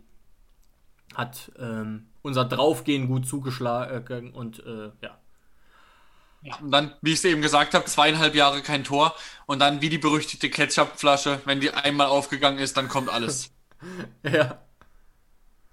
hat 1.14 1.52
ähm, 1.60 2.06
unser 2.22 2.44
Draufgehen 2.44 3.06
gut 3.06 3.28
zugeschlagen 3.28 4.32
und 4.32 4.66
äh, 4.66 4.90
ja. 5.00 5.16
Ja, 6.42 6.56
und 6.56 6.72
dann, 6.72 6.92
wie 7.02 7.12
ich 7.12 7.18
es 7.18 7.24
eben 7.24 7.40
gesagt 7.40 7.72
habe, 7.72 7.84
zweieinhalb 7.84 8.34
Jahre 8.34 8.62
kein 8.62 8.82
Tor 8.82 9.14
und 9.46 9.60
dann 9.60 9.80
wie 9.80 9.90
die 9.90 9.98
berüchtigte 9.98 10.50
Ketchupflasche, 10.50 11.40
wenn 11.44 11.60
die 11.60 11.70
einmal 11.70 12.08
aufgegangen 12.08 12.58
ist, 12.58 12.76
dann 12.76 12.88
kommt 12.88 13.08
alles. 13.08 13.53
ja. 14.22 14.60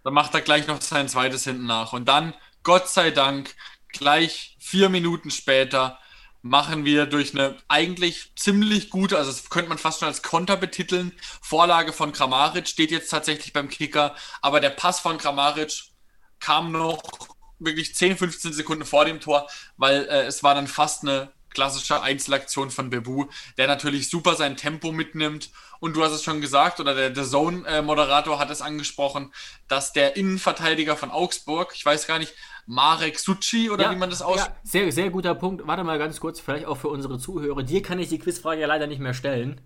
Dann 0.04 0.14
macht 0.14 0.34
er 0.34 0.42
gleich 0.42 0.68
noch 0.68 0.82
sein 0.82 1.10
zweites 1.10 1.44
hinten 1.44 1.66
nach. 1.66 1.94
Und 1.94 2.06
dann, 2.06 2.34
Gott 2.64 2.90
sei 2.90 3.12
Dank, 3.12 3.56
gleich 3.90 4.58
vier 4.60 4.90
Minuten 4.90 5.32
später 5.32 6.00
machen 6.42 6.86
wir 6.86 7.06
durch 7.06 7.34
eine 7.36 7.58
eigentlich 7.68 8.32
ziemlich 8.36 8.90
gute, 8.90 9.18
also 9.18 9.32
das 9.32 9.50
könnte 9.50 9.70
man 9.70 9.78
fast 9.78 10.00
schon 10.00 10.08
als 10.08 10.24
Konter 10.24 10.58
betiteln, 10.58 11.12
Vorlage 11.42 11.94
von 11.94 12.14
Kramaric, 12.14 12.68
steht 12.68 12.90
jetzt 12.90 13.10
tatsächlich 13.10 13.54
beim 13.54 13.70
Kicker, 13.70 14.16
aber 14.42 14.60
der 14.60 14.72
Pass 14.72 15.00
von 15.00 15.20
Kramaric 15.20 15.84
kam 16.40 16.72
noch 16.72 17.04
wirklich 17.60 17.94
10, 17.94 18.18
15 18.18 18.54
Sekunden 18.54 18.86
vor 18.86 19.06
dem 19.06 19.20
Tor, 19.20 19.48
weil 19.78 20.08
äh, 20.10 20.26
es 20.26 20.42
war 20.42 20.56
dann 20.56 20.68
fast 20.68 21.04
eine 21.04 21.32
klassische 21.54 22.02
Einzelaktion 22.02 22.72
von 22.72 22.90
Bebu, 22.90 23.26
der 23.58 23.68
natürlich 23.68 24.10
super 24.10 24.36
sein 24.36 24.58
Tempo 24.58 24.92
mitnimmt. 24.92 25.50
Und 25.80 25.96
du 25.96 26.04
hast 26.04 26.12
es 26.12 26.24
schon 26.24 26.42
gesagt, 26.42 26.80
oder 26.80 26.94
der, 26.94 27.10
der 27.10 27.24
Zone-Moderator 27.24 28.38
hat 28.40 28.52
es 28.52 28.62
angesprochen, 28.62 29.34
dass 29.68 29.94
der 29.94 30.16
Innenverteidiger 30.16 30.96
von 30.96 31.10
Augsburg, 31.10 31.74
ich 31.76 31.86
weiß 31.86 32.06
gar 32.08 32.20
nicht, 32.20 32.34
Marek 32.68 33.20
Suchi 33.20 33.70
oder 33.70 33.86
ja, 33.86 33.92
wie 33.92 33.96
man 33.96 34.10
das 34.10 34.22
ausspricht. 34.22 34.56
Ja, 34.64 34.70
sehr, 34.70 34.92
sehr 34.92 35.10
guter 35.10 35.34
Punkt. 35.34 35.66
Warte 35.66 35.84
mal 35.84 35.98
ganz 35.98 36.20
kurz, 36.20 36.40
vielleicht 36.40 36.66
auch 36.66 36.78
für 36.78 36.90
unsere 36.90 37.18
Zuhörer. 37.18 37.64
Dir 37.64 37.82
kann 37.82 38.00
ich 38.00 38.10
die 38.10 38.20
Quizfrage 38.20 38.62
ja 38.62 38.68
leider 38.68 38.88
nicht 38.88 39.00
mehr 39.00 39.14
stellen. 39.14 39.62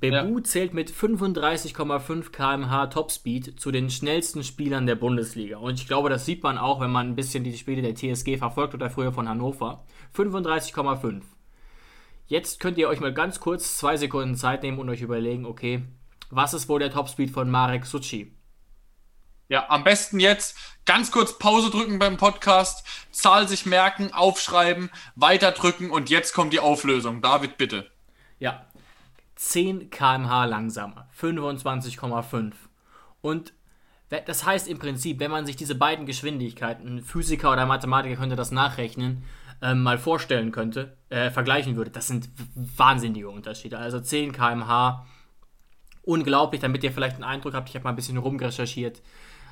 Bebu 0.00 0.38
ja. 0.38 0.44
zählt 0.44 0.72
mit 0.72 0.90
35,5 0.90 2.30
km/h 2.30 2.86
Topspeed 2.86 3.60
zu 3.60 3.70
den 3.70 3.90
schnellsten 3.90 4.42
Spielern 4.42 4.86
der 4.86 4.94
Bundesliga. 4.94 5.58
Und 5.58 5.74
ich 5.74 5.86
glaube, 5.86 6.08
das 6.08 6.24
sieht 6.24 6.42
man 6.42 6.56
auch, 6.56 6.80
wenn 6.80 6.90
man 6.90 7.08
ein 7.08 7.16
bisschen 7.16 7.44
die 7.44 7.56
Spiele 7.56 7.82
der 7.82 7.94
TSG 7.94 8.38
verfolgt 8.38 8.72
oder 8.72 8.88
früher 8.88 9.12
von 9.12 9.28
Hannover. 9.28 9.84
35,5. 10.16 11.20
Jetzt 12.26 12.60
könnt 12.60 12.78
ihr 12.78 12.88
euch 12.88 13.00
mal 13.00 13.12
ganz 13.12 13.40
kurz 13.40 13.76
zwei 13.76 13.98
Sekunden 13.98 14.36
Zeit 14.36 14.62
nehmen 14.62 14.78
und 14.78 14.88
euch 14.88 15.02
überlegen, 15.02 15.44
okay, 15.44 15.82
was 16.30 16.54
ist 16.54 16.68
wohl 16.68 16.80
der 16.80 16.92
Topspeed 16.92 17.30
von 17.30 17.50
Marek 17.50 17.84
Suchi? 17.84 18.32
Ja, 19.48 19.68
am 19.68 19.84
besten 19.84 20.20
jetzt 20.20 20.56
ganz 20.86 21.10
kurz 21.10 21.38
Pause 21.38 21.70
drücken 21.70 21.98
beim 21.98 22.16
Podcast, 22.16 22.86
Zahl 23.10 23.48
sich 23.48 23.66
merken, 23.66 24.12
aufschreiben, 24.12 24.90
weiter 25.16 25.50
drücken 25.50 25.90
und 25.90 26.08
jetzt 26.08 26.32
kommt 26.32 26.52
die 26.52 26.60
Auflösung. 26.60 27.20
David, 27.20 27.58
bitte. 27.58 27.90
Ja, 28.38 28.64
10 29.40 29.88
km/h 29.90 30.44
langsamer, 30.44 31.08
25,5. 31.18 32.52
Und 33.22 33.54
das 34.08 34.44
heißt 34.44 34.68
im 34.68 34.78
Prinzip, 34.78 35.18
wenn 35.20 35.30
man 35.30 35.46
sich 35.46 35.56
diese 35.56 35.74
beiden 35.74 36.04
Geschwindigkeiten, 36.04 36.96
ein 36.96 37.02
Physiker 37.02 37.52
oder 37.52 37.64
Mathematiker 37.64 38.16
könnte 38.16 38.36
das 38.36 38.50
nachrechnen, 38.50 39.24
äh, 39.62 39.74
mal 39.74 39.98
vorstellen 39.98 40.52
könnte, 40.52 40.96
äh, 41.08 41.30
vergleichen 41.30 41.76
würde, 41.76 41.90
das 41.90 42.08
sind 42.08 42.28
wahnsinnige 42.54 43.30
Unterschiede. 43.30 43.78
Also 43.78 44.00
10 44.00 44.32
km/h, 44.32 45.06
unglaublich, 46.02 46.60
damit 46.60 46.84
ihr 46.84 46.92
vielleicht 46.92 47.14
einen 47.14 47.24
Eindruck 47.24 47.54
habt, 47.54 47.68
ich 47.68 47.74
habe 47.76 47.84
mal 47.84 47.90
ein 47.90 47.96
bisschen 47.96 48.18
rumrecherchiert 48.18 49.00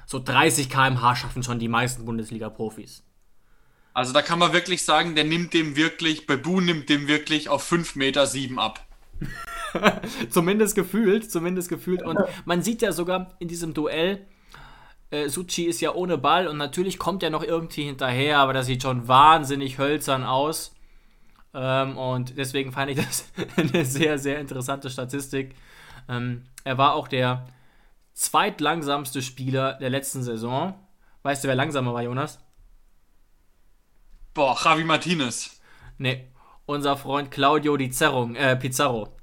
so 0.08 0.18
30 0.18 0.70
km/h 0.70 1.16
schaffen 1.16 1.42
schon 1.42 1.58
die 1.58 1.68
meisten 1.68 2.06
Bundesliga-Profis. 2.06 3.04
Also 3.92 4.14
da 4.14 4.22
kann 4.22 4.38
man 4.38 4.54
wirklich 4.54 4.82
sagen, 4.82 5.14
der 5.14 5.24
nimmt 5.24 5.52
dem 5.52 5.76
wirklich, 5.76 6.26
Bebu 6.26 6.60
nimmt 6.60 6.88
dem 6.88 7.08
wirklich 7.08 7.50
auf 7.50 7.62
5 7.64 7.94
Meter 7.94 8.26
7 8.26 8.58
ab. 8.58 8.86
zumindest 10.30 10.74
gefühlt, 10.74 11.30
zumindest 11.30 11.68
gefühlt. 11.68 12.02
Und 12.02 12.18
man 12.44 12.62
sieht 12.62 12.82
ja 12.82 12.92
sogar 12.92 13.36
in 13.38 13.48
diesem 13.48 13.74
Duell, 13.74 14.26
äh, 15.10 15.28
Suchi 15.28 15.64
ist 15.64 15.80
ja 15.80 15.94
ohne 15.94 16.18
Ball 16.18 16.48
und 16.48 16.58
natürlich 16.58 16.98
kommt 16.98 17.22
er 17.22 17.30
noch 17.30 17.42
irgendwie 17.42 17.84
hinterher, 17.84 18.38
aber 18.38 18.52
das 18.52 18.66
sieht 18.66 18.82
schon 18.82 19.08
wahnsinnig 19.08 19.78
hölzern 19.78 20.24
aus. 20.24 20.74
Ähm, 21.54 21.96
und 21.96 22.36
deswegen 22.36 22.72
fand 22.72 22.90
ich 22.90 22.98
das 22.98 23.30
eine 23.56 23.84
sehr, 23.84 24.18
sehr 24.18 24.38
interessante 24.38 24.90
Statistik. 24.90 25.54
Ähm, 26.08 26.44
er 26.64 26.76
war 26.78 26.94
auch 26.94 27.08
der 27.08 27.46
zweitlangsamste 28.12 29.22
Spieler 29.22 29.74
der 29.74 29.90
letzten 29.90 30.22
Saison. 30.22 30.74
Weißt 31.22 31.44
du, 31.44 31.48
wer 31.48 31.54
langsamer 31.54 31.94
war, 31.94 32.02
Jonas? 32.02 32.38
Boah, 34.34 34.56
Javi 34.62 34.84
Martinez. 34.84 35.60
Nee, 35.96 36.28
unser 36.66 36.96
Freund 36.96 37.30
Claudio 37.30 37.76
Di 37.76 37.90
Zerrung, 37.90 38.36
äh, 38.36 38.56
Pizarro. 38.56 39.17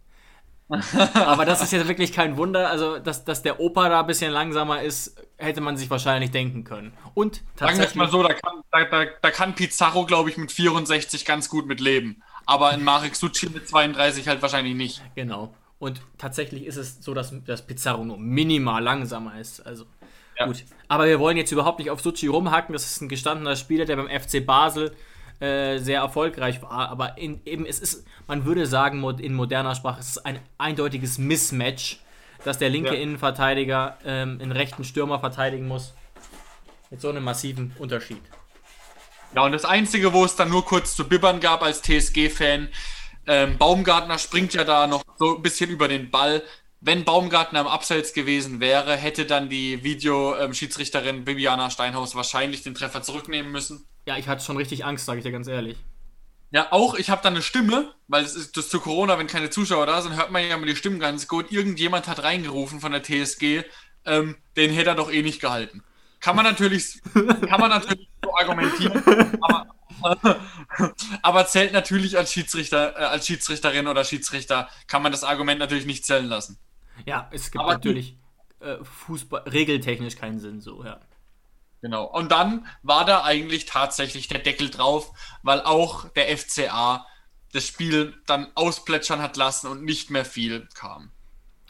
Aber 1.13 1.45
das 1.45 1.61
ist 1.61 1.71
jetzt 1.71 1.87
wirklich 1.87 2.11
kein 2.11 2.37
Wunder. 2.37 2.69
Also, 2.69 2.97
dass, 2.97 3.23
dass 3.23 3.43
der 3.43 3.59
Opa 3.59 3.87
da 3.89 3.99
ein 3.99 4.07
bisschen 4.07 4.31
langsamer 4.31 4.81
ist, 4.81 5.15
hätte 5.37 5.61
man 5.61 5.77
sich 5.77 5.89
wahrscheinlich 5.89 6.31
denken 6.31 6.63
können. 6.63 6.93
Und 7.13 7.43
tatsächlich. 7.55 7.89
Sagen 7.89 7.99
wir 7.99 8.05
mal 8.05 8.11
so, 8.11 8.23
da 8.23 8.33
kann, 8.33 8.63
da, 8.71 8.83
da, 8.85 9.05
da 9.21 9.31
kann 9.31 9.53
Pizarro, 9.53 10.05
glaube 10.05 10.29
ich, 10.29 10.37
mit 10.37 10.51
64 10.51 11.23
ganz 11.25 11.49
gut 11.49 11.67
mit 11.67 11.79
leben. 11.79 12.23
Aber 12.47 12.73
in 12.73 12.83
Marek 12.83 13.15
Succi 13.15 13.49
mit 13.49 13.67
32 13.67 14.27
halt 14.27 14.41
wahrscheinlich 14.41 14.75
nicht. 14.75 15.01
Genau. 15.15 15.53
Und 15.77 16.01
tatsächlich 16.17 16.65
ist 16.65 16.77
es 16.77 17.03
so, 17.03 17.13
dass 17.13 17.33
das 17.45 17.65
Pizarro 17.67 18.03
nur 18.03 18.17
minimal 18.17 18.81
langsamer 18.81 19.39
ist. 19.39 19.65
Also 19.65 19.85
ja. 20.39 20.47
gut. 20.47 20.63
Aber 20.87 21.05
wir 21.05 21.19
wollen 21.19 21.37
jetzt 21.37 21.51
überhaupt 21.51 21.79
nicht 21.79 21.91
auf 21.91 22.01
Suchi 22.01 22.27
rumhacken. 22.27 22.73
Das 22.73 22.85
ist 22.85 23.01
ein 23.01 23.09
gestandener 23.09 23.55
Spieler, 23.55 23.85
der 23.85 23.97
beim 23.97 24.07
FC 24.07 24.45
Basel 24.45 24.95
äh, 25.39 25.77
sehr 25.79 25.99
erfolgreich 25.99 26.61
war. 26.61 26.89
Aber 26.89 27.17
in, 27.17 27.41
eben, 27.45 27.65
es 27.65 27.79
ist, 27.79 28.05
man 28.27 28.45
würde 28.45 28.65
sagen, 28.65 29.03
in 29.19 29.33
moderner 29.33 29.75
Sprache, 29.75 29.99
es 29.99 30.09
ist 30.09 30.25
ein 30.25 30.39
eindeutiges 30.57 31.17
Mismatch, 31.17 31.99
dass 32.43 32.57
der 32.57 32.69
linke 32.69 32.95
ja. 32.95 33.01
Innenverteidiger 33.01 33.97
ähm, 34.05 34.39
einen 34.41 34.51
rechten 34.51 34.83
Stürmer 34.83 35.19
verteidigen 35.19 35.67
muss. 35.67 35.93
Mit 36.91 37.01
so 37.01 37.09
einem 37.09 37.23
massiven 37.23 37.73
Unterschied. 37.79 38.21
Ja, 39.35 39.43
und 39.43 39.51
das 39.51 39.65
Einzige, 39.65 40.13
wo 40.13 40.23
es 40.23 40.35
dann 40.35 40.49
nur 40.49 40.63
kurz 40.63 40.95
zu 40.95 41.07
bibbern 41.07 41.39
gab 41.39 41.63
als 41.63 41.81
TSG-Fan, 41.81 42.69
ähm, 43.27 43.57
Baumgartner 43.57 44.17
springt 44.17 44.53
ja 44.53 44.63
da 44.63 44.87
noch 44.87 45.03
so 45.17 45.35
ein 45.35 45.41
bisschen 45.41 45.69
über 45.69 45.87
den 45.87 46.11
Ball. 46.11 46.43
Wenn 46.79 47.03
Baumgartner 47.03 47.61
im 47.61 47.67
Abseits 47.67 48.13
gewesen 48.13 48.59
wäre, 48.59 48.95
hätte 48.95 49.25
dann 49.25 49.49
die 49.49 49.83
Videoschiedsrichterin 49.83 51.17
ähm, 51.17 51.25
Bibiana 51.25 51.69
Steinhaus 51.69 52.15
wahrscheinlich 52.15 52.61
den 52.61 52.75
Treffer 52.75 53.01
zurücknehmen 53.01 53.51
müssen. 53.51 53.87
Ja, 54.05 54.17
ich 54.17 54.27
hatte 54.27 54.43
schon 54.43 54.57
richtig 54.57 54.85
Angst, 54.85 55.05
sage 55.05 55.19
ich 55.19 55.25
dir 55.25 55.31
ganz 55.31 55.47
ehrlich. 55.47 55.77
Ja, 56.51 56.71
auch 56.71 56.95
ich 56.95 57.09
habe 57.09 57.21
da 57.21 57.29
eine 57.29 57.41
Stimme, 57.41 57.93
weil 58.07 58.23
es 58.23 58.35
ist 58.35 58.55
das 58.55 58.69
zu 58.69 58.79
Corona, 58.79 59.17
wenn 59.17 59.27
keine 59.27 59.49
Zuschauer 59.49 59.87
da 59.87 60.01
sind, 60.01 60.15
hört 60.15 60.31
man 60.31 60.47
ja 60.47 60.55
immer 60.55 60.65
die 60.65 60.75
Stimmen 60.75 60.99
ganz 60.99 61.27
gut. 61.27 61.51
Irgendjemand 61.51 62.07
hat 62.07 62.23
reingerufen 62.23 62.79
von 62.79 62.91
der 62.91 63.03
TSG, 63.03 63.63
ähm, 64.05 64.37
den 64.55 64.71
hätte 64.71 64.89
er 64.89 64.95
doch 64.95 65.11
eh 65.11 65.21
nicht 65.21 65.41
gehalten. 65.41 65.83
Kann 66.19 66.35
man 66.35 66.45
natürlich, 66.45 67.01
kann 67.13 67.59
man 67.59 67.69
natürlich 67.69 68.07
so 68.23 68.33
argumentieren, 68.35 69.03
aber 69.41 69.67
Aber 71.21 71.47
zählt 71.47 71.73
natürlich 71.73 72.17
als 72.17 72.31
Schiedsrichter, 72.33 72.95
äh, 72.97 73.03
als 73.05 73.27
Schiedsrichterin 73.27 73.87
oder 73.87 74.03
Schiedsrichter, 74.03 74.69
kann 74.87 75.01
man 75.01 75.11
das 75.11 75.23
Argument 75.23 75.59
natürlich 75.59 75.85
nicht 75.85 76.05
zählen 76.05 76.25
lassen. 76.25 76.57
Ja, 77.05 77.29
es 77.31 77.51
gibt 77.51 77.63
Aber 77.63 77.73
natürlich 77.73 78.17
äh, 78.59 78.77
Fußball, 78.83 79.43
regeltechnisch 79.43 80.15
keinen 80.15 80.39
Sinn, 80.39 80.61
so, 80.61 80.83
ja. 80.83 80.99
Genau. 81.85 82.05
Und 82.05 82.31
dann 82.31 82.65
war 82.81 83.05
da 83.05 83.23
eigentlich 83.23 83.65
tatsächlich 83.65 84.27
der 84.27 84.39
Deckel 84.39 84.71
drauf, 84.71 85.11
weil 85.43 85.61
auch 85.61 86.09
der 86.09 86.35
FCA 86.35 87.05
das 87.53 87.67
Spiel 87.67 88.15
dann 88.25 88.47
ausplätschern 88.55 89.21
hat 89.21 89.37
lassen 89.37 89.67
und 89.67 89.83
nicht 89.83 90.09
mehr 90.09 90.25
viel 90.25 90.67
kam. 90.73 91.11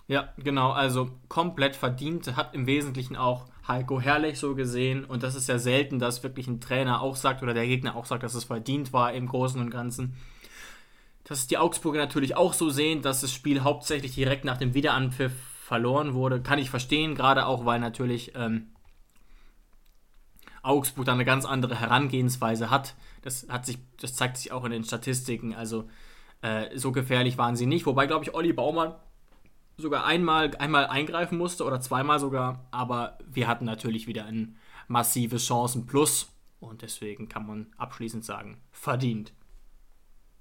Ja, 0.08 0.30
genau, 0.38 0.71
also 0.71 1.10
komplett 1.28 1.75
verdient, 1.75 2.34
hat 2.38 2.56
im 2.56 2.65
Wesentlichen 2.65 3.17
auch 3.17 3.47
Heiko 3.67 3.99
Herrlich 3.99 4.39
so 4.39 4.56
gesehen. 4.56 5.04
Und 5.04 5.21
das 5.21 5.36
ist 5.36 5.49
ja 5.49 5.60
selten, 5.60 5.99
dass 5.99 6.23
wirklich 6.23 6.47
ein 6.47 6.62
Trainer 6.62 7.01
auch 7.01 7.17
sagt 7.17 7.43
oder 7.43 7.54
der 7.54 7.67
Gegner 7.67 7.97
auch 7.97 8.06
sagt, 8.06 8.23
dass 8.23 8.36
es 8.36 8.45
verdient 8.45 8.93
war 8.93 9.12
im 9.12 9.28
Großen 9.28 9.60
und 9.60 9.69
Ganzen. 9.69 10.15
Dass 11.25 11.47
die 11.47 11.58
Augsburger 11.58 11.99
natürlich 11.99 12.38
auch 12.38 12.54
so 12.54 12.69
sehen, 12.69 13.01
dass 13.01 13.19
das 13.19 13.34
Spiel 13.34 13.63
hauptsächlich 13.63 14.15
direkt 14.15 14.45
nach 14.45 14.56
dem 14.56 14.73
Wiederanpfiff 14.75 15.34
verloren 15.62 16.13
wurde, 16.13 16.41
kann 16.41 16.58
ich 16.58 16.69
verstehen, 16.69 17.15
gerade 17.15 17.47
auch, 17.47 17.65
weil 17.65 17.82
natürlich 17.82 18.32
ähm, 18.36 18.74
Augsburg 20.65 21.06
da 21.06 21.13
eine 21.13 21.25
ganz 21.25 21.45
andere 21.45 21.80
Herangehensweise 21.80 22.69
hat. 22.69 22.95
Das, 23.21 23.47
hat 23.49 23.65
sich, 23.65 23.78
das 23.99 24.15
zeigt 24.15 24.38
sich 24.38 24.51
auch 24.51 24.65
in 24.65 24.71
den 24.71 24.84
Statistiken. 24.84 25.54
Also 25.54 25.89
äh, 26.41 26.78
so 26.78 26.91
gefährlich 26.91 27.38
waren 27.38 27.56
sie 27.56 27.65
nicht. 27.65 27.86
Wobei, 27.86 28.08
glaube 28.08 28.23
ich, 28.23 28.34
Olli 28.34 28.54
Baumann 28.54 28.95
sogar 29.78 30.06
einmal, 30.06 30.56
einmal 30.58 30.88
eingreifen 30.88 31.38
musste 31.38 31.65
oder 31.65 31.82
zweimal 31.82 32.19
sogar, 32.19 32.65
aber 32.71 33.17
wir 33.25 33.47
hatten 33.47 33.65
natürlich 33.65 34.08
wieder 34.08 34.25
ein 34.25 34.58
massives 34.88 35.45
Chancen-Plus 35.45 36.32
und 36.60 36.82
deswegen 36.82 37.28
kann 37.30 37.45
man 37.45 37.67
abschließend 37.78 38.23
sagen, 38.23 38.62
verdient. 38.71 39.34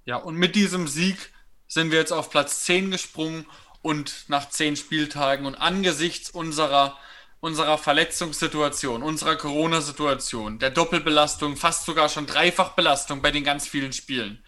Ja, 0.05 0.17
und 0.17 0.37
mit 0.37 0.55
diesem 0.55 0.87
Sieg 0.87 1.33
sind 1.67 1.91
wir 1.91 1.99
jetzt 1.99 2.13
auf 2.13 2.31
Platz 2.31 2.61
10 2.65 2.91
gesprungen 2.91 3.47
und 3.83 4.27
nach 4.29 4.49
10 4.49 4.77
Spieltagen 4.77 5.47
und 5.47 5.55
angesichts 5.57 6.31
unserer, 6.31 6.97
unserer 7.44 7.76
Verletzungssituation, 7.76 9.02
unserer 9.02 9.37
Corona-Situation, 9.37 10.59
der 10.59 10.70
Doppelbelastung, 10.70 11.59
fast 11.59 11.85
sogar 11.85 12.09
schon 12.09 12.24
Dreifachbelastung 12.24 13.20
bei 13.20 13.30
den 13.30 13.44
ganz 13.44 13.68
vielen 13.68 13.92
Spielen, 13.92 14.42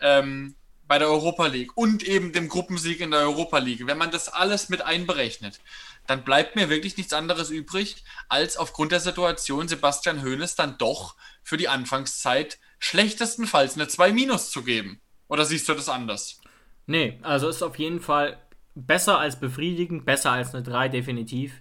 ähm, 0.00 0.56
bei 0.88 0.98
der 0.98 1.08
Europa 1.08 1.46
League 1.46 1.76
und 1.76 2.02
eben 2.02 2.32
dem 2.32 2.48
Gruppensieg 2.48 2.98
in 3.02 3.12
der 3.12 3.20
Europa 3.20 3.58
League, 3.58 3.86
wenn 3.86 3.98
man 3.98 4.10
das 4.10 4.28
alles 4.28 4.68
mit 4.68 4.82
einberechnet, 4.82 5.60
dann 6.08 6.24
bleibt 6.24 6.56
mir 6.56 6.68
wirklich 6.68 6.96
nichts 6.96 7.12
anderes 7.12 7.50
übrig, 7.50 8.02
als 8.28 8.56
aufgrund 8.56 8.90
der 8.90 8.98
Situation 8.98 9.68
Sebastian 9.68 10.24
Hoeneß 10.24 10.56
dann 10.56 10.76
doch 10.76 11.14
für 11.44 11.56
die 11.56 11.68
Anfangszeit 11.68 12.58
schlechtestenfalls 12.80 13.76
eine 13.76 13.86
2 13.86 14.12
Minus 14.12 14.50
zu 14.50 14.64
geben. 14.64 15.00
Oder 15.28 15.44
siehst 15.44 15.68
du 15.68 15.74
das 15.74 15.88
anders? 15.88 16.40
Nee, 16.86 17.16
also 17.22 17.48
ist 17.48 17.62
auf 17.62 17.78
jeden 17.78 18.00
Fall 18.00 18.42
besser 18.74 19.20
als 19.20 19.38
befriedigend, 19.38 20.04
besser 20.04 20.32
als 20.32 20.52
eine 20.52 20.64
3 20.64 20.88
definitiv. 20.88 21.52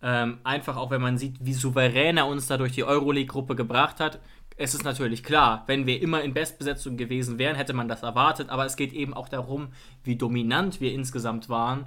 Ähm, 0.00 0.38
einfach 0.44 0.76
auch, 0.76 0.90
wenn 0.90 1.00
man 1.00 1.18
sieht, 1.18 1.36
wie 1.40 1.54
souverän 1.54 2.16
er 2.18 2.26
uns 2.26 2.46
da 2.46 2.56
durch 2.56 2.72
die 2.72 2.84
Euroleague-Gruppe 2.84 3.56
gebracht 3.56 3.98
hat 3.98 4.20
es 4.58 4.74
ist 4.74 4.84
natürlich 4.84 5.22
klar, 5.22 5.62
wenn 5.66 5.86
wir 5.86 6.02
immer 6.02 6.20
in 6.22 6.34
Bestbesetzung 6.34 6.96
gewesen 6.96 7.38
wären, 7.38 7.54
hätte 7.54 7.72
man 7.74 7.86
das 7.86 8.02
erwartet, 8.02 8.50
aber 8.50 8.66
es 8.66 8.74
geht 8.74 8.92
eben 8.92 9.14
auch 9.14 9.28
darum, 9.28 9.68
wie 10.02 10.16
dominant 10.16 10.80
wir 10.80 10.92
insgesamt 10.92 11.48
waren, 11.48 11.86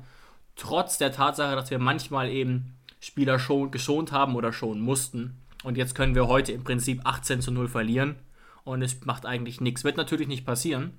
trotz 0.56 0.97
der 0.97 1.12
Tatsache, 1.12 1.56
dass 1.56 1.69
wir 1.69 1.80
manchmal 1.80 2.30
eben 2.30 2.78
Spieler 3.02 3.39
schon, 3.39 3.71
geschont 3.71 4.13
haben 4.13 4.36
oder 4.36 4.54
schonen 4.54 4.82
mussten. 4.82 5.38
Und 5.63 5.78
jetzt 5.78 5.95
können 5.95 6.15
wir 6.15 6.28
heute 6.28 6.54
im 6.54 6.63
Prinzip 6.63 7.02
18 7.04 7.41
zu 7.41 7.52
0 7.52 7.67
verlieren 7.67 8.15
und 8.63 8.82
es 8.82 9.04
macht 9.06 9.26
eigentlich 9.26 9.60
nichts. 9.60 9.84
Wird 9.84 9.97
natürlich 9.97 10.30
nicht 10.30 10.45
passieren. 10.45 10.97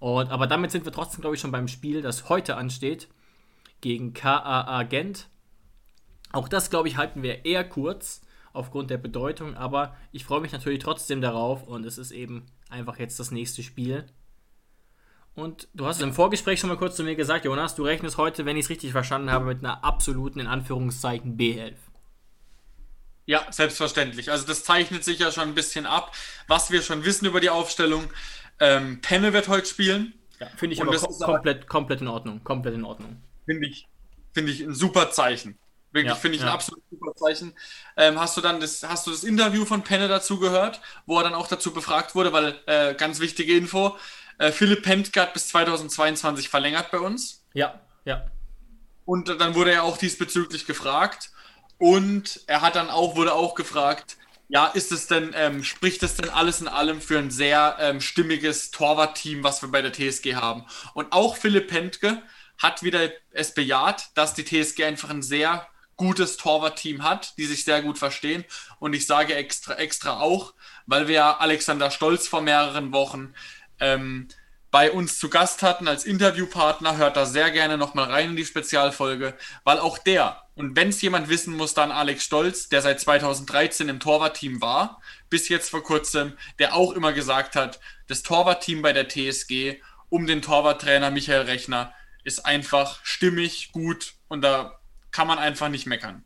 Und, 0.00 0.30
aber 0.30 0.48
damit 0.48 0.72
sind 0.72 0.84
wir 0.84 0.92
trotzdem, 0.92 1.20
glaube 1.20 1.36
ich, 1.36 1.40
schon 1.40 1.52
beim 1.52 1.68
Spiel, 1.68 2.02
das 2.02 2.28
heute 2.28 2.56
ansteht, 2.56 3.08
gegen 3.80 4.14
KAA 4.14 4.82
Gent. 4.82 5.28
Auch 6.34 6.48
das, 6.48 6.68
glaube 6.68 6.88
ich, 6.88 6.96
halten 6.96 7.22
wir 7.22 7.44
eher 7.44 7.62
kurz 7.62 8.20
aufgrund 8.52 8.90
der 8.90 8.98
Bedeutung, 8.98 9.56
aber 9.56 9.96
ich 10.10 10.24
freue 10.24 10.40
mich 10.40 10.50
natürlich 10.50 10.80
trotzdem 10.80 11.20
darauf 11.20 11.62
und 11.62 11.86
es 11.86 11.96
ist 11.96 12.10
eben 12.10 12.46
einfach 12.68 12.98
jetzt 12.98 13.20
das 13.20 13.30
nächste 13.30 13.62
Spiel. 13.62 14.04
Und 15.36 15.68
du 15.74 15.86
hast 15.86 15.98
es 15.98 16.02
im 16.02 16.12
Vorgespräch 16.12 16.58
schon 16.58 16.70
mal 16.70 16.76
kurz 16.76 16.96
zu 16.96 17.04
mir 17.04 17.14
gesagt, 17.14 17.44
Jonas, 17.44 17.76
du 17.76 17.84
rechnest 17.84 18.18
heute, 18.18 18.46
wenn 18.46 18.56
ich 18.56 18.64
es 18.64 18.70
richtig 18.70 18.90
verstanden 18.90 19.30
habe, 19.30 19.44
mit 19.44 19.60
einer 19.60 19.84
absoluten, 19.84 20.40
in 20.40 20.48
Anführungszeichen, 20.48 21.36
B11. 21.36 21.74
Ja, 23.26 23.46
selbstverständlich. 23.50 24.30
Also 24.30 24.44
das 24.44 24.64
zeichnet 24.64 25.04
sich 25.04 25.20
ja 25.20 25.30
schon 25.30 25.48
ein 25.48 25.54
bisschen 25.54 25.86
ab. 25.86 26.14
Was 26.48 26.72
wir 26.72 26.82
schon 26.82 27.04
wissen 27.04 27.26
über 27.26 27.40
die 27.40 27.50
Aufstellung, 27.50 28.04
ähm, 28.58 29.00
Penne 29.00 29.32
wird 29.32 29.46
heute 29.46 29.66
spielen. 29.66 30.14
Ja, 30.40 30.48
finde 30.56 30.74
ich 30.74 30.82
aber, 30.82 30.96
kom 30.96 31.18
komplett, 31.18 31.68
komplett 31.68 32.00
in 32.00 32.08
Ordnung. 32.08 32.42
Komplett 32.42 32.74
in 32.74 32.84
Ordnung. 32.84 33.22
Finde 33.46 33.68
ich, 33.68 33.88
finde 34.32 34.50
ich 34.50 34.62
ein 34.62 34.74
super 34.74 35.10
Zeichen 35.10 35.58
Wirklich 35.94 36.12
Ja, 36.12 36.16
finde 36.16 36.36
ich 36.36 36.42
ja. 36.42 36.48
ein 36.48 36.54
absolut 36.54 36.82
super 36.90 37.14
Zeichen. 37.14 37.54
Ähm, 37.96 38.18
hast 38.18 38.36
du 38.36 38.40
dann 38.40 38.60
das, 38.60 38.82
hast 38.82 39.06
du 39.06 39.12
das 39.12 39.22
Interview 39.22 39.64
von 39.64 39.82
Penne 39.82 40.08
dazu 40.08 40.40
gehört, 40.40 40.80
wo 41.06 41.18
er 41.18 41.22
dann 41.22 41.34
auch 41.34 41.46
dazu 41.46 41.72
befragt 41.72 42.16
wurde, 42.16 42.32
weil 42.32 42.60
äh, 42.66 42.94
ganz 42.94 43.20
wichtige 43.20 43.56
Info, 43.56 43.96
äh, 44.38 44.50
Philipp 44.50 44.82
Pentke 44.82 45.20
hat 45.20 45.32
bis 45.34 45.48
2022 45.48 46.48
verlängert 46.48 46.90
bei 46.90 46.98
uns. 46.98 47.46
Ja, 47.54 47.80
ja. 48.04 48.26
Und 49.04 49.28
dann 49.28 49.54
wurde 49.54 49.70
er 49.70 49.84
auch 49.84 49.96
diesbezüglich 49.96 50.66
gefragt. 50.66 51.30
Und 51.78 52.40
er 52.48 52.60
hat 52.60 52.74
dann 52.74 52.90
auch, 52.90 53.14
wurde 53.14 53.32
auch 53.32 53.54
gefragt, 53.54 54.16
ja, 54.48 54.66
ist 54.66 54.90
es 54.90 55.06
denn, 55.06 55.32
ähm, 55.36 55.62
spricht 55.62 56.02
es 56.02 56.16
denn 56.16 56.28
alles 56.28 56.60
in 56.60 56.68
allem 56.68 57.00
für 57.00 57.18
ein 57.18 57.30
sehr 57.30 57.76
ähm, 57.78 58.00
stimmiges 58.00 58.72
Torwartteam, 58.72 59.44
was 59.44 59.62
wir 59.62 59.70
bei 59.70 59.80
der 59.80 59.92
TSG 59.92 60.34
haben? 60.34 60.64
Und 60.94 61.12
auch 61.12 61.36
Philipp 61.36 61.68
Pentke 61.68 62.20
hat 62.58 62.82
wieder 62.82 63.10
es 63.30 63.54
bejaht, 63.54 64.10
dass 64.14 64.34
die 64.34 64.44
TSG 64.44 64.84
einfach 64.84 65.10
ein 65.10 65.22
sehr 65.22 65.66
gutes 65.96 66.36
Torwartteam 66.36 67.02
hat, 67.02 67.36
die 67.38 67.46
sich 67.46 67.64
sehr 67.64 67.82
gut 67.82 67.98
verstehen. 67.98 68.44
Und 68.78 68.94
ich 68.94 69.06
sage 69.06 69.34
extra, 69.34 69.74
extra 69.74 70.20
auch, 70.20 70.54
weil 70.86 71.08
wir 71.08 71.40
Alexander 71.40 71.90
Stolz 71.90 72.28
vor 72.28 72.40
mehreren 72.40 72.92
Wochen 72.92 73.34
ähm, 73.80 74.28
bei 74.74 74.90
uns 74.90 75.20
zu 75.20 75.30
Gast 75.30 75.62
hatten 75.62 75.86
als 75.86 76.04
Interviewpartner, 76.04 76.96
hört 76.96 77.16
da 77.16 77.26
sehr 77.26 77.52
gerne 77.52 77.78
nochmal 77.78 78.10
rein 78.10 78.30
in 78.30 78.36
die 78.36 78.44
Spezialfolge, 78.44 79.34
weil 79.62 79.78
auch 79.78 79.98
der, 79.98 80.42
und 80.56 80.74
wenn 80.74 80.88
es 80.88 81.00
jemand 81.00 81.28
wissen 81.28 81.54
muss, 81.54 81.74
dann 81.74 81.92
Alex 81.92 82.24
Stolz, 82.24 82.68
der 82.70 82.82
seit 82.82 82.98
2013 82.98 83.88
im 83.88 84.00
Torwartteam 84.00 84.60
war, 84.60 85.00
bis 85.30 85.48
jetzt 85.48 85.70
vor 85.70 85.84
kurzem, 85.84 86.36
der 86.58 86.74
auch 86.74 86.90
immer 86.90 87.12
gesagt 87.12 87.54
hat, 87.54 87.78
das 88.08 88.24
Torwartteam 88.24 88.82
bei 88.82 88.92
der 88.92 89.08
TSG 89.08 89.80
um 90.08 90.26
den 90.26 90.42
Torwarttrainer 90.42 91.12
Michael 91.12 91.42
Rechner 91.42 91.94
ist 92.24 92.44
einfach 92.44 92.98
stimmig, 93.04 93.70
gut 93.70 94.14
und 94.26 94.42
da 94.42 94.80
kann 95.14 95.28
man 95.28 95.38
einfach 95.38 95.68
nicht 95.68 95.86
meckern. 95.86 96.24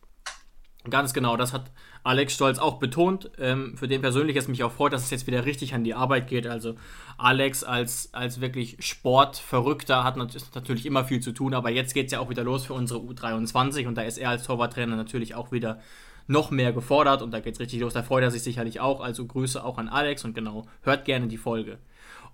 Ganz 0.89 1.13
genau, 1.13 1.37
das 1.37 1.53
hat 1.53 1.71
Alex 2.05 2.33
Stolz 2.33 2.59
auch 2.59 2.79
betont. 2.79 3.31
Ähm, 3.39 3.77
für 3.77 3.87
den 3.87 4.01
persönlich 4.01 4.37
es 4.37 4.49
mich 4.49 4.65
auch 4.65 4.73
freut, 4.73 4.95
dass 4.95 5.05
es 5.05 5.11
jetzt 5.11 5.27
wieder 5.27 5.45
richtig 5.45 5.75
an 5.75 5.85
die 5.85 5.93
Arbeit 5.93 6.27
geht. 6.27 6.47
Also 6.47 6.77
Alex 7.19 7.65
als, 7.65 8.15
als 8.15 8.41
wirklich 8.41 8.77
Sportverrückter 8.79 10.05
hat 10.05 10.17
natürlich 10.17 10.87
immer 10.87 11.05
viel 11.05 11.21
zu 11.21 11.33
tun, 11.33 11.53
aber 11.53 11.69
jetzt 11.69 11.93
geht 11.93 12.07
es 12.07 12.13
ja 12.13 12.21
auch 12.21 12.31
wieder 12.31 12.45
los 12.45 12.65
für 12.65 12.73
unsere 12.73 13.01
U23 13.01 13.87
und 13.87 13.97
da 13.97 14.03
ist 14.03 14.17
er 14.17 14.31
als 14.31 14.45
Torwarttrainer 14.45 14.97
natürlich 14.97 15.35
auch 15.35 15.53
wieder 15.53 15.81
noch 16.27 16.51
mehr 16.51 16.73
gefordert 16.73 17.21
und 17.21 17.31
da 17.33 17.41
geht 17.41 17.55
es 17.55 17.61
richtig 17.61 17.81
los. 17.81 17.93
Da 17.93 18.03
freut 18.03 18.23
er 18.23 18.31
sich 18.31 18.43
sicherlich 18.43 18.81
auch. 18.81 19.01
Also 19.01 19.27
Grüße 19.27 19.63
auch 19.63 19.77
an 19.77 19.91
Alex 19.91 20.25
und 20.25 20.35
genau, 20.35 20.67
hört 20.83 21.05
gerne 21.05 21.27
die 21.27 21.37
Folge. 21.37 21.79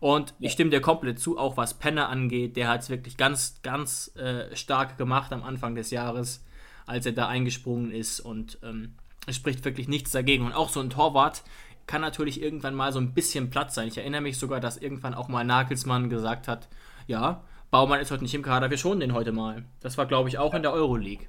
Und 0.04 0.34
ich 0.38 0.52
stimme 0.52 0.68
dir 0.68 0.82
komplett 0.82 1.18
zu, 1.18 1.38
auch 1.38 1.56
was 1.56 1.78
Penner 1.78 2.10
angeht. 2.10 2.58
Der 2.58 2.68
hat 2.68 2.82
es 2.82 2.90
wirklich 2.90 3.16
ganz, 3.16 3.62
ganz 3.62 4.14
äh, 4.16 4.54
stark 4.54 4.98
gemacht 4.98 5.32
am 5.32 5.42
Anfang 5.42 5.74
des 5.76 5.90
Jahres, 5.90 6.44
als 6.84 7.06
er 7.06 7.12
da 7.12 7.26
eingesprungen 7.26 7.90
ist. 7.90 8.20
Und 8.20 8.58
ähm, 8.62 8.96
es 9.26 9.36
spricht 9.36 9.64
wirklich 9.64 9.88
nichts 9.88 10.10
dagegen. 10.10 10.44
Und 10.44 10.52
auch 10.52 10.68
so 10.68 10.80
ein 10.80 10.90
Torwart 10.90 11.42
kann 11.86 12.02
natürlich 12.02 12.42
irgendwann 12.42 12.74
mal 12.74 12.92
so 12.92 12.98
ein 12.98 13.14
bisschen 13.14 13.48
Platz 13.48 13.74
sein. 13.74 13.88
Ich 13.88 13.96
erinnere 13.96 14.20
mich 14.20 14.36
sogar, 14.36 14.60
dass 14.60 14.76
irgendwann 14.76 15.14
auch 15.14 15.28
mal 15.28 15.42
Nagelsmann 15.42 16.10
gesagt 16.10 16.48
hat, 16.48 16.68
ja, 17.06 17.42
Baumann 17.70 18.00
ist 18.00 18.10
heute 18.10 18.24
nicht 18.24 18.34
im 18.34 18.42
Kader, 18.42 18.68
wir 18.68 18.76
schonen 18.76 19.00
den 19.00 19.14
heute 19.14 19.32
mal. 19.32 19.64
Das 19.80 19.96
war, 19.96 20.04
glaube 20.04 20.28
ich, 20.28 20.36
auch 20.36 20.52
in 20.52 20.60
der 20.60 20.74
Euroleague. 20.74 21.28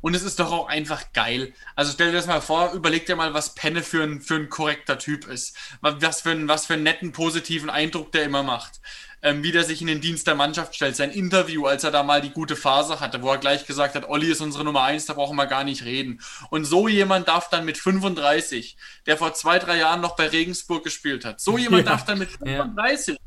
Und 0.00 0.14
es 0.14 0.22
ist 0.22 0.38
doch 0.38 0.52
auch 0.52 0.68
einfach 0.68 1.12
geil. 1.12 1.52
Also 1.74 1.92
stell 1.92 2.08
dir 2.12 2.16
das 2.18 2.26
mal 2.26 2.40
vor, 2.40 2.72
überleg 2.72 3.06
dir 3.06 3.16
mal, 3.16 3.34
was 3.34 3.54
Penne 3.54 3.82
für 3.82 4.02
ein, 4.02 4.20
für 4.20 4.36
ein 4.36 4.48
korrekter 4.48 4.98
Typ 4.98 5.26
ist. 5.26 5.56
Was 5.80 6.20
für, 6.20 6.30
ein, 6.30 6.48
was 6.48 6.66
für 6.66 6.74
einen 6.74 6.84
netten, 6.84 7.12
positiven 7.12 7.70
Eindruck 7.70 8.12
der 8.12 8.24
immer 8.24 8.42
macht. 8.42 8.80
Ähm, 9.20 9.42
wie 9.42 9.50
der 9.50 9.64
sich 9.64 9.80
in 9.80 9.88
den 9.88 10.00
Dienst 10.00 10.28
der 10.28 10.36
Mannschaft 10.36 10.76
stellt. 10.76 10.94
Sein 10.94 11.10
Interview, 11.10 11.66
als 11.66 11.82
er 11.82 11.90
da 11.90 12.04
mal 12.04 12.20
die 12.20 12.30
gute 12.30 12.54
Phase 12.54 13.00
hatte, 13.00 13.20
wo 13.20 13.30
er 13.32 13.38
gleich 13.38 13.66
gesagt 13.66 13.96
hat, 13.96 14.08
Olli 14.08 14.30
ist 14.30 14.40
unsere 14.40 14.62
Nummer 14.62 14.82
eins, 14.84 15.06
da 15.06 15.14
brauchen 15.14 15.34
wir 15.34 15.46
gar 15.46 15.64
nicht 15.64 15.84
reden. 15.84 16.20
Und 16.50 16.66
so 16.66 16.86
jemand 16.86 17.26
darf 17.26 17.48
dann 17.50 17.64
mit 17.64 17.78
35, 17.78 18.76
der 19.06 19.16
vor 19.16 19.34
zwei, 19.34 19.58
drei 19.58 19.78
Jahren 19.78 20.00
noch 20.00 20.14
bei 20.14 20.28
Regensburg 20.28 20.84
gespielt 20.84 21.24
hat, 21.24 21.40
so 21.40 21.58
jemand 21.58 21.86
Ja. 21.86 21.90
darf 21.92 22.04
dann 22.04 22.18
mit 22.18 22.30
35 22.30 23.18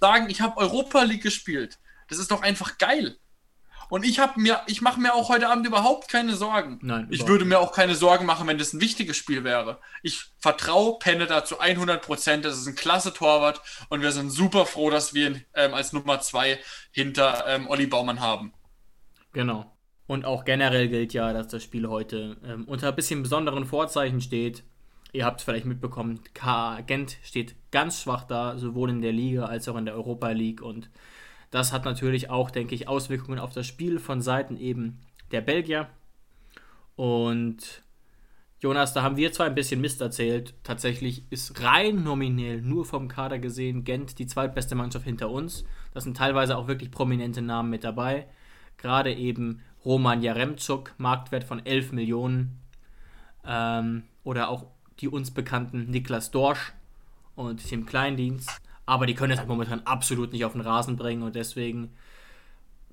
sagen, 0.00 0.30
ich 0.30 0.40
habe 0.40 0.56
Europa 0.56 1.02
League 1.02 1.22
gespielt. 1.22 1.78
Das 2.08 2.18
ist 2.18 2.30
doch 2.30 2.40
einfach 2.42 2.78
geil. 2.78 3.18
Und 3.88 4.04
ich 4.04 4.18
habe 4.18 4.40
mir, 4.40 4.60
ich 4.66 4.80
mache 4.80 5.00
mir 5.00 5.14
auch 5.14 5.28
heute 5.28 5.48
Abend 5.48 5.66
überhaupt 5.66 6.08
keine 6.08 6.34
Sorgen. 6.34 6.78
Nein, 6.82 7.08
ich 7.10 7.26
würde 7.26 7.44
mir 7.44 7.58
auch 7.58 7.72
keine 7.72 7.94
Sorgen 7.94 8.26
machen, 8.26 8.46
wenn 8.46 8.58
das 8.58 8.72
ein 8.72 8.80
wichtiges 8.80 9.16
Spiel 9.16 9.44
wäre. 9.44 9.78
Ich 10.02 10.24
vertraue 10.38 10.98
Penne 10.98 11.26
da 11.26 11.44
zu 11.44 11.58
100 11.58 12.02
Prozent. 12.02 12.44
Das 12.44 12.58
ist 12.58 12.66
ein 12.66 12.74
klasse 12.74 13.12
Torwart 13.12 13.60
und 13.88 14.00
wir 14.00 14.12
sind 14.12 14.30
super 14.30 14.66
froh, 14.66 14.90
dass 14.90 15.14
wir 15.14 15.28
ihn 15.28 15.44
ähm, 15.54 15.74
als 15.74 15.92
Nummer 15.92 16.20
zwei 16.20 16.58
hinter 16.90 17.44
ähm, 17.46 17.68
Olli 17.68 17.86
Baumann 17.86 18.20
haben. 18.20 18.52
Genau. 19.32 19.74
Und 20.06 20.24
auch 20.24 20.44
generell 20.44 20.88
gilt 20.88 21.14
ja, 21.14 21.32
dass 21.32 21.48
das 21.48 21.62
Spiel 21.62 21.88
heute 21.88 22.36
ähm, 22.44 22.64
unter 22.64 22.88
ein 22.88 22.96
bisschen 22.96 23.22
besonderen 23.22 23.64
Vorzeichen 23.64 24.20
steht. 24.20 24.64
Ihr 25.12 25.24
habt 25.24 25.40
es 25.40 25.44
vielleicht 25.44 25.64
mitbekommen, 25.64 26.20
K 26.34 26.80
Gent 26.82 27.18
steht 27.22 27.54
ganz 27.70 28.02
schwach 28.02 28.24
da, 28.24 28.58
sowohl 28.58 28.90
in 28.90 29.00
der 29.00 29.12
Liga 29.12 29.46
als 29.46 29.68
auch 29.68 29.76
in 29.76 29.86
der 29.86 29.94
Europa 29.94 30.28
League. 30.30 30.60
Und 30.60 30.90
das 31.54 31.72
hat 31.72 31.84
natürlich 31.84 32.30
auch, 32.30 32.50
denke 32.50 32.74
ich, 32.74 32.88
Auswirkungen 32.88 33.38
auf 33.38 33.52
das 33.52 33.64
Spiel 33.64 34.00
von 34.00 34.20
Seiten 34.20 34.56
eben 34.56 34.98
der 35.30 35.40
Belgier. 35.40 35.88
Und 36.96 37.84
Jonas, 38.58 38.92
da 38.92 39.04
haben 39.04 39.16
wir 39.16 39.30
zwar 39.30 39.46
ein 39.46 39.54
bisschen 39.54 39.80
Mist 39.80 40.00
erzählt. 40.00 40.54
Tatsächlich 40.64 41.22
ist 41.30 41.62
rein 41.62 42.02
nominell 42.02 42.60
nur 42.60 42.84
vom 42.84 43.06
Kader 43.06 43.38
gesehen 43.38 43.84
Gent 43.84 44.18
die 44.18 44.26
zweitbeste 44.26 44.74
Mannschaft 44.74 45.04
hinter 45.04 45.30
uns. 45.30 45.64
Da 45.92 46.00
sind 46.00 46.16
teilweise 46.16 46.56
auch 46.56 46.66
wirklich 46.66 46.90
prominente 46.90 47.40
Namen 47.40 47.70
mit 47.70 47.84
dabei. 47.84 48.26
Gerade 48.76 49.14
eben 49.14 49.62
Roman 49.84 50.22
Jaremczuk, 50.22 50.94
Marktwert 50.98 51.44
von 51.44 51.64
11 51.64 51.92
Millionen. 51.92 52.58
Ähm, 53.46 54.02
oder 54.24 54.48
auch 54.48 54.66
die 54.98 55.08
uns 55.08 55.30
bekannten 55.30 55.88
Niklas 55.88 56.32
Dorsch 56.32 56.72
und 57.36 57.64
Tim 57.64 57.86
Kleindienst. 57.86 58.60
Aber 58.86 59.06
die 59.06 59.14
können 59.14 59.32
es 59.32 59.38
halt 59.38 59.48
momentan 59.48 59.82
absolut 59.86 60.32
nicht 60.32 60.44
auf 60.44 60.52
den 60.52 60.60
Rasen 60.60 60.96
bringen 60.96 61.22
und 61.22 61.36
deswegen 61.36 61.96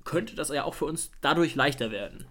könnte 0.04 0.34
das 0.34 0.48
ja 0.48 0.64
auch 0.64 0.74
für 0.74 0.86
uns 0.86 1.10
dadurch 1.20 1.54
leichter 1.54 1.90
werden. 1.90 2.26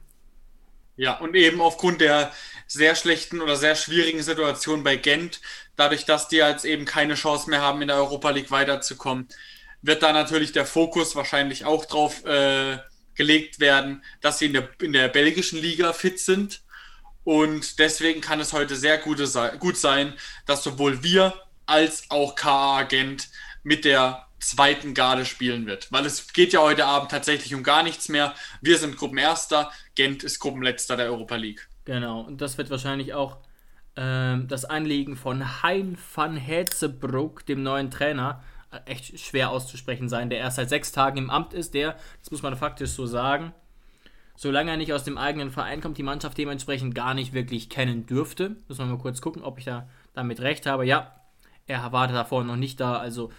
Ja, 0.97 1.17
und 1.17 1.35
eben 1.35 1.61
aufgrund 1.61 2.01
der 2.01 2.31
sehr 2.67 2.95
schlechten 2.95 3.41
oder 3.41 3.55
sehr 3.55 3.75
schwierigen 3.75 4.21
Situation 4.21 4.83
bei 4.83 4.97
Gent, 4.97 5.41
dadurch, 5.75 6.05
dass 6.05 6.27
die 6.27 6.37
jetzt 6.37 6.65
eben 6.65 6.85
keine 6.85 7.15
Chance 7.15 7.49
mehr 7.49 7.61
haben, 7.61 7.81
in 7.81 7.87
der 7.87 7.97
Europa 7.97 8.29
League 8.29 8.51
weiterzukommen, 8.51 9.27
wird 9.81 10.03
da 10.03 10.13
natürlich 10.13 10.51
der 10.51 10.65
Fokus 10.65 11.15
wahrscheinlich 11.15 11.65
auch 11.65 11.85
drauf 11.85 12.23
äh, 12.25 12.77
gelegt 13.15 13.59
werden, 13.59 14.03
dass 14.21 14.39
sie 14.39 14.47
in 14.47 14.53
der, 14.53 14.69
in 14.81 14.93
der 14.93 15.07
belgischen 15.07 15.59
Liga 15.59 15.93
fit 15.93 16.19
sind. 16.19 16.61
Und 17.23 17.79
deswegen 17.79 18.21
kann 18.21 18.39
es 18.39 18.53
heute 18.53 18.75
sehr 18.75 18.97
gute, 18.97 19.27
gut 19.59 19.77
sein, 19.77 20.13
dass 20.45 20.63
sowohl 20.63 21.03
wir 21.03 21.33
als 21.65 22.09
auch 22.09 22.35
KA 22.35 22.83
Gent 22.83 23.29
mit 23.63 23.85
der 23.85 24.25
zweiten 24.39 24.93
Garde 24.93 25.25
spielen 25.25 25.65
wird. 25.65 25.91
Weil 25.91 26.05
es 26.05 26.33
geht 26.33 26.53
ja 26.53 26.61
heute 26.61 26.85
Abend 26.85 27.11
tatsächlich 27.11 27.53
um 27.53 27.63
gar 27.63 27.83
nichts 27.83 28.09
mehr. 28.09 28.33
Wir 28.61 28.77
sind 28.77 28.97
Gruppenerster, 28.97 29.71
Gent 29.95 30.23
ist 30.23 30.39
Gruppenletzter 30.39 30.97
der 30.97 31.07
Europa 31.07 31.35
League. 31.35 31.69
Genau, 31.85 32.21
und 32.21 32.41
das 32.41 32.57
wird 32.57 32.69
wahrscheinlich 32.69 33.13
auch 33.13 33.37
ähm, 33.95 34.47
das 34.47 34.65
Anliegen 34.65 35.15
von 35.15 35.63
Hein 35.63 35.97
van 36.13 36.37
Hetzebroek, 36.37 37.45
dem 37.45 37.63
neuen 37.63 37.91
Trainer, 37.91 38.43
äh, 38.71 38.79
echt 38.89 39.19
schwer 39.19 39.49
auszusprechen 39.49 40.09
sein, 40.09 40.29
der 40.29 40.39
erst 40.39 40.55
seit 40.55 40.69
sechs 40.69 40.91
Tagen 40.91 41.17
im 41.17 41.29
Amt 41.29 41.53
ist, 41.53 41.73
der, 41.73 41.97
das 42.19 42.31
muss 42.31 42.41
man 42.41 42.55
faktisch 42.55 42.91
so 42.91 43.05
sagen, 43.05 43.53
solange 44.35 44.71
er 44.71 44.77
nicht 44.77 44.93
aus 44.93 45.03
dem 45.03 45.17
eigenen 45.17 45.51
Verein 45.51 45.81
kommt, 45.81 45.97
die 45.97 46.03
Mannschaft 46.03 46.37
dementsprechend 46.37 46.95
gar 46.95 47.13
nicht 47.13 47.33
wirklich 47.33 47.69
kennen 47.69 48.05
dürfte. 48.05 48.55
Muss 48.67 48.77
man 48.77 48.89
mal 48.89 48.97
kurz 48.97 49.21
gucken, 49.21 49.43
ob 49.43 49.59
ich 49.59 49.65
da 49.65 49.87
damit 50.13 50.39
recht 50.39 50.65
habe. 50.65 50.85
Ja, 50.85 51.20
er 51.67 51.91
war 51.91 52.07
davor 52.07 52.43
noch 52.43 52.55
nicht 52.55 52.79
da, 52.79 52.97
also 52.97 53.31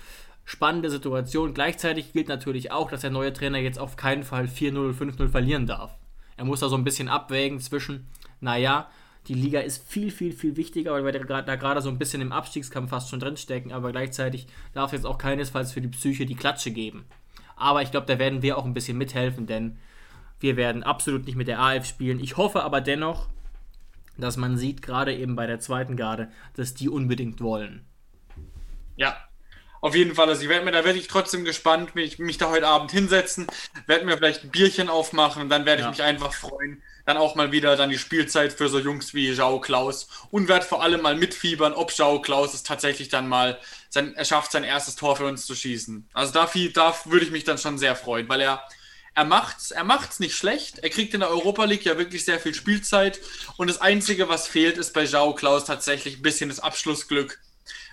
spannende 0.44 0.90
Situation. 0.90 1.54
Gleichzeitig 1.54 2.12
gilt 2.12 2.28
natürlich 2.28 2.72
auch, 2.72 2.90
dass 2.90 3.02
der 3.02 3.10
neue 3.10 3.32
Trainer 3.32 3.58
jetzt 3.58 3.78
auf 3.78 3.96
keinen 3.96 4.22
Fall 4.22 4.44
4-0, 4.46 4.94
5-0 4.94 5.28
verlieren 5.28 5.66
darf. 5.66 5.96
Er 6.36 6.44
muss 6.44 6.60
da 6.60 6.68
so 6.68 6.76
ein 6.76 6.84
bisschen 6.84 7.08
abwägen 7.08 7.60
zwischen, 7.60 8.08
naja, 8.40 8.88
die 9.28 9.34
Liga 9.34 9.60
ist 9.60 9.88
viel, 9.88 10.10
viel, 10.10 10.32
viel 10.32 10.56
wichtiger, 10.56 10.92
weil 10.92 11.04
wir 11.04 11.12
da 11.12 11.56
gerade 11.56 11.80
so 11.80 11.88
ein 11.88 11.98
bisschen 11.98 12.20
im 12.20 12.32
Abstiegskampf 12.32 12.90
fast 12.90 13.08
schon 13.08 13.20
drinstecken, 13.20 13.70
aber 13.70 13.92
gleichzeitig 13.92 14.48
darf 14.72 14.86
es 14.86 14.98
jetzt 14.98 15.06
auch 15.06 15.18
keinesfalls 15.18 15.72
für 15.72 15.80
die 15.80 15.88
Psyche 15.88 16.26
die 16.26 16.34
Klatsche 16.34 16.72
geben. 16.72 17.04
Aber 17.54 17.82
ich 17.82 17.92
glaube, 17.92 18.06
da 18.06 18.18
werden 18.18 18.42
wir 18.42 18.58
auch 18.58 18.64
ein 18.64 18.74
bisschen 18.74 18.98
mithelfen, 18.98 19.46
denn 19.46 19.78
wir 20.40 20.56
werden 20.56 20.82
absolut 20.82 21.26
nicht 21.26 21.36
mit 21.36 21.46
der 21.46 21.60
AF 21.60 21.86
spielen. 21.86 22.18
Ich 22.18 22.36
hoffe 22.36 22.64
aber 22.64 22.80
dennoch, 22.80 23.28
dass 24.18 24.36
man 24.36 24.58
sieht, 24.58 24.82
gerade 24.82 25.14
eben 25.14 25.36
bei 25.36 25.46
der 25.46 25.60
zweiten 25.60 25.96
Garde, 25.96 26.28
dass 26.54 26.74
die 26.74 26.88
unbedingt 26.88 27.40
wollen. 27.40 27.86
Ja, 29.02 29.16
auf 29.80 29.96
jeden 29.96 30.14
Fall. 30.14 30.28
Also 30.28 30.42
ich 30.42 30.48
werd 30.48 30.64
mir, 30.64 30.70
da 30.70 30.84
werde 30.84 30.98
ich 30.98 31.08
trotzdem 31.08 31.44
gespannt, 31.44 31.94
mich, 31.96 32.18
mich 32.20 32.38
da 32.38 32.50
heute 32.50 32.68
Abend 32.68 32.92
hinsetzen, 32.92 33.48
werde 33.86 34.04
mir 34.04 34.16
vielleicht 34.16 34.44
ein 34.44 34.50
Bierchen 34.50 34.88
aufmachen 34.88 35.42
und 35.42 35.48
dann 35.48 35.66
werde 35.66 35.80
ich 35.80 35.86
Ja. 35.86 35.90
mich 35.90 36.02
einfach 36.02 36.32
freuen. 36.32 36.82
Dann 37.04 37.16
auch 37.16 37.34
mal 37.34 37.50
wieder 37.50 37.74
dann 37.76 37.90
die 37.90 37.98
Spielzeit 37.98 38.52
für 38.52 38.68
so 38.68 38.78
Jungs 38.78 39.12
wie 39.12 39.32
Jao 39.32 39.58
Klaus 39.60 40.06
und 40.30 40.46
werde 40.46 40.64
vor 40.64 40.82
allem 40.84 41.02
mal 41.02 41.16
mitfiebern, 41.16 41.72
ob 41.72 41.90
Jao 41.96 42.20
Klaus 42.22 42.54
es 42.54 42.62
tatsächlich 42.62 43.08
dann 43.08 43.26
mal 43.28 43.58
sein, 43.90 44.14
er 44.14 44.24
schafft, 44.24 44.52
sein 44.52 44.62
erstes 44.62 44.94
Tor 44.94 45.16
für 45.16 45.26
uns 45.26 45.44
zu 45.46 45.56
schießen. 45.56 46.08
Also 46.12 46.32
da, 46.32 46.48
da 46.74 46.94
würde 47.06 47.24
ich 47.26 47.32
mich 47.32 47.42
dann 47.42 47.58
schon 47.58 47.76
sehr 47.78 47.96
freuen, 47.96 48.28
weil 48.28 48.40
er, 48.40 48.62
Er 49.14 49.24
macht's, 49.24 49.72
er 49.72 49.84
macht's 49.84 50.20
nicht 50.20 50.34
schlecht. 50.36 50.78
Er 50.78 50.88
kriegt 50.90 51.12
in 51.12 51.20
der 51.20 51.28
Europa 51.30 51.64
League 51.64 51.84
ja 51.84 51.98
wirklich 51.98 52.24
sehr 52.24 52.40
viel 52.40 52.54
Spielzeit. 52.54 53.20
Und 53.58 53.68
das 53.68 53.80
Einzige, 53.80 54.28
was 54.28 54.48
fehlt, 54.48 54.78
ist 54.78 54.94
bei 54.94 55.02
Jao 55.04 55.34
Klaus 55.34 55.64
tatsächlich 55.66 56.16
ein 56.18 56.22
bisschen 56.22 56.48
das 56.48 56.60
Abschlussglück, 56.60 57.38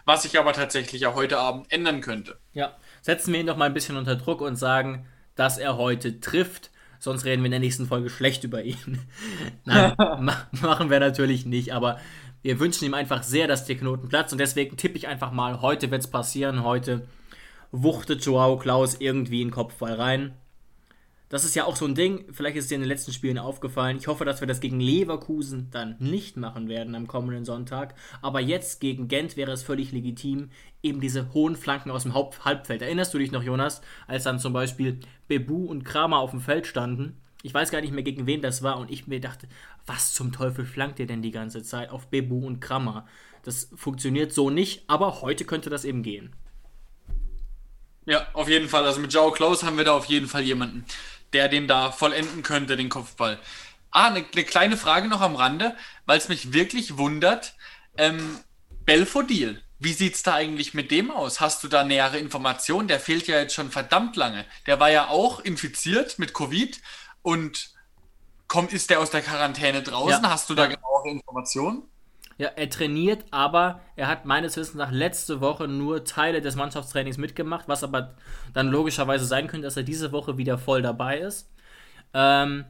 was 0.05 0.23
sich 0.23 0.37
aber 0.39 0.53
tatsächlich 0.53 1.01
ja 1.01 1.15
heute 1.15 1.39
Abend 1.39 1.71
ändern 1.71 2.01
könnte. 2.01 2.37
Ja, 2.53 2.75
setzen 3.01 3.33
wir 3.33 3.39
ihn 3.39 3.47
doch 3.47 3.57
mal 3.57 3.65
ein 3.65 3.73
bisschen 3.73 3.97
unter 3.97 4.15
Druck 4.15 4.41
und 4.41 4.55
sagen, 4.55 5.05
dass 5.35 5.57
er 5.57 5.77
heute 5.77 6.19
trifft. 6.19 6.71
Sonst 6.99 7.23
reden 7.23 7.41
wir 7.41 7.47
in 7.47 7.51
der 7.51 7.59
nächsten 7.61 7.87
Folge 7.87 8.09
schlecht 8.09 8.43
über 8.43 8.63
ihn. 8.63 8.99
Nein, 9.65 9.93
ma 9.97 10.47
machen 10.61 10.89
wir 10.89 10.99
natürlich 10.99 11.45
nicht, 11.45 11.73
aber 11.73 11.99
wir 12.41 12.59
wünschen 12.59 12.85
ihm 12.85 12.93
einfach 12.93 13.23
sehr, 13.23 13.47
dass 13.47 13.65
der 13.65 13.77
Knoten 13.77 14.09
platzt 14.09 14.31
und 14.31 14.39
deswegen 14.39 14.77
tippe 14.77 14.97
ich 14.97 15.07
einfach 15.07 15.31
mal, 15.31 15.61
heute 15.61 15.91
wird 15.91 16.01
es 16.01 16.09
passieren. 16.09 16.63
Heute 16.63 17.07
wuchtet 17.71 18.25
Joao 18.25 18.57
Klaus 18.57 18.95
irgendwie 18.99 19.41
in 19.41 19.49
den 19.49 19.53
Kopfball 19.53 19.93
rein. 19.93 20.33
Das 21.29 21.45
ist 21.45 21.55
ja 21.55 21.65
auch 21.65 21.75
so 21.75 21.85
ein 21.85 21.93
Ding, 21.93 22.25
vielleicht 22.31 22.57
ist 22.57 22.63
es 22.63 22.69
dir 22.69 22.75
in 22.75 22.81
den 22.81 22.87
letzten 22.87 23.13
Spielen 23.13 23.37
aufgefallen. 23.37 23.97
Ich 23.97 24.07
hoffe, 24.07 24.25
dass 24.25 24.39
wir 24.39 24.47
das 24.47 24.61
gegen 24.61 24.79
Leverkusen 24.79 25.69
dann 25.69 25.95
nicht 25.99 26.37
machen 26.37 26.67
werden 26.67 26.95
am 26.95 27.05
kommenden 27.05 27.45
Sonntag. 27.45 27.93
Aber 28.23 28.39
jetzt 28.39 28.81
gegen 28.81 29.07
Gent 29.07 29.37
wäre 29.37 29.51
es 29.51 29.61
völlig 29.61 29.91
legitim, 29.91 30.49
eben 30.81 30.99
diese 30.99 31.31
hohen 31.31 31.55
Flanken 31.55 31.91
aus 31.91 32.01
dem 32.01 32.15
Haupt 32.15 32.45
Halbfeld. 32.45 32.81
Erinnerst 32.81 33.13
du 33.13 33.19
dich 33.19 33.31
noch, 33.31 33.43
Jonas, 33.43 33.81
als 34.07 34.23
dann 34.23 34.39
zum 34.39 34.53
Beispiel 34.53 34.99
Bebu 35.27 35.65
und 35.65 35.85
Kramer 35.85 36.17
auf 36.17 36.31
dem 36.31 36.41
Feld 36.41 36.65
standen? 36.65 37.21
Ich 37.43 37.53
weiß 37.53 37.69
gar 37.69 37.81
nicht 37.81 37.93
mehr, 37.93 38.03
gegen 38.03 38.25
wen 38.25 38.41
das 38.41 38.63
war. 38.63 38.79
Und 38.79 38.89
ich 38.89 39.05
mir 39.05 39.21
dachte, 39.21 39.47
was 39.85 40.15
zum 40.15 40.31
Teufel 40.31 40.65
flankt 40.65 40.97
ihr 40.97 41.05
denn 41.05 41.21
die 41.21 41.31
ganze 41.31 41.61
Zeit 41.61 41.91
auf 41.91 42.07
Bebu 42.07 42.43
und 42.43 42.59
Kramer? 42.59 43.05
Das 43.43 43.69
funktioniert 43.75 44.33
so 44.33 44.49
nicht, 44.49 44.83
aber 44.87 45.21
heute 45.21 45.45
könnte 45.45 45.69
das 45.69 45.85
eben 45.85 46.01
gehen. 46.01 46.35
Ja, 48.07 48.25
auf 48.33 48.49
jeden 48.49 48.67
Fall. 48.67 48.85
Also 48.85 48.99
mit 48.99 49.13
Joe 49.13 49.31
Close 49.31 49.63
haben 49.63 49.77
wir 49.77 49.85
da 49.85 49.93
auf 49.93 50.05
jeden 50.05 50.27
Fall 50.27 50.41
jemanden 50.41 50.83
der 51.33 51.49
den 51.49 51.67
da 51.67 51.91
vollenden 51.91 52.43
könnte, 52.43 52.77
den 52.77 52.89
Kopfball. 52.89 53.39
Ah, 53.91 54.07
eine, 54.07 54.25
eine 54.31 54.43
kleine 54.43 54.77
Frage 54.77 55.07
noch 55.07 55.21
am 55.21 55.35
Rande, 55.35 55.75
weil 56.05 56.17
es 56.17 56.29
mich 56.29 56.53
wirklich 56.53 56.97
wundert. 56.97 57.55
Ähm, 57.97 58.39
Belfodil, 58.85 59.61
wie 59.79 59.93
sieht 59.93 60.15
es 60.15 60.23
da 60.23 60.35
eigentlich 60.35 60.73
mit 60.73 60.91
dem 60.91 61.09
aus? 61.09 61.39
Hast 61.39 61.63
du 61.63 61.67
da 61.67 61.83
nähere 61.83 62.19
Informationen? 62.19 62.87
Der 62.87 62.99
fehlt 62.99 63.27
ja 63.27 63.39
jetzt 63.39 63.53
schon 63.53 63.71
verdammt 63.71 64.15
lange. 64.15 64.45
Der 64.67 64.79
war 64.79 64.91
ja 64.91 65.07
auch 65.07 65.39
infiziert 65.39 66.19
mit 66.19 66.33
Covid 66.33 66.79
und 67.21 67.71
kommt, 68.47 68.73
ist 68.73 68.89
der 68.89 68.99
aus 68.99 69.09
der 69.09 69.21
Quarantäne 69.21 69.81
draußen? 69.81 70.23
Ja. 70.23 70.29
Hast 70.29 70.49
du 70.49 70.55
da 70.55 70.65
genauere 70.67 71.09
Informationen? 71.09 71.83
Ja, 72.39 72.47
er 72.55 72.69
trainiert, 72.69 73.25
aber 73.31 73.81
er 73.97 74.07
hat 74.07 74.23
meines 74.23 74.55
Wissens 74.55 74.75
nach 74.75 74.91
letzte 74.91 75.41
Woche 75.41 75.67
nur 75.67 76.05
Teile 76.05 76.39
des 76.39 76.55
Mannschaftstrainings 76.55 77.17
mitgemacht, 77.17 77.67
was 77.67 77.83
aber 77.83 78.15
dann 78.53 78.69
logischerweise 78.69 79.25
sein 79.25 79.47
könnte, 79.47 79.65
dass 79.65 79.75
er 79.75 79.83
diese 79.83 80.13
Woche 80.13 80.37
wieder 80.37 80.57
voll 80.57 80.81
dabei 80.81 81.19
ist. 81.19 81.51
Ähm, 82.13 82.63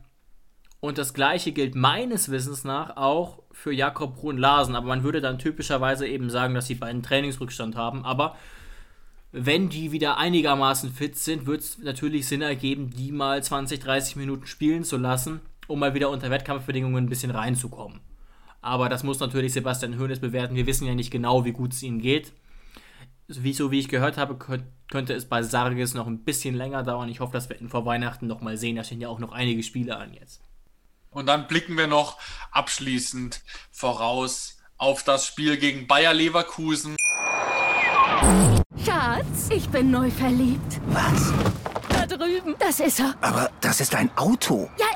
und 0.80 0.98
das 0.98 1.14
gleiche 1.14 1.52
gilt 1.52 1.76
meines 1.76 2.32
Wissens 2.32 2.64
nach 2.64 2.98
auch 2.98 3.44
für 3.52 3.72
Jakob 3.72 4.16
Brun 4.16 4.40
Larsen, 4.40 4.76
aber 4.76 4.88
man 4.88 5.04
würde 5.04 5.22
dann 5.22 5.38
typischerweise 5.38 6.08
eben 6.08 6.32
sagen, 6.32 6.56
dass 6.56 6.66
sie 6.66 6.76
beiden 6.76 7.04
Trainingsrückstand 7.04 7.76
haben, 7.76 8.04
aber 8.06 8.36
wenn 9.32 9.70
die 9.70 9.92
wieder 9.92 10.18
einigermaßen 10.18 10.92
fit 10.92 11.16
sind, 11.16 11.46
wird 11.46 11.62
es 11.62 11.78
natürlich 11.78 12.28
Sinn 12.28 12.42
ergeben, 12.42 12.90
die 12.90 13.12
mal 13.12 13.44
20, 13.44 13.80
30 13.80 14.16
Minuten 14.16 14.48
spielen 14.48 14.84
zu 14.84 14.98
lassen, 14.98 15.42
um 15.68 15.78
mal 15.78 15.94
wieder 15.94 16.10
unter 16.10 16.32
Wettkampfbedingungen 16.32 17.06
ein 17.06 17.10
bisschen 17.10 17.30
reinzukommen. 17.30 18.00
Aber 18.62 18.89
das 18.89 19.03
muss 19.03 19.20
natürlich 19.20 19.53
Sebastian 19.53 19.99
Hoeneß 19.99 20.20
bewerten. 20.20 20.55
Wir 20.55 20.66
wissen 20.66 20.88
ja 20.88 20.95
nicht 20.95 21.12
genau, 21.12 21.45
wie 21.45 21.53
gut 21.53 21.74
es 21.74 21.84
ihm 21.84 21.99
geht. 22.01 22.34
Wie, 23.28 23.53
so 23.53 23.72
wie 23.72 23.80
ich 23.80 23.89
gehört 23.89 24.18
habe, 24.18 24.38
könnte 24.88 25.14
es 25.14 25.30
bei 25.30 25.43
Sargis 25.43 25.93
noch 25.93 26.07
ein 26.07 26.24
bisschen 26.24 26.55
länger 26.55 26.84
dauern. 26.84 27.10
Ich 27.10 27.20
hoffe, 27.20 27.34
dass 27.34 27.47
wir 27.47 27.62
ihn 27.62 27.70
vor 27.70 27.86
Weihnachten 27.86 28.28
noch 28.28 28.41
mal 28.41 28.57
sehen. 28.57 28.76
Da 28.76 28.84
stehen 28.84 29.01
ja 29.01 29.07
auch 29.07 29.20
noch 29.20 29.32
einige 29.32 29.64
Spiele 29.64 29.97
an 29.97 30.14
jetzt. 30.14 30.41
Und 31.12 31.28
dann 31.28 31.47
blicken 31.47 31.78
wir 31.78 31.88
noch 31.88 32.18
abschließend 32.51 33.41
voraus 33.72 34.57
auf 34.78 35.03
das 35.03 35.26
Spiel 35.26 35.57
gegen 35.57 35.88
Bayer 35.88 36.14
Leverkusen. 36.14 36.95
Schatz, 38.84 39.49
ich 39.51 39.70
bin 39.70 39.91
neu 39.91 40.10
verliebt. 40.10 40.80
Was? 40.88 41.34
Da 41.89 42.05
drüben. 42.05 42.55
Das 42.60 42.80
ist 42.80 42.99
er. 42.99 43.16
Aber 43.22 43.49
das 43.62 43.82
ist 43.82 43.95
ein 43.95 44.10
Auto. 44.18 44.70
Ja, 44.78 44.88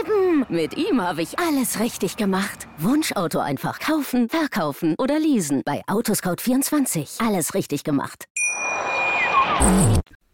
eben. 0.00 0.46
Mit 0.48 0.76
ihm 0.76 1.00
habe 1.00 1.22
ich 1.22 1.38
alles 1.38 1.80
richtig 1.80 2.16
gemacht. 2.16 2.68
Wunschauto 2.78 3.38
einfach 3.38 3.78
kaufen, 3.78 4.28
verkaufen 4.28 4.94
oder 4.98 5.18
leasen. 5.18 5.62
Bei 5.64 5.82
Autoscout24. 5.86 7.24
Alles 7.26 7.54
richtig 7.54 7.84
gemacht. 7.84 8.26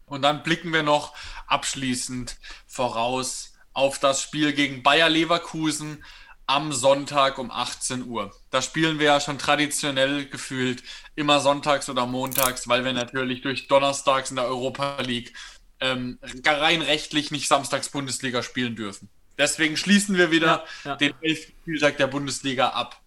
Und 0.05 0.21
dann 0.21 0.43
blicken 0.43 0.71
wir 0.71 0.83
noch 0.83 1.13
abschließend 1.47 2.37
voraus 2.65 3.53
auf 3.73 3.99
das 3.99 4.21
Spiel 4.21 4.53
gegen 4.53 4.83
Bayer 4.83 5.09
Leverkusen 5.09 6.03
am 6.45 6.71
Sonntag 6.71 7.37
um 7.39 7.51
18 7.51 8.05
Uhr. 8.05 8.33
Da 8.49 8.61
spielen 8.61 8.99
wir 8.99 9.07
ja 9.07 9.19
schon 9.19 9.37
traditionell 9.37 10.27
gefühlt 10.27 10.81
immer 11.15 11.41
sonntags 11.41 11.89
oder 11.89 12.05
montags, 12.05 12.69
weil 12.69 12.85
wir 12.85 12.93
natürlich 12.93 13.41
durch 13.41 13.67
Donnerstags 13.67 14.29
in 14.29 14.37
der 14.37 14.45
Europa 14.45 15.01
League 15.01 15.33
ähm, 15.81 16.19
rein 16.45 16.81
rechtlich 16.81 17.31
nicht 17.31 17.49
samstags 17.49 17.89
Bundesliga 17.89 18.41
spielen 18.41 18.77
dürfen. 18.77 19.09
Deswegen 19.37 19.77
schließen 19.77 20.17
wir 20.17 20.31
wieder 20.31 20.65
ja, 20.83 20.91
ja. 20.91 20.95
den 20.95 21.13
11. 21.21 21.53
Spieltag 21.61 21.97
der 21.97 22.07
Bundesliga 22.07 22.69
ab. 22.69 23.01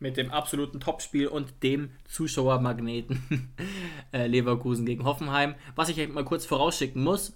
Mit 0.00 0.16
dem 0.16 0.30
absoluten 0.30 0.78
Topspiel 0.78 1.26
und 1.26 1.62
dem 1.62 1.90
Zuschauermagneten 2.06 3.52
äh, 4.12 4.28
Leverkusen 4.28 4.86
gegen 4.86 5.04
Hoffenheim. 5.04 5.56
Was 5.74 5.88
ich 5.88 6.08
mal 6.08 6.24
kurz 6.24 6.46
vorausschicken 6.46 7.02
muss, 7.02 7.34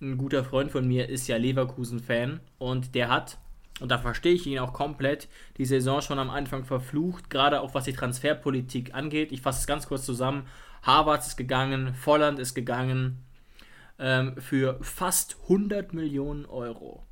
ein 0.00 0.16
guter 0.16 0.42
Freund 0.42 0.72
von 0.72 0.88
mir 0.88 1.10
ist 1.10 1.28
ja 1.28 1.36
Leverkusen-Fan 1.36 2.40
und 2.58 2.94
der 2.94 3.10
hat, 3.10 3.36
und 3.80 3.90
da 3.90 3.98
verstehe 3.98 4.32
ich 4.32 4.46
ihn 4.46 4.58
auch 4.58 4.72
komplett, 4.72 5.28
die 5.58 5.66
Saison 5.66 6.00
schon 6.00 6.18
am 6.18 6.30
Anfang 6.30 6.64
verflucht, 6.64 7.28
gerade 7.28 7.60
auch 7.60 7.74
was 7.74 7.84
die 7.84 7.92
Transferpolitik 7.92 8.94
angeht. 8.94 9.30
Ich 9.30 9.42
fasse 9.42 9.60
es 9.60 9.66
ganz 9.66 9.86
kurz 9.86 10.06
zusammen. 10.06 10.46
Harvard 10.82 11.26
ist 11.26 11.36
gegangen, 11.36 11.94
Volland 11.94 12.38
ist 12.38 12.54
gegangen, 12.54 13.22
ähm, 13.98 14.36
für 14.40 14.78
fast 14.80 15.36
100 15.42 15.92
Millionen 15.92 16.46
Euro. 16.46 17.04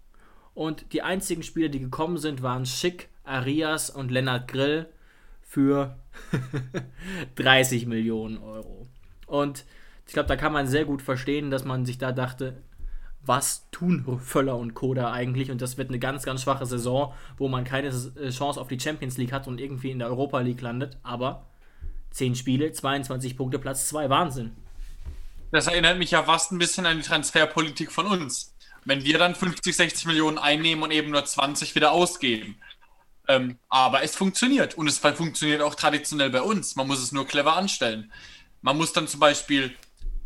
Und 0.58 0.92
die 0.92 1.02
einzigen 1.02 1.44
Spieler, 1.44 1.68
die 1.68 1.78
gekommen 1.78 2.18
sind, 2.18 2.42
waren 2.42 2.66
Schick, 2.66 3.10
Arias 3.22 3.90
und 3.90 4.10
Lennart 4.10 4.48
Grill 4.48 4.88
für 5.40 5.96
30 7.36 7.86
Millionen 7.86 8.38
Euro. 8.38 8.88
Und 9.28 9.64
ich 10.08 10.14
glaube, 10.14 10.26
da 10.26 10.34
kann 10.34 10.52
man 10.52 10.66
sehr 10.66 10.84
gut 10.84 11.00
verstehen, 11.00 11.52
dass 11.52 11.64
man 11.64 11.86
sich 11.86 11.98
da 11.98 12.10
dachte, 12.10 12.60
was 13.24 13.70
tun 13.70 14.18
Völler 14.20 14.56
und 14.56 14.74
Koda 14.74 15.12
eigentlich? 15.12 15.52
Und 15.52 15.62
das 15.62 15.78
wird 15.78 15.90
eine 15.90 16.00
ganz, 16.00 16.24
ganz 16.24 16.42
schwache 16.42 16.66
Saison, 16.66 17.14
wo 17.36 17.46
man 17.46 17.62
keine 17.62 17.90
äh, 17.90 18.30
Chance 18.30 18.60
auf 18.60 18.66
die 18.66 18.80
Champions 18.80 19.16
League 19.16 19.30
hat 19.30 19.46
und 19.46 19.60
irgendwie 19.60 19.92
in 19.92 20.00
der 20.00 20.08
Europa 20.08 20.40
League 20.40 20.60
landet. 20.60 20.96
Aber 21.04 21.46
10 22.10 22.34
Spiele, 22.34 22.72
22 22.72 23.36
Punkte, 23.36 23.60
Platz 23.60 23.88
2, 23.90 24.10
Wahnsinn. 24.10 24.56
Das 25.52 25.68
erinnert 25.68 25.98
mich 25.98 26.10
ja 26.10 26.24
fast 26.24 26.50
ein 26.50 26.58
bisschen 26.58 26.84
an 26.84 26.96
die 26.96 27.04
Transferpolitik 27.04 27.92
von 27.92 28.06
uns. 28.06 28.57
Wenn 28.84 29.04
wir 29.04 29.18
dann 29.18 29.34
50, 29.34 29.76
60 29.76 30.06
Millionen 30.06 30.38
einnehmen 30.38 30.82
und 30.82 30.90
eben 30.90 31.10
nur 31.10 31.24
20 31.24 31.74
wieder 31.74 31.92
ausgeben. 31.92 32.60
Ähm, 33.28 33.58
aber 33.68 34.02
es 34.02 34.16
funktioniert 34.16 34.74
und 34.74 34.88
es 34.88 34.98
funktioniert 34.98 35.60
auch 35.60 35.74
traditionell 35.74 36.30
bei 36.30 36.40
uns. 36.40 36.76
Man 36.76 36.86
muss 36.86 37.02
es 37.02 37.12
nur 37.12 37.26
clever 37.26 37.56
anstellen. 37.56 38.10
Man 38.62 38.76
muss 38.76 38.92
dann 38.92 39.06
zum 39.06 39.20
Beispiel, 39.20 39.76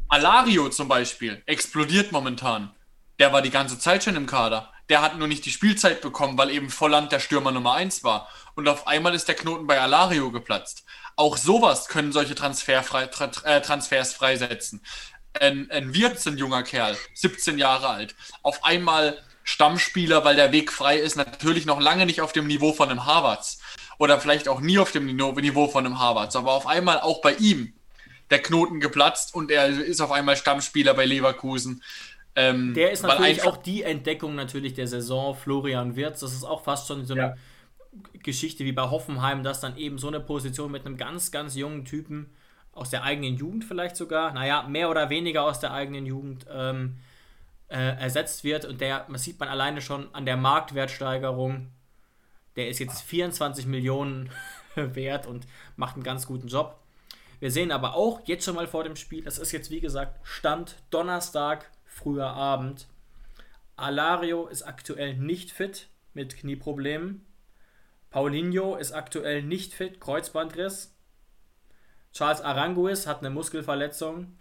Alario 0.08 0.68
zum 0.68 0.88
Beispiel, 0.88 1.42
explodiert 1.46 2.12
momentan. 2.12 2.70
Der 3.18 3.32
war 3.32 3.42
die 3.42 3.50
ganze 3.50 3.78
Zeit 3.78 4.04
schon 4.04 4.16
im 4.16 4.26
Kader. 4.26 4.72
Der 4.88 5.02
hat 5.02 5.18
nur 5.18 5.28
nicht 5.28 5.44
die 5.44 5.50
Spielzeit 5.50 6.00
bekommen, 6.00 6.38
weil 6.38 6.50
eben 6.50 6.70
Volland 6.70 7.12
der 7.12 7.20
Stürmer 7.20 7.50
Nummer 7.50 7.74
1 7.74 8.04
war. 8.04 8.28
Und 8.54 8.68
auf 8.68 8.86
einmal 8.86 9.14
ist 9.14 9.26
der 9.26 9.34
Knoten 9.34 9.66
bei 9.66 9.80
Alario 9.80 10.30
geplatzt. 10.30 10.84
Auch 11.16 11.36
sowas 11.36 11.88
können 11.88 12.12
solche 12.12 12.34
Transferfrei, 12.34 13.06
tra, 13.06 13.30
äh, 13.44 13.60
Transfers 13.60 14.14
freisetzen 14.14 14.82
ein, 15.40 15.70
ein 15.70 15.94
Wirtz, 15.94 16.26
ein 16.26 16.36
junger 16.36 16.62
Kerl, 16.62 16.96
17 17.14 17.58
Jahre 17.58 17.88
alt, 17.88 18.14
auf 18.42 18.64
einmal 18.64 19.18
Stammspieler, 19.44 20.24
weil 20.24 20.36
der 20.36 20.52
Weg 20.52 20.70
frei 20.70 20.98
ist, 20.98 21.16
natürlich 21.16 21.66
noch 21.66 21.80
lange 21.80 22.06
nicht 22.06 22.20
auf 22.20 22.32
dem 22.32 22.46
Niveau 22.46 22.72
von 22.72 22.90
einem 22.90 23.06
Harvards 23.06 23.60
oder 23.98 24.20
vielleicht 24.20 24.48
auch 24.48 24.60
nie 24.60 24.78
auf 24.78 24.92
dem 24.92 25.06
Niveau 25.06 25.68
von 25.68 25.86
einem 25.86 25.98
Harvards, 25.98 26.36
aber 26.36 26.52
auf 26.52 26.66
einmal 26.66 27.00
auch 27.00 27.20
bei 27.20 27.34
ihm 27.34 27.72
der 28.30 28.40
Knoten 28.40 28.80
geplatzt 28.80 29.34
und 29.34 29.50
er 29.50 29.68
ist 29.68 30.00
auf 30.00 30.10
einmal 30.10 30.36
Stammspieler 30.36 30.94
bei 30.94 31.04
Leverkusen. 31.04 31.82
Ähm, 32.34 32.72
der 32.72 32.92
ist 32.92 33.02
natürlich 33.02 33.42
auch 33.42 33.58
die 33.58 33.82
Entdeckung 33.82 34.34
natürlich 34.34 34.72
der 34.74 34.86
Saison, 34.86 35.34
Florian 35.34 35.96
Wirtz. 35.96 36.20
Das 36.20 36.32
ist 36.32 36.44
auch 36.44 36.64
fast 36.64 36.88
schon 36.88 37.04
so 37.04 37.12
eine 37.12 37.22
ja. 37.22 37.34
Geschichte 38.22 38.64
wie 38.64 38.72
bei 38.72 38.88
Hoffenheim, 38.88 39.42
dass 39.42 39.60
dann 39.60 39.76
eben 39.76 39.98
so 39.98 40.08
eine 40.08 40.20
Position 40.20 40.72
mit 40.72 40.86
einem 40.86 40.96
ganz, 40.96 41.30
ganz 41.30 41.56
jungen 41.56 41.84
Typen 41.84 42.30
aus 42.72 42.90
der 42.90 43.04
eigenen 43.04 43.36
Jugend 43.36 43.64
vielleicht 43.64 43.96
sogar, 43.96 44.32
naja, 44.32 44.62
mehr 44.62 44.90
oder 44.90 45.10
weniger 45.10 45.44
aus 45.44 45.60
der 45.60 45.72
eigenen 45.72 46.06
Jugend 46.06 46.46
ähm, 46.50 46.98
äh, 47.68 47.96
ersetzt 47.98 48.44
wird. 48.44 48.64
Und 48.64 48.80
der, 48.80 49.06
das 49.10 49.24
sieht 49.24 49.38
man 49.38 49.48
alleine 49.48 49.80
schon 49.80 50.14
an 50.14 50.26
der 50.26 50.36
Marktwertsteigerung. 50.36 51.68
Der 52.56 52.68
ist 52.68 52.78
jetzt 52.78 53.02
24 53.02 53.66
Millionen 53.66 54.30
wert 54.74 55.26
und 55.26 55.46
macht 55.76 55.94
einen 55.94 56.04
ganz 56.04 56.26
guten 56.26 56.48
Job. 56.48 56.78
Wir 57.40 57.50
sehen 57.50 57.72
aber 57.72 57.94
auch 57.94 58.20
jetzt 58.26 58.44
schon 58.44 58.54
mal 58.54 58.68
vor 58.68 58.84
dem 58.84 58.94
Spiel, 58.94 59.24
das 59.24 59.38
ist 59.38 59.50
jetzt 59.50 59.70
wie 59.70 59.80
gesagt 59.80 60.20
Stand 60.22 60.76
Donnerstag, 60.90 61.70
früher 61.84 62.28
Abend. 62.28 62.86
Alario 63.74 64.46
ist 64.46 64.62
aktuell 64.62 65.14
nicht 65.14 65.50
fit 65.50 65.88
mit 66.14 66.36
Knieproblemen. 66.36 67.26
Paulinho 68.10 68.76
ist 68.76 68.92
aktuell 68.92 69.42
nicht 69.42 69.74
fit, 69.74 70.00
Kreuzbandriss. 70.00 70.91
Charles 72.12 72.40
Aranguis 72.40 73.06
hat 73.06 73.20
eine 73.20 73.30
Muskelverletzung. 73.30 74.36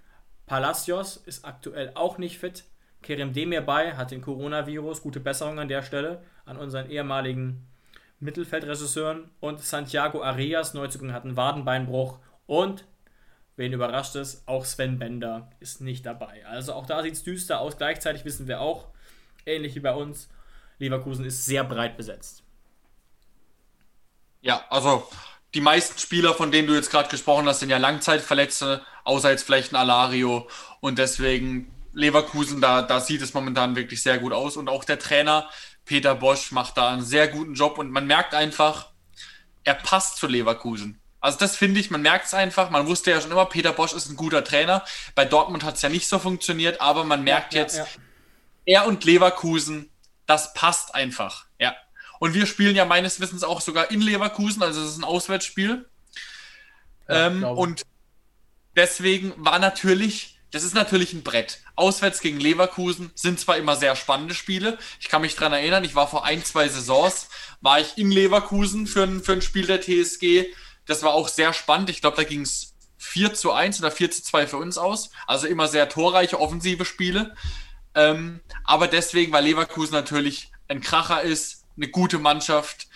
Palacios 0.45 1.17
ist 1.17 1.45
aktuell 1.45 1.91
auch 1.95 2.17
nicht 2.17 2.37
fit. 2.37 2.65
Kerem 3.01 3.33
Demirbay 3.33 3.93
hat 3.93 4.11
den 4.11 4.21
Coronavirus. 4.21 5.01
Gute 5.01 5.19
Besserung 5.19 5.59
an 5.59 5.67
der 5.67 5.81
Stelle 5.81 6.23
an 6.45 6.57
unseren 6.57 6.89
ehemaligen 6.89 7.67
Mittelfeldregisseuren. 8.19 9.31
Und 9.39 9.61
Santiago 9.61 10.21
Arias, 10.21 10.73
Neuzugang, 10.73 11.13
hat 11.13 11.23
einen 11.23 11.37
Wadenbeinbruch. 11.37 12.19
Und, 12.45 12.85
wen 13.55 13.73
überrascht 13.73 14.15
es, 14.15 14.47
auch 14.47 14.65
Sven 14.65 14.99
Bender 14.99 15.49
ist 15.59 15.81
nicht 15.81 16.05
dabei. 16.05 16.45
Also 16.45 16.73
auch 16.73 16.85
da 16.85 17.01
sieht 17.01 17.13
es 17.13 17.23
düster 17.23 17.61
aus. 17.61 17.77
Gleichzeitig 17.77 18.25
wissen 18.25 18.47
wir 18.47 18.59
auch, 18.59 18.89
ähnlich 19.45 19.75
wie 19.75 19.79
bei 19.79 19.93
uns, 19.93 20.29
Leverkusen 20.77 21.25
ist 21.25 21.45
sehr 21.45 21.63
breit 21.63 21.95
besetzt. 21.95 22.43
Ja, 24.41 24.65
also 24.69 25.07
die 25.53 25.61
meisten 25.61 25.99
Spieler, 25.99 26.33
von 26.33 26.51
denen 26.51 26.67
du 26.67 26.73
jetzt 26.73 26.91
gerade 26.91 27.09
gesprochen 27.09 27.47
hast, 27.47 27.59
sind 27.59 27.69
ja 27.69 27.77
Langzeitverletzte, 27.77 28.81
außer 29.03 29.31
jetzt 29.31 29.43
vielleicht 29.43 29.73
ein 29.73 29.75
Alario. 29.75 30.47
Und 30.79 30.97
deswegen 30.97 31.73
Leverkusen, 31.93 32.61
da, 32.61 32.81
da 32.81 33.01
sieht 33.01 33.21
es 33.21 33.33
momentan 33.33 33.75
wirklich 33.75 34.01
sehr 34.01 34.17
gut 34.17 34.31
aus. 34.33 34.55
Und 34.55 34.69
auch 34.69 34.85
der 34.85 34.99
Trainer 34.99 35.49
Peter 35.83 36.15
Bosch 36.15 36.51
macht 36.51 36.77
da 36.77 36.93
einen 36.93 37.03
sehr 37.03 37.27
guten 37.27 37.53
Job. 37.53 37.77
Und 37.77 37.91
man 37.91 38.07
merkt 38.07 38.33
einfach, 38.33 38.89
er 39.63 39.73
passt 39.73 40.17
zu 40.17 40.27
Leverkusen. 40.27 41.01
Also 41.19 41.37
das 41.37 41.55
finde 41.55 41.79
ich, 41.79 41.91
man 41.91 42.01
merkt 42.01 42.25
es 42.27 42.33
einfach. 42.33 42.69
Man 42.69 42.87
wusste 42.87 43.11
ja 43.11 43.21
schon 43.21 43.31
immer, 43.31 43.45
Peter 43.45 43.73
Bosch 43.73 43.93
ist 43.93 44.09
ein 44.09 44.15
guter 44.15 44.43
Trainer. 44.43 44.83
Bei 45.15 45.25
Dortmund 45.25 45.63
hat 45.63 45.75
es 45.75 45.81
ja 45.81 45.89
nicht 45.89 46.07
so 46.07 46.17
funktioniert, 46.17 46.81
aber 46.81 47.03
man 47.03 47.23
merkt 47.23 47.53
ja, 47.53 47.61
jetzt, 47.61 47.77
ja, 47.77 47.83
ja. 48.65 48.81
er 48.81 48.87
und 48.87 49.03
Leverkusen, 49.03 49.91
das 50.25 50.53
passt 50.53 50.95
einfach. 50.95 51.45
Ja. 51.59 51.75
Und 52.21 52.35
wir 52.35 52.45
spielen 52.45 52.75
ja 52.75 52.85
meines 52.85 53.19
Wissens 53.19 53.43
auch 53.43 53.61
sogar 53.61 53.89
in 53.89 53.99
Leverkusen, 53.99 54.61
also 54.61 54.79
es 54.79 54.91
ist 54.91 54.99
ein 54.99 55.03
Auswärtsspiel. 55.03 55.89
Ja, 57.09 57.25
ähm, 57.25 57.43
und 57.43 57.81
deswegen 58.75 59.33
war 59.37 59.57
natürlich, 59.57 60.39
das 60.51 60.61
ist 60.61 60.75
natürlich 60.75 61.13
ein 61.13 61.23
Brett. 61.23 61.61
Auswärts 61.75 62.21
gegen 62.21 62.39
Leverkusen 62.39 63.09
sind 63.15 63.39
zwar 63.39 63.57
immer 63.57 63.75
sehr 63.75 63.95
spannende 63.95 64.35
Spiele. 64.35 64.77
Ich 64.99 65.09
kann 65.09 65.23
mich 65.23 65.35
daran 65.35 65.53
erinnern, 65.53 65.83
ich 65.83 65.95
war 65.95 66.07
vor 66.07 66.23
ein, 66.23 66.45
zwei 66.45 66.69
Saisons, 66.69 67.27
war 67.59 67.79
ich 67.79 67.97
in 67.97 68.11
Leverkusen 68.11 68.85
für 68.85 69.01
ein, 69.01 69.23
für 69.23 69.33
ein 69.33 69.41
Spiel 69.41 69.65
der 69.65 69.81
TSG. 69.81 70.45
Das 70.85 71.01
war 71.01 71.15
auch 71.15 71.27
sehr 71.27 71.53
spannend. 71.53 71.89
Ich 71.89 72.01
glaube, 72.01 72.17
da 72.17 72.23
ging 72.23 72.41
es 72.41 72.75
4 72.99 73.33
zu 73.33 73.51
1 73.51 73.79
oder 73.79 73.89
4 73.89 74.11
zu 74.11 74.21
2 74.21 74.45
für 74.45 74.57
uns 74.57 74.77
aus. 74.77 75.09
Also 75.25 75.47
immer 75.47 75.67
sehr 75.67 75.89
torreiche 75.89 76.39
offensive 76.39 76.85
Spiele. 76.85 77.35
Ähm, 77.95 78.41
aber 78.63 78.87
deswegen, 78.87 79.33
weil 79.33 79.45
Leverkusen 79.45 79.95
natürlich 79.95 80.51
ein 80.67 80.81
Kracher 80.81 81.23
ist, 81.23 81.60
eine 81.77 81.87
gute 81.87 82.19
Mannschaft 82.19 82.87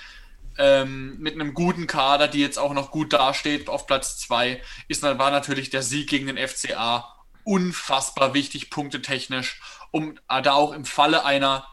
ähm, 0.57 1.17
mit 1.19 1.34
einem 1.34 1.53
guten 1.53 1.88
Kader, 1.88 2.28
die 2.28 2.39
jetzt 2.39 2.57
auch 2.57 2.73
noch 2.73 2.91
gut 2.91 3.13
dasteht 3.13 3.69
auf 3.69 3.88
Platz 3.88 4.17
2, 4.19 4.61
war 5.01 5.32
natürlich 5.32 5.69
der 5.69 5.82
Sieg 5.82 6.09
gegen 6.09 6.28
den 6.28 6.38
FCA 6.38 7.13
unfassbar 7.43 8.34
wichtig, 8.34 8.69
punktetechnisch, 8.69 9.61
um 9.91 10.17
da 10.28 10.53
auch 10.53 10.73
im 10.73 10.86
Falle 10.86 11.26
einer, 11.26 11.65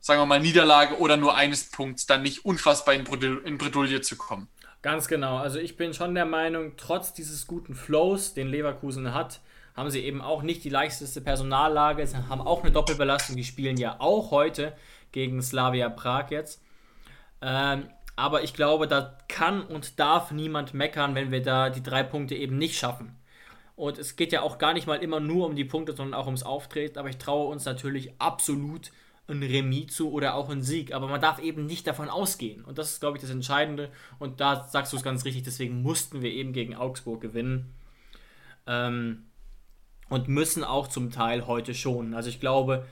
sagen 0.00 0.20
wir 0.20 0.26
mal, 0.26 0.40
Niederlage 0.40 0.98
oder 0.98 1.16
nur 1.16 1.36
eines 1.36 1.70
Punkts 1.70 2.06
dann 2.06 2.22
nicht 2.22 2.44
unfassbar 2.44 2.94
in, 2.94 3.04
Bredouille, 3.04 3.40
in 3.44 3.58
Bredouille 3.58 4.00
zu 4.00 4.16
kommen. 4.16 4.48
Ganz 4.80 5.08
genau. 5.08 5.38
Also 5.38 5.58
ich 5.58 5.76
bin 5.76 5.92
schon 5.92 6.14
der 6.14 6.24
Meinung, 6.24 6.74
trotz 6.76 7.12
dieses 7.12 7.46
guten 7.46 7.74
Flows, 7.74 8.34
den 8.34 8.48
Leverkusen 8.48 9.12
hat, 9.12 9.40
haben 9.74 9.90
sie 9.90 10.04
eben 10.04 10.20
auch 10.20 10.42
nicht 10.42 10.62
die 10.64 10.70
leichteste 10.70 11.20
Personallage, 11.20 12.08
haben 12.28 12.40
auch 12.40 12.62
eine 12.62 12.72
Doppelbelastung, 12.72 13.36
die 13.36 13.44
spielen 13.44 13.76
ja 13.76 13.96
auch 13.98 14.30
heute 14.30 14.76
gegen 15.12 15.42
Slavia 15.42 15.88
Prag 15.88 16.30
jetzt. 16.30 16.62
Ähm, 17.40 17.88
aber 18.16 18.42
ich 18.42 18.52
glaube, 18.52 18.88
da 18.88 19.16
kann 19.28 19.62
und 19.62 20.00
darf 20.00 20.32
niemand 20.32 20.74
meckern, 20.74 21.14
wenn 21.14 21.30
wir 21.30 21.42
da 21.42 21.70
die 21.70 21.82
drei 21.82 22.02
Punkte 22.02 22.34
eben 22.34 22.58
nicht 22.58 22.76
schaffen. 22.76 23.16
Und 23.76 23.96
es 23.96 24.16
geht 24.16 24.32
ja 24.32 24.42
auch 24.42 24.58
gar 24.58 24.74
nicht 24.74 24.88
mal 24.88 24.96
immer 24.96 25.20
nur 25.20 25.46
um 25.46 25.54
die 25.54 25.64
Punkte, 25.64 25.94
sondern 25.94 26.20
auch 26.20 26.26
ums 26.26 26.42
Auftreten. 26.42 26.98
Aber 26.98 27.08
ich 27.08 27.18
traue 27.18 27.48
uns 27.48 27.64
natürlich 27.64 28.20
absolut 28.20 28.90
ein 29.28 29.40
Remis 29.40 29.94
zu 29.94 30.10
oder 30.10 30.34
auch 30.34 30.50
ein 30.50 30.62
Sieg. 30.62 30.92
Aber 30.92 31.06
man 31.06 31.20
darf 31.20 31.38
eben 31.38 31.64
nicht 31.66 31.86
davon 31.86 32.08
ausgehen. 32.08 32.64
Und 32.64 32.76
das 32.76 32.90
ist, 32.90 33.00
glaube 33.00 33.16
ich, 33.16 33.20
das 33.20 33.30
Entscheidende. 33.30 33.92
Und 34.18 34.40
da 34.40 34.64
sagst 34.64 34.92
du 34.92 34.96
es 34.96 35.04
ganz 35.04 35.24
richtig. 35.24 35.44
Deswegen 35.44 35.82
mussten 35.82 36.22
wir 36.22 36.32
eben 36.32 36.52
gegen 36.52 36.74
Augsburg 36.74 37.20
gewinnen. 37.20 37.72
Ähm, 38.66 39.26
und 40.08 40.26
müssen 40.26 40.64
auch 40.64 40.88
zum 40.88 41.12
Teil 41.12 41.46
heute 41.46 41.72
schonen. 41.72 42.14
Also 42.14 42.30
ich 42.30 42.40
glaube, 42.40 42.84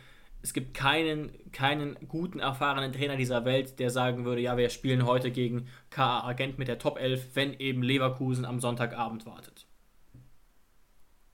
es 0.46 0.52
gibt 0.52 0.74
keinen, 0.74 1.50
keinen 1.50 1.96
guten, 2.06 2.38
erfahrenen 2.38 2.92
Trainer 2.92 3.16
dieser 3.16 3.44
Welt, 3.44 3.80
der 3.80 3.90
sagen 3.90 4.24
würde, 4.24 4.40
ja, 4.40 4.56
wir 4.56 4.70
spielen 4.70 5.04
heute 5.04 5.32
gegen 5.32 5.66
KA 5.90 6.22
Agent 6.24 6.56
mit 6.56 6.68
der 6.68 6.78
Top 6.78 7.00
11, 7.00 7.34
wenn 7.34 7.58
eben 7.58 7.82
Leverkusen 7.82 8.44
am 8.44 8.60
Sonntagabend 8.60 9.26
wartet. 9.26 9.66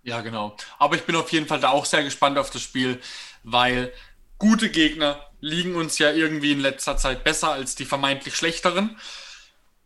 Ja, 0.03 0.23
genau. 0.23 0.57
Aber 0.79 0.97
ich 0.97 1.03
bin 1.03 1.15
auf 1.15 1.31
jeden 1.31 1.47
Fall 1.47 1.61
da 1.61 1.69
auch 1.69 1.85
sehr 1.85 2.03
gespannt 2.03 2.39
auf 2.39 2.49
das 2.49 2.63
Spiel, 2.63 3.03
weil 3.43 3.93
gute 4.39 4.71
Gegner 4.71 5.21
liegen 5.41 5.75
uns 5.75 5.99
ja 5.99 6.11
irgendwie 6.11 6.53
in 6.53 6.61
letzter 6.61 6.97
Zeit 6.97 7.23
besser 7.23 7.53
als 7.53 7.75
die 7.75 7.85
vermeintlich 7.85 8.35
schlechteren. 8.35 8.97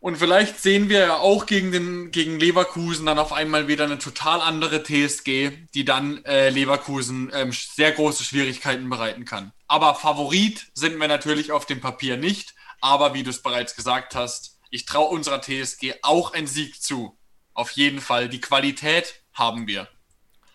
Und 0.06 0.18
vielleicht 0.18 0.60
sehen 0.60 0.88
wir 0.88 1.00
ja 1.00 1.16
auch 1.16 1.46
gegen, 1.46 1.72
den, 1.72 2.12
gegen 2.12 2.38
Leverkusen 2.38 3.06
dann 3.06 3.18
auf 3.18 3.32
einmal 3.32 3.66
wieder 3.66 3.86
eine 3.86 3.98
total 3.98 4.40
andere 4.40 4.84
TSG, 4.84 5.50
die 5.74 5.84
dann 5.84 6.24
äh, 6.24 6.48
Leverkusen 6.48 7.32
ähm, 7.34 7.50
sehr 7.50 7.90
große 7.90 8.22
Schwierigkeiten 8.22 8.88
bereiten 8.88 9.24
kann. 9.24 9.50
Aber 9.66 9.96
Favorit 9.96 10.70
sind 10.74 11.00
wir 11.00 11.08
natürlich 11.08 11.50
auf 11.50 11.66
dem 11.66 11.80
Papier 11.80 12.16
nicht. 12.16 12.54
Aber 12.80 13.14
wie 13.14 13.24
du 13.24 13.30
es 13.30 13.42
bereits 13.42 13.74
gesagt 13.74 14.14
hast, 14.14 14.60
ich 14.70 14.86
traue 14.86 15.08
unserer 15.08 15.42
TSG 15.42 15.94
auch 16.02 16.32
einen 16.32 16.46
Sieg 16.46 16.80
zu. 16.80 17.18
Auf 17.52 17.72
jeden 17.72 18.00
Fall. 18.00 18.28
Die 18.28 18.40
Qualität 18.40 19.24
haben 19.32 19.66
wir. 19.66 19.88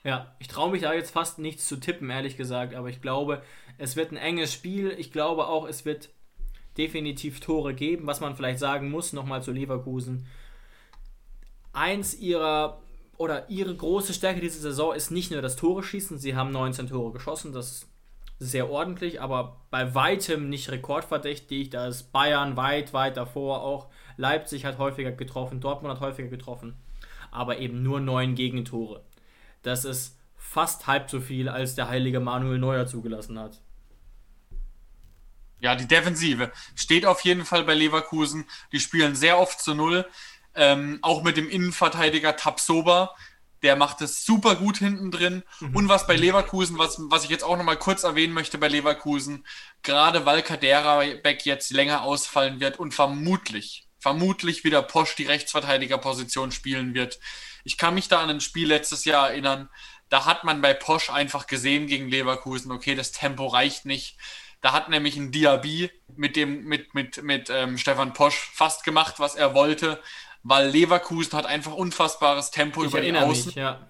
Ja, 0.05 0.33
ich 0.39 0.47
traue 0.47 0.71
mich 0.71 0.83
da 0.83 0.93
jetzt 0.93 1.11
fast 1.11 1.39
nichts 1.39 1.67
zu 1.67 1.75
tippen, 1.75 2.09
ehrlich 2.09 2.37
gesagt. 2.37 2.73
Aber 2.73 2.87
ich 2.87 3.01
glaube, 3.01 3.43
es 3.77 3.97
wird 3.97 4.13
ein 4.13 4.17
enges 4.17 4.53
Spiel. 4.53 4.95
Ich 4.97 5.11
glaube 5.11 5.47
auch, 5.47 5.67
es 5.67 5.83
wird 5.83 6.09
definitiv 6.77 7.39
Tore 7.39 7.73
geben. 7.73 8.07
Was 8.07 8.21
man 8.21 8.35
vielleicht 8.35 8.59
sagen 8.59 8.89
muss, 8.89 9.13
nochmal 9.13 9.43
zu 9.43 9.51
Leverkusen. 9.51 10.27
Eins 11.73 12.13
ihrer 12.15 12.81
oder 13.17 13.49
ihre 13.49 13.75
große 13.75 14.13
Stärke 14.13 14.41
diese 14.41 14.59
Saison 14.59 14.95
ist 14.95 15.11
nicht 15.11 15.31
nur 15.31 15.41
das 15.41 15.55
Tore 15.55 15.83
schießen. 15.83 16.17
Sie 16.17 16.35
haben 16.35 16.51
19 16.51 16.87
Tore 16.87 17.11
geschossen, 17.11 17.53
das 17.53 17.71
ist 17.71 17.87
sehr 18.39 18.71
ordentlich, 18.71 19.21
aber 19.21 19.61
bei 19.69 19.93
weitem 19.93 20.49
nicht 20.49 20.71
rekordverdächtig. 20.71 21.69
Da 21.69 21.87
ist 21.87 22.11
Bayern 22.11 22.57
weit, 22.57 22.93
weit 22.93 23.17
davor. 23.17 23.61
Auch 23.61 23.89
Leipzig 24.17 24.65
hat 24.65 24.79
häufiger 24.79 25.11
getroffen, 25.11 25.59
Dortmund 25.59 25.93
hat 25.93 26.01
häufiger 26.01 26.29
getroffen, 26.29 26.75
aber 27.29 27.59
eben 27.59 27.83
nur 27.83 27.99
neun 27.99 28.33
Gegentore. 28.33 29.03
Das 29.61 29.85
ist 29.85 30.17
fast 30.35 30.87
halb 30.87 31.09
so 31.09 31.19
viel, 31.19 31.47
als 31.47 31.75
der 31.75 31.87
heilige 31.87 32.19
Manuel 32.19 32.57
Neuer 32.57 32.87
zugelassen 32.87 33.37
hat. 33.37 33.61
Ja, 35.61 35.75
die 35.75 35.87
Defensive 35.87 36.51
steht 36.75 37.05
auf 37.05 37.21
jeden 37.21 37.45
Fall 37.45 37.63
bei 37.63 37.75
Leverkusen. 37.75 38.45
Die 38.71 38.79
spielen 38.79 39.15
sehr 39.15 39.39
oft 39.39 39.61
zu 39.61 39.75
Null. 39.75 40.09
Ähm, 40.55 40.99
auch 41.01 41.23
mit 41.23 41.37
dem 41.37 41.49
Innenverteidiger 41.49 42.35
Tapsoba. 42.35 43.15
Der 43.61 43.75
macht 43.75 44.01
es 44.01 44.25
super 44.25 44.55
gut 44.55 44.79
hinten 44.79 45.11
drin. 45.11 45.43
Mhm. 45.59 45.75
Und 45.75 45.89
was 45.89 46.07
bei 46.07 46.15
Leverkusen, 46.15 46.79
was, 46.79 46.97
was 46.99 47.23
ich 47.23 47.29
jetzt 47.29 47.43
auch 47.43 47.57
nochmal 47.57 47.77
kurz 47.77 48.03
erwähnen 48.03 48.33
möchte 48.33 48.57
bei 48.57 48.67
Leverkusen, 48.67 49.45
gerade 49.83 50.25
weil 50.25 50.41
Kadera 50.41 51.03
Beck 51.21 51.45
jetzt 51.45 51.69
länger 51.69 52.01
ausfallen 52.01 52.59
wird 52.59 52.79
und 52.79 52.95
vermutlich, 52.95 53.87
vermutlich 53.99 54.63
wieder 54.63 54.81
Posch 54.81 55.15
die 55.15 55.27
Rechtsverteidigerposition 55.27 56.51
spielen 56.51 56.95
wird. 56.95 57.19
Ich 57.63 57.77
kann 57.77 57.93
mich 57.93 58.07
da 58.07 58.19
an 58.23 58.31
ein 58.31 58.41
Spiel 58.41 58.67
letztes 58.67 59.05
Jahr 59.05 59.29
erinnern. 59.29 59.69
Da 60.09 60.25
hat 60.25 60.43
man 60.43 60.59
bei 60.61 60.73
Posch 60.73 61.11
einfach 61.11 61.45
gesehen 61.45 61.85
gegen 61.85 62.09
Leverkusen, 62.09 62.71
okay, 62.71 62.95
das 62.95 63.11
Tempo 63.11 63.45
reicht 63.45 63.85
nicht. 63.85 64.17
Da 64.61 64.73
hat 64.73 64.89
nämlich 64.89 65.17
ein 65.17 65.31
Diaby 65.31 65.89
mit 66.15 66.35
dem, 66.35 66.63
mit, 66.65 66.93
mit, 66.93 67.23
mit 67.23 67.49
ähm, 67.49 67.77
Stefan 67.77 68.13
Posch 68.13 68.51
fast 68.53 68.83
gemacht, 68.83 69.15
was 69.17 69.35
er 69.35 69.53
wollte, 69.53 70.01
weil 70.43 70.69
Leverkusen 70.69 71.33
hat 71.33 71.45
einfach 71.45 71.73
unfassbares 71.73 72.51
Tempo 72.51 72.83
ich 72.83 72.89
über 72.89 73.01
die 73.01 73.15
Außen. 73.15 73.47
Mich, 73.47 73.55
ja. 73.55 73.87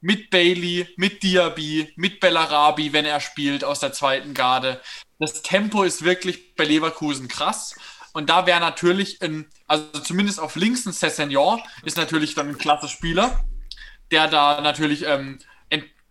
Mit 0.00 0.30
Bailey, 0.30 0.88
mit 0.96 1.22
Diaby, 1.22 1.92
mit 1.94 2.18
Bellarabi, 2.18 2.92
wenn 2.92 3.04
er 3.04 3.20
spielt 3.20 3.62
aus 3.62 3.78
der 3.78 3.92
zweiten 3.92 4.34
Garde. 4.34 4.80
Das 5.20 5.42
Tempo 5.42 5.84
ist 5.84 6.02
wirklich 6.02 6.56
bei 6.56 6.64
Leverkusen 6.64 7.28
krass. 7.28 7.76
Und 8.12 8.28
da 8.28 8.46
wäre 8.46 8.58
natürlich 8.58 9.22
ein, 9.22 9.46
also 9.68 9.86
zumindest 10.00 10.40
auf 10.40 10.56
links 10.56 10.86
ein 10.86 10.92
Cessignon 10.92 11.62
ist 11.84 11.96
natürlich 11.96 12.34
dann 12.34 12.48
ein 12.48 12.58
klasse 12.58 12.88
Spieler, 12.88 13.44
der 14.10 14.26
da 14.26 14.60
natürlich 14.60 15.04
ähm, 15.06 15.38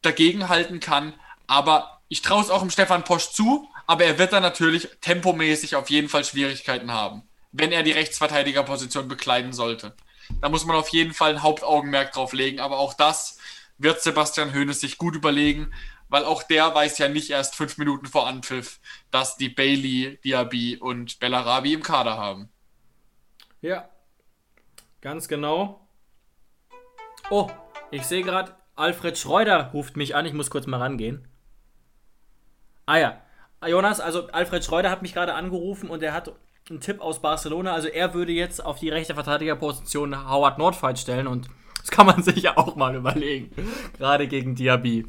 dagegenhalten 0.01 0.79
kann. 0.79 1.13
Aber 1.47 2.00
ich 2.11 2.21
traue 2.21 2.43
es 2.43 2.49
auch 2.49 2.59
dem 2.59 2.69
Stefan 2.69 3.05
Posch 3.05 3.29
zu, 3.29 3.69
aber 3.87 4.03
er 4.03 4.19
wird 4.19 4.33
da 4.33 4.41
natürlich 4.41 4.89
tempomäßig 4.99 5.77
auf 5.77 5.89
jeden 5.89 6.09
Fall 6.09 6.25
Schwierigkeiten 6.25 6.91
haben, 6.91 7.23
wenn 7.53 7.71
er 7.71 7.83
die 7.83 7.93
Rechtsverteidigerposition 7.93 9.07
bekleiden 9.07 9.53
sollte. 9.53 9.95
Da 10.41 10.49
muss 10.49 10.65
man 10.65 10.75
auf 10.75 10.89
jeden 10.89 11.13
Fall 11.13 11.31
ein 11.31 11.41
Hauptaugenmerk 11.41 12.11
drauf 12.11 12.33
legen, 12.33 12.59
aber 12.59 12.79
auch 12.79 12.95
das 12.95 13.37
wird 13.77 14.01
Sebastian 14.01 14.53
Hoeneß 14.53 14.81
sich 14.81 14.97
gut 14.97 15.15
überlegen, 15.15 15.71
weil 16.09 16.25
auch 16.25 16.43
der 16.43 16.75
weiß 16.75 16.97
ja 16.97 17.07
nicht 17.07 17.29
erst 17.29 17.55
fünf 17.55 17.77
Minuten 17.77 18.07
vor 18.07 18.27
Anpfiff, 18.27 18.81
dass 19.09 19.37
die 19.37 19.47
Bailey, 19.47 20.19
Diaby 20.25 20.79
und 20.81 21.17
Bellarabi 21.21 21.71
im 21.71 21.81
Kader 21.81 22.17
haben. 22.17 22.49
Ja, 23.61 23.87
ganz 24.99 25.29
genau. 25.29 25.87
Oh, 27.29 27.49
ich 27.89 28.03
sehe 28.03 28.23
gerade, 28.23 28.53
Alfred 28.75 29.17
Schreuder 29.17 29.71
ruft 29.71 29.95
mich 29.95 30.13
an. 30.13 30.25
Ich 30.25 30.33
muss 30.33 30.49
kurz 30.49 30.67
mal 30.67 30.79
rangehen. 30.79 31.30
Ah 32.85 32.97
ja, 32.97 33.21
Jonas, 33.67 33.99
also 33.99 34.27
Alfred 34.27 34.63
Schreuder 34.63 34.89
hat 34.89 35.01
mich 35.01 35.13
gerade 35.13 35.33
angerufen 35.33 35.89
und 35.89 36.01
er 36.01 36.13
hat 36.13 36.33
einen 36.69 36.79
Tipp 36.79 36.99
aus 37.01 37.21
Barcelona. 37.21 37.73
Also 37.73 37.87
er 37.87 38.13
würde 38.13 38.31
jetzt 38.31 38.63
auf 38.63 38.79
die 38.79 38.89
rechte 38.89 39.13
Verteidigerposition 39.13 40.29
Howard 40.29 40.57
Nordfight 40.57 40.99
stellen 40.99 41.27
und 41.27 41.47
das 41.79 41.91
kann 41.91 42.05
man 42.05 42.23
sich 42.23 42.43
ja 42.43 42.57
auch 42.57 42.75
mal 42.75 42.95
überlegen. 42.95 43.51
Gerade 43.97 44.27
gegen 44.27 44.55
Diaby. 44.55 45.05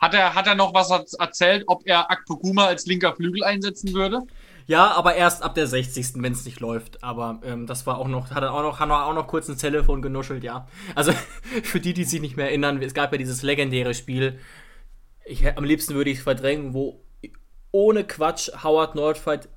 Hat 0.00 0.14
er, 0.14 0.34
hat 0.34 0.46
er 0.46 0.54
noch 0.54 0.74
was 0.74 1.14
erzählt, 1.14 1.64
ob 1.66 1.82
er 1.86 2.10
Akpoguma 2.10 2.66
als 2.66 2.86
linker 2.86 3.14
Flügel 3.14 3.42
einsetzen 3.42 3.94
würde? 3.94 4.22
Ja, 4.66 4.92
aber 4.92 5.14
erst 5.14 5.42
ab 5.42 5.54
der 5.54 5.66
60. 5.66 6.22
wenn 6.22 6.32
es 6.32 6.44
nicht 6.44 6.60
läuft. 6.60 7.02
Aber 7.02 7.40
ähm, 7.44 7.66
das 7.66 7.86
war 7.86 7.98
auch 7.98 8.08
noch, 8.08 8.30
hat 8.30 8.42
er 8.42 8.52
auch 8.52 8.62
noch, 8.62 8.80
hat 8.80 8.88
er 8.88 9.06
auch 9.06 9.14
noch 9.14 9.26
kurz 9.26 9.48
ins 9.48 9.60
Telefon 9.60 10.02
genuschelt, 10.02 10.42
ja. 10.42 10.66
Also 10.94 11.12
für 11.62 11.80
die, 11.80 11.94
die 11.94 12.04
sich 12.04 12.20
nicht 12.20 12.36
mehr 12.36 12.48
erinnern, 12.48 12.82
es 12.82 12.94
gab 12.94 13.12
ja 13.12 13.18
dieses 13.18 13.42
legendäre 13.42 13.94
Spiel. 13.94 14.38
Ich, 15.24 15.46
am 15.56 15.64
liebsten 15.64 15.94
würde 15.94 16.10
ich 16.10 16.18
es 16.18 16.24
verdrängen, 16.24 16.74
wo 16.74 17.00
ohne 17.70 18.04
Quatsch 18.04 18.50
Howard 18.62 18.94
Nordfight 18.94 19.48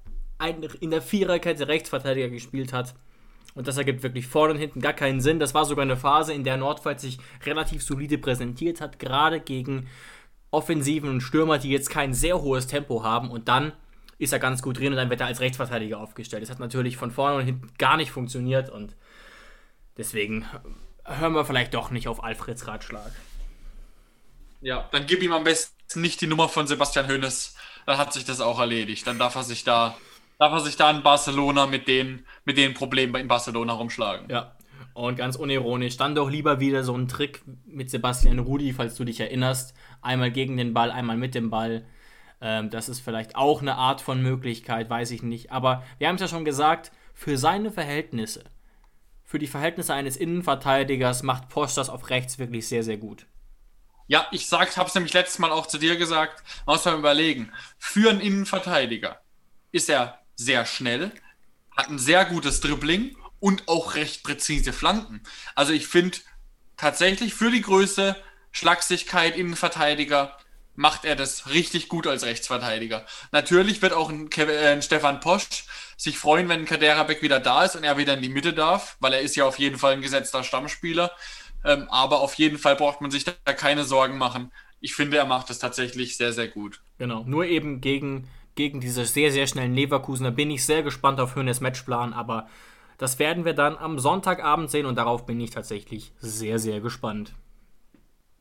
in 0.80 0.92
der 0.92 1.02
Viererkette 1.02 1.68
Rechtsverteidiger 1.68 2.30
gespielt 2.30 2.74
hat. 2.74 2.96
Und 3.54 3.68
das 3.68 3.78
ergibt 3.78 4.04
wirklich 4.04 4.28
vorne 4.28 4.54
und 4.54 4.60
hinten 4.60 4.82
gar 4.82 4.94
keinen 4.94 5.20
Sinn. 5.20 5.40
Das 5.40 5.54
war 5.54 5.66
sogar 5.66 5.84
eine 5.84 5.98
Phase, 5.98 6.34
in 6.34 6.44
der 6.44 6.58
Nordfight 6.58 7.00
sich 7.00 7.18
relativ 7.44 7.84
solide 7.84 8.18
präsentiert 8.20 8.82
hat, 8.82 9.00
gerade 9.00 9.40
gegen 9.40 9.88
Offensiven 10.52 11.10
und 11.10 11.22
Stürmer, 11.22 11.58
die 11.58 11.72
jetzt 11.72 11.90
kein 11.90 12.14
sehr 12.14 12.42
hohes 12.42 12.68
Tempo 12.68 13.04
haben. 13.04 13.32
Und 13.32 13.48
dann 13.48 13.74
ist 14.20 14.34
er 14.34 14.40
ganz 14.40 14.62
gut 14.62 14.80
drin 14.80 14.94
und 14.94 14.98
dann 14.98 15.10
wird 15.10 15.22
er 15.22 15.28
als 15.28 15.40
Rechtsverteidiger 15.40 16.00
aufgestellt. 16.00 16.44
Das 16.44 16.50
hat 16.50 16.60
natürlich 16.60 16.98
von 16.98 17.12
vorne 17.12 17.38
und 17.38 17.46
hinten 17.46 17.70
gar 17.78 17.98
nicht 17.98 18.12
funktioniert 18.12 18.70
und 18.70 18.96
deswegen 19.98 20.46
hören 21.06 21.34
wir 21.34 21.46
vielleicht 21.46 21.74
doch 21.74 21.92
nicht 21.92 22.08
auf 22.08 22.24
Alfreds 22.24 22.68
Ratschlag. 22.68 23.12
Ja, 24.68 24.90
dann 24.92 25.06
gib 25.06 25.24
ihm 25.24 25.32
am 25.32 25.46
besten 25.46 26.02
nicht 26.02 26.20
die 26.20 26.28
Nummer 26.28 26.50
von 26.50 26.68
Sebastian 26.68 27.08
Hoeneß 27.08 27.56
dann 27.88 27.98
hat 27.98 28.14
sich 28.14 28.26
das 28.26 28.42
auch 28.42 28.60
erledigt. 28.60 29.08
Dann 29.08 29.18
darf 29.18 29.36
er 29.36 29.44
sich 29.44 29.64
da, 29.64 29.98
darf 30.40 30.52
er 30.52 30.60
sich 30.60 30.76
da 30.76 30.92
in 30.92 31.04
Barcelona 31.04 31.66
mit 31.66 31.88
den, 31.88 32.26
mit 32.44 32.58
den 32.58 32.74
Problemen 32.74 33.16
in 33.16 33.30
Barcelona 33.30 33.74
rumschlagen. 33.74 34.30
Ja. 34.30 34.52
Und 34.94 35.16
ganz 35.16 35.38
unironisch, 35.38 35.96
dann 35.96 36.14
doch 36.14 36.30
lieber 36.30 36.60
wieder 36.60 36.84
so 36.84 36.94
ein 36.94 37.08
Trick 37.08 37.44
mit 37.66 37.90
Sebastian 37.90 38.40
Rudi, 38.40 38.74
falls 38.74 38.96
du 38.96 39.06
dich 39.06 39.22
erinnerst. 39.22 39.74
Einmal 40.02 40.32
gegen 40.32 40.58
den 40.58 40.74
Ball, 40.74 40.92
einmal 40.92 41.16
mit 41.16 41.34
dem 41.34 41.50
Ball. 41.50 41.86
Ähm, 42.42 42.70
das 42.70 42.90
ist 42.90 43.00
vielleicht 43.00 43.38
auch 43.38 43.62
eine 43.62 43.76
Art 43.76 44.02
von 44.02 44.22
Möglichkeit, 44.22 44.90
weiß 44.90 45.12
ich 45.12 45.24
nicht. 45.24 45.52
Aber 45.52 45.84
wir 45.98 46.10
haben 46.10 46.16
es 46.16 46.22
ja 46.22 46.28
schon 46.28 46.46
gesagt, 46.46 46.92
für 47.14 47.38
seine 47.38 47.72
Verhältnisse, 47.72 48.44
für 49.24 49.40
die 49.40 49.48
Verhältnisse 49.48 49.94
eines 49.94 50.18
Innenverteidigers 50.18 51.24
macht 51.24 51.48
Posch 51.48 51.76
das 51.76 51.90
auf 51.90 52.10
rechts 52.10 52.38
wirklich 52.38 52.68
sehr, 52.68 52.84
sehr 52.84 52.98
gut. 52.98 53.28
Ja, 54.08 54.28
ich 54.32 54.50
habe 54.52 54.88
es 54.88 54.96
nämlich 54.96 55.14
letztes 55.14 55.40
Mal 55.40 55.52
auch 55.52 55.68
zu 55.68 55.78
dir 55.78 55.98
gesagt, 55.98 56.44
man 56.66 56.76
muss 56.76 56.86
mal 56.86 56.98
überlegen. 56.98 57.52
Für 57.78 58.10
einen 58.10 58.22
Innenverteidiger 58.22 59.22
ist 59.72 59.90
er 59.90 60.20
sehr 60.36 60.66
schnell, 60.66 61.12
hat 61.76 61.90
ein 61.90 62.00
sehr 62.00 62.26
gutes 62.26 62.62
Dribbling 62.62 63.18
und 63.40 63.68
auch 63.68 63.96
recht 63.96 64.24
präzise 64.24 64.72
Flanken. 64.72 65.22
Also 65.56 65.74
ich 65.74 65.88
finde 65.88 66.18
tatsächlich 66.78 67.34
für 67.34 67.52
die 67.52 67.62
Größe, 67.62 68.16
Schlagsigkeit, 68.52 69.36
Innenverteidiger, 69.36 70.38
macht 70.78 71.06
er 71.06 71.16
das 71.16 71.50
richtig 71.50 71.90
gut 71.90 72.08
als 72.08 72.24
Rechtsverteidiger. 72.24 73.06
Natürlich 73.32 73.82
wird 73.82 73.94
auch 73.94 74.10
ein, 74.10 74.30
Kevin, 74.30 74.56
äh, 74.56 74.68
ein 74.70 74.84
Stefan 74.84 75.20
Posch 75.20 75.66
sich 75.98 76.20
freuen, 76.20 76.48
wenn 76.50 76.66
Kaderabek 76.66 77.24
wieder 77.24 77.40
da 77.40 77.66
ist 77.66 77.76
und 77.76 77.84
er 77.84 77.98
wieder 77.98 78.14
in 78.14 78.22
die 78.22 78.30
Mitte 78.30 78.54
darf, 78.54 78.96
weil 79.00 79.14
er 79.14 79.22
ist 79.22 79.36
ja 79.36 79.46
auf 79.46 79.58
jeden 79.58 79.80
Fall 79.80 79.94
ein 79.94 80.04
gesetzter 80.04 80.44
Stammspieler. 80.44 81.12
Ähm, 81.64 81.88
aber 81.90 82.22
auf 82.22 82.36
jeden 82.36 82.58
Fall 82.58 82.76
braucht 82.76 83.02
man 83.02 83.12
sich 83.12 83.26
da 83.26 83.32
keine 83.54 83.84
Sorgen 83.84 84.18
machen. 84.18 84.52
Ich 84.80 84.96
finde, 84.96 85.18
er 85.18 85.26
macht 85.26 85.50
es 85.50 85.60
tatsächlich 85.60 86.18
sehr, 86.18 86.34
sehr 86.34 86.48
gut. 86.48 86.82
Genau, 86.98 87.24
nur 87.26 87.46
eben 87.46 87.82
gegen, 87.82 88.28
gegen 88.56 88.80
diese 88.80 89.06
sehr, 89.06 89.32
sehr 89.32 89.48
schnellen 89.48 89.74
Leverkusener 89.74 90.32
bin 90.32 90.52
ich 90.52 90.66
sehr 90.66 90.84
gespannt 90.84 91.20
auf 91.20 91.36
Hönes 91.36 91.62
Matchplan, 91.62 92.14
aber 92.14 92.48
das 92.98 93.20
werden 93.20 93.46
wir 93.46 93.54
dann 93.54 93.78
am 93.78 94.00
Sonntagabend 94.00 94.70
sehen 94.70 94.86
und 94.86 94.96
darauf 94.96 95.26
bin 95.26 95.40
ich 95.40 95.52
tatsächlich 95.52 96.12
sehr, 96.20 96.60
sehr 96.60 96.80
gespannt. 96.80 97.34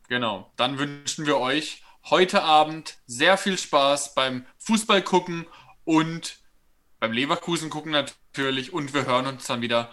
Genau, 0.09 0.51
dann 0.57 0.79
wünschen 0.79 1.27
wir 1.27 1.39
euch 1.39 1.83
heute 2.11 2.43
Abend 2.43 2.99
sehr 3.07 3.37
viel 3.37 3.59
Spaß 3.59 4.14
beim 4.14 4.47
Fußball 4.59 5.03
gucken 5.03 5.47
und 5.85 6.39
beim 7.01 7.12
Leverkusen 7.12 7.71
gucken 7.71 7.93
natürlich 7.93 8.73
und 8.73 8.95
wir 8.95 9.07
hören 9.07 9.27
uns 9.27 9.47
dann 9.47 9.61
wieder 9.61 9.91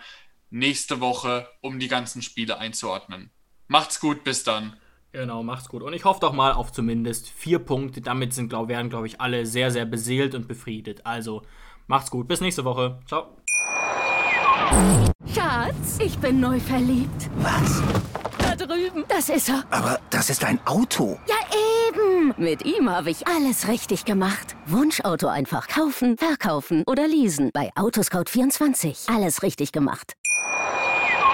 nächste 0.53 1.01
Woche, 1.01 1.47
um 1.61 1.79
die 1.79 1.87
ganzen 1.87 2.21
Spiele 2.21 2.59
einzuordnen. 2.59 3.31
Macht's 3.67 3.99
gut, 3.99 4.23
bis 4.23 4.43
dann. 4.43 4.77
Genau, 5.11 5.43
macht's 5.43 5.67
gut. 5.67 5.83
Und 5.83 5.93
ich 5.93 6.05
hoffe 6.05 6.19
doch 6.21 6.33
mal 6.33 6.53
auf 6.53 6.71
zumindest 6.71 7.27
vier 7.27 7.59
Punkte. 7.59 8.01
Damit 8.01 8.33
sind, 8.33 8.49
glaub, 8.49 8.67
werden, 8.67 8.89
glaube 8.89 9.07
ich, 9.07 9.19
alle 9.19 9.45
sehr, 9.45 9.71
sehr 9.71 9.85
beseelt 9.85 10.35
und 10.35 10.47
befriedet. 10.47 11.05
Also, 11.05 11.41
macht's 11.87 12.11
gut. 12.11 12.27
Bis 12.27 12.39
nächste 12.41 12.65
Woche. 12.65 12.99
Ciao. 13.07 13.37
Schatz, 15.33 15.99
ich 15.99 16.17
bin 16.19 16.39
neu 16.39 16.59
verliebt. 16.59 17.29
Was? 17.37 17.81
Da 18.37 18.55
drüben. 18.55 19.05
Das 19.07 19.29
ist 19.29 19.49
er. 19.49 19.63
Aber 19.71 19.99
das 20.09 20.29
ist 20.29 20.43
ein 20.43 20.59
Auto. 20.65 21.19
Ja, 21.27 21.35
eben. 21.89 22.33
Mit 22.37 22.65
ihm 22.65 22.89
habe 22.89 23.09
ich 23.09 23.27
alles 23.27 23.67
richtig 23.67 24.05
gemacht. 24.05 24.55
Wunschauto 24.65 25.27
einfach 25.27 25.67
kaufen, 25.67 26.17
verkaufen 26.17 26.83
oder 26.87 27.07
leasen. 27.07 27.51
Bei 27.53 27.71
Autoscout24. 27.73 29.13
Alles 29.13 29.43
richtig 29.43 29.71
gemacht. 29.71 30.13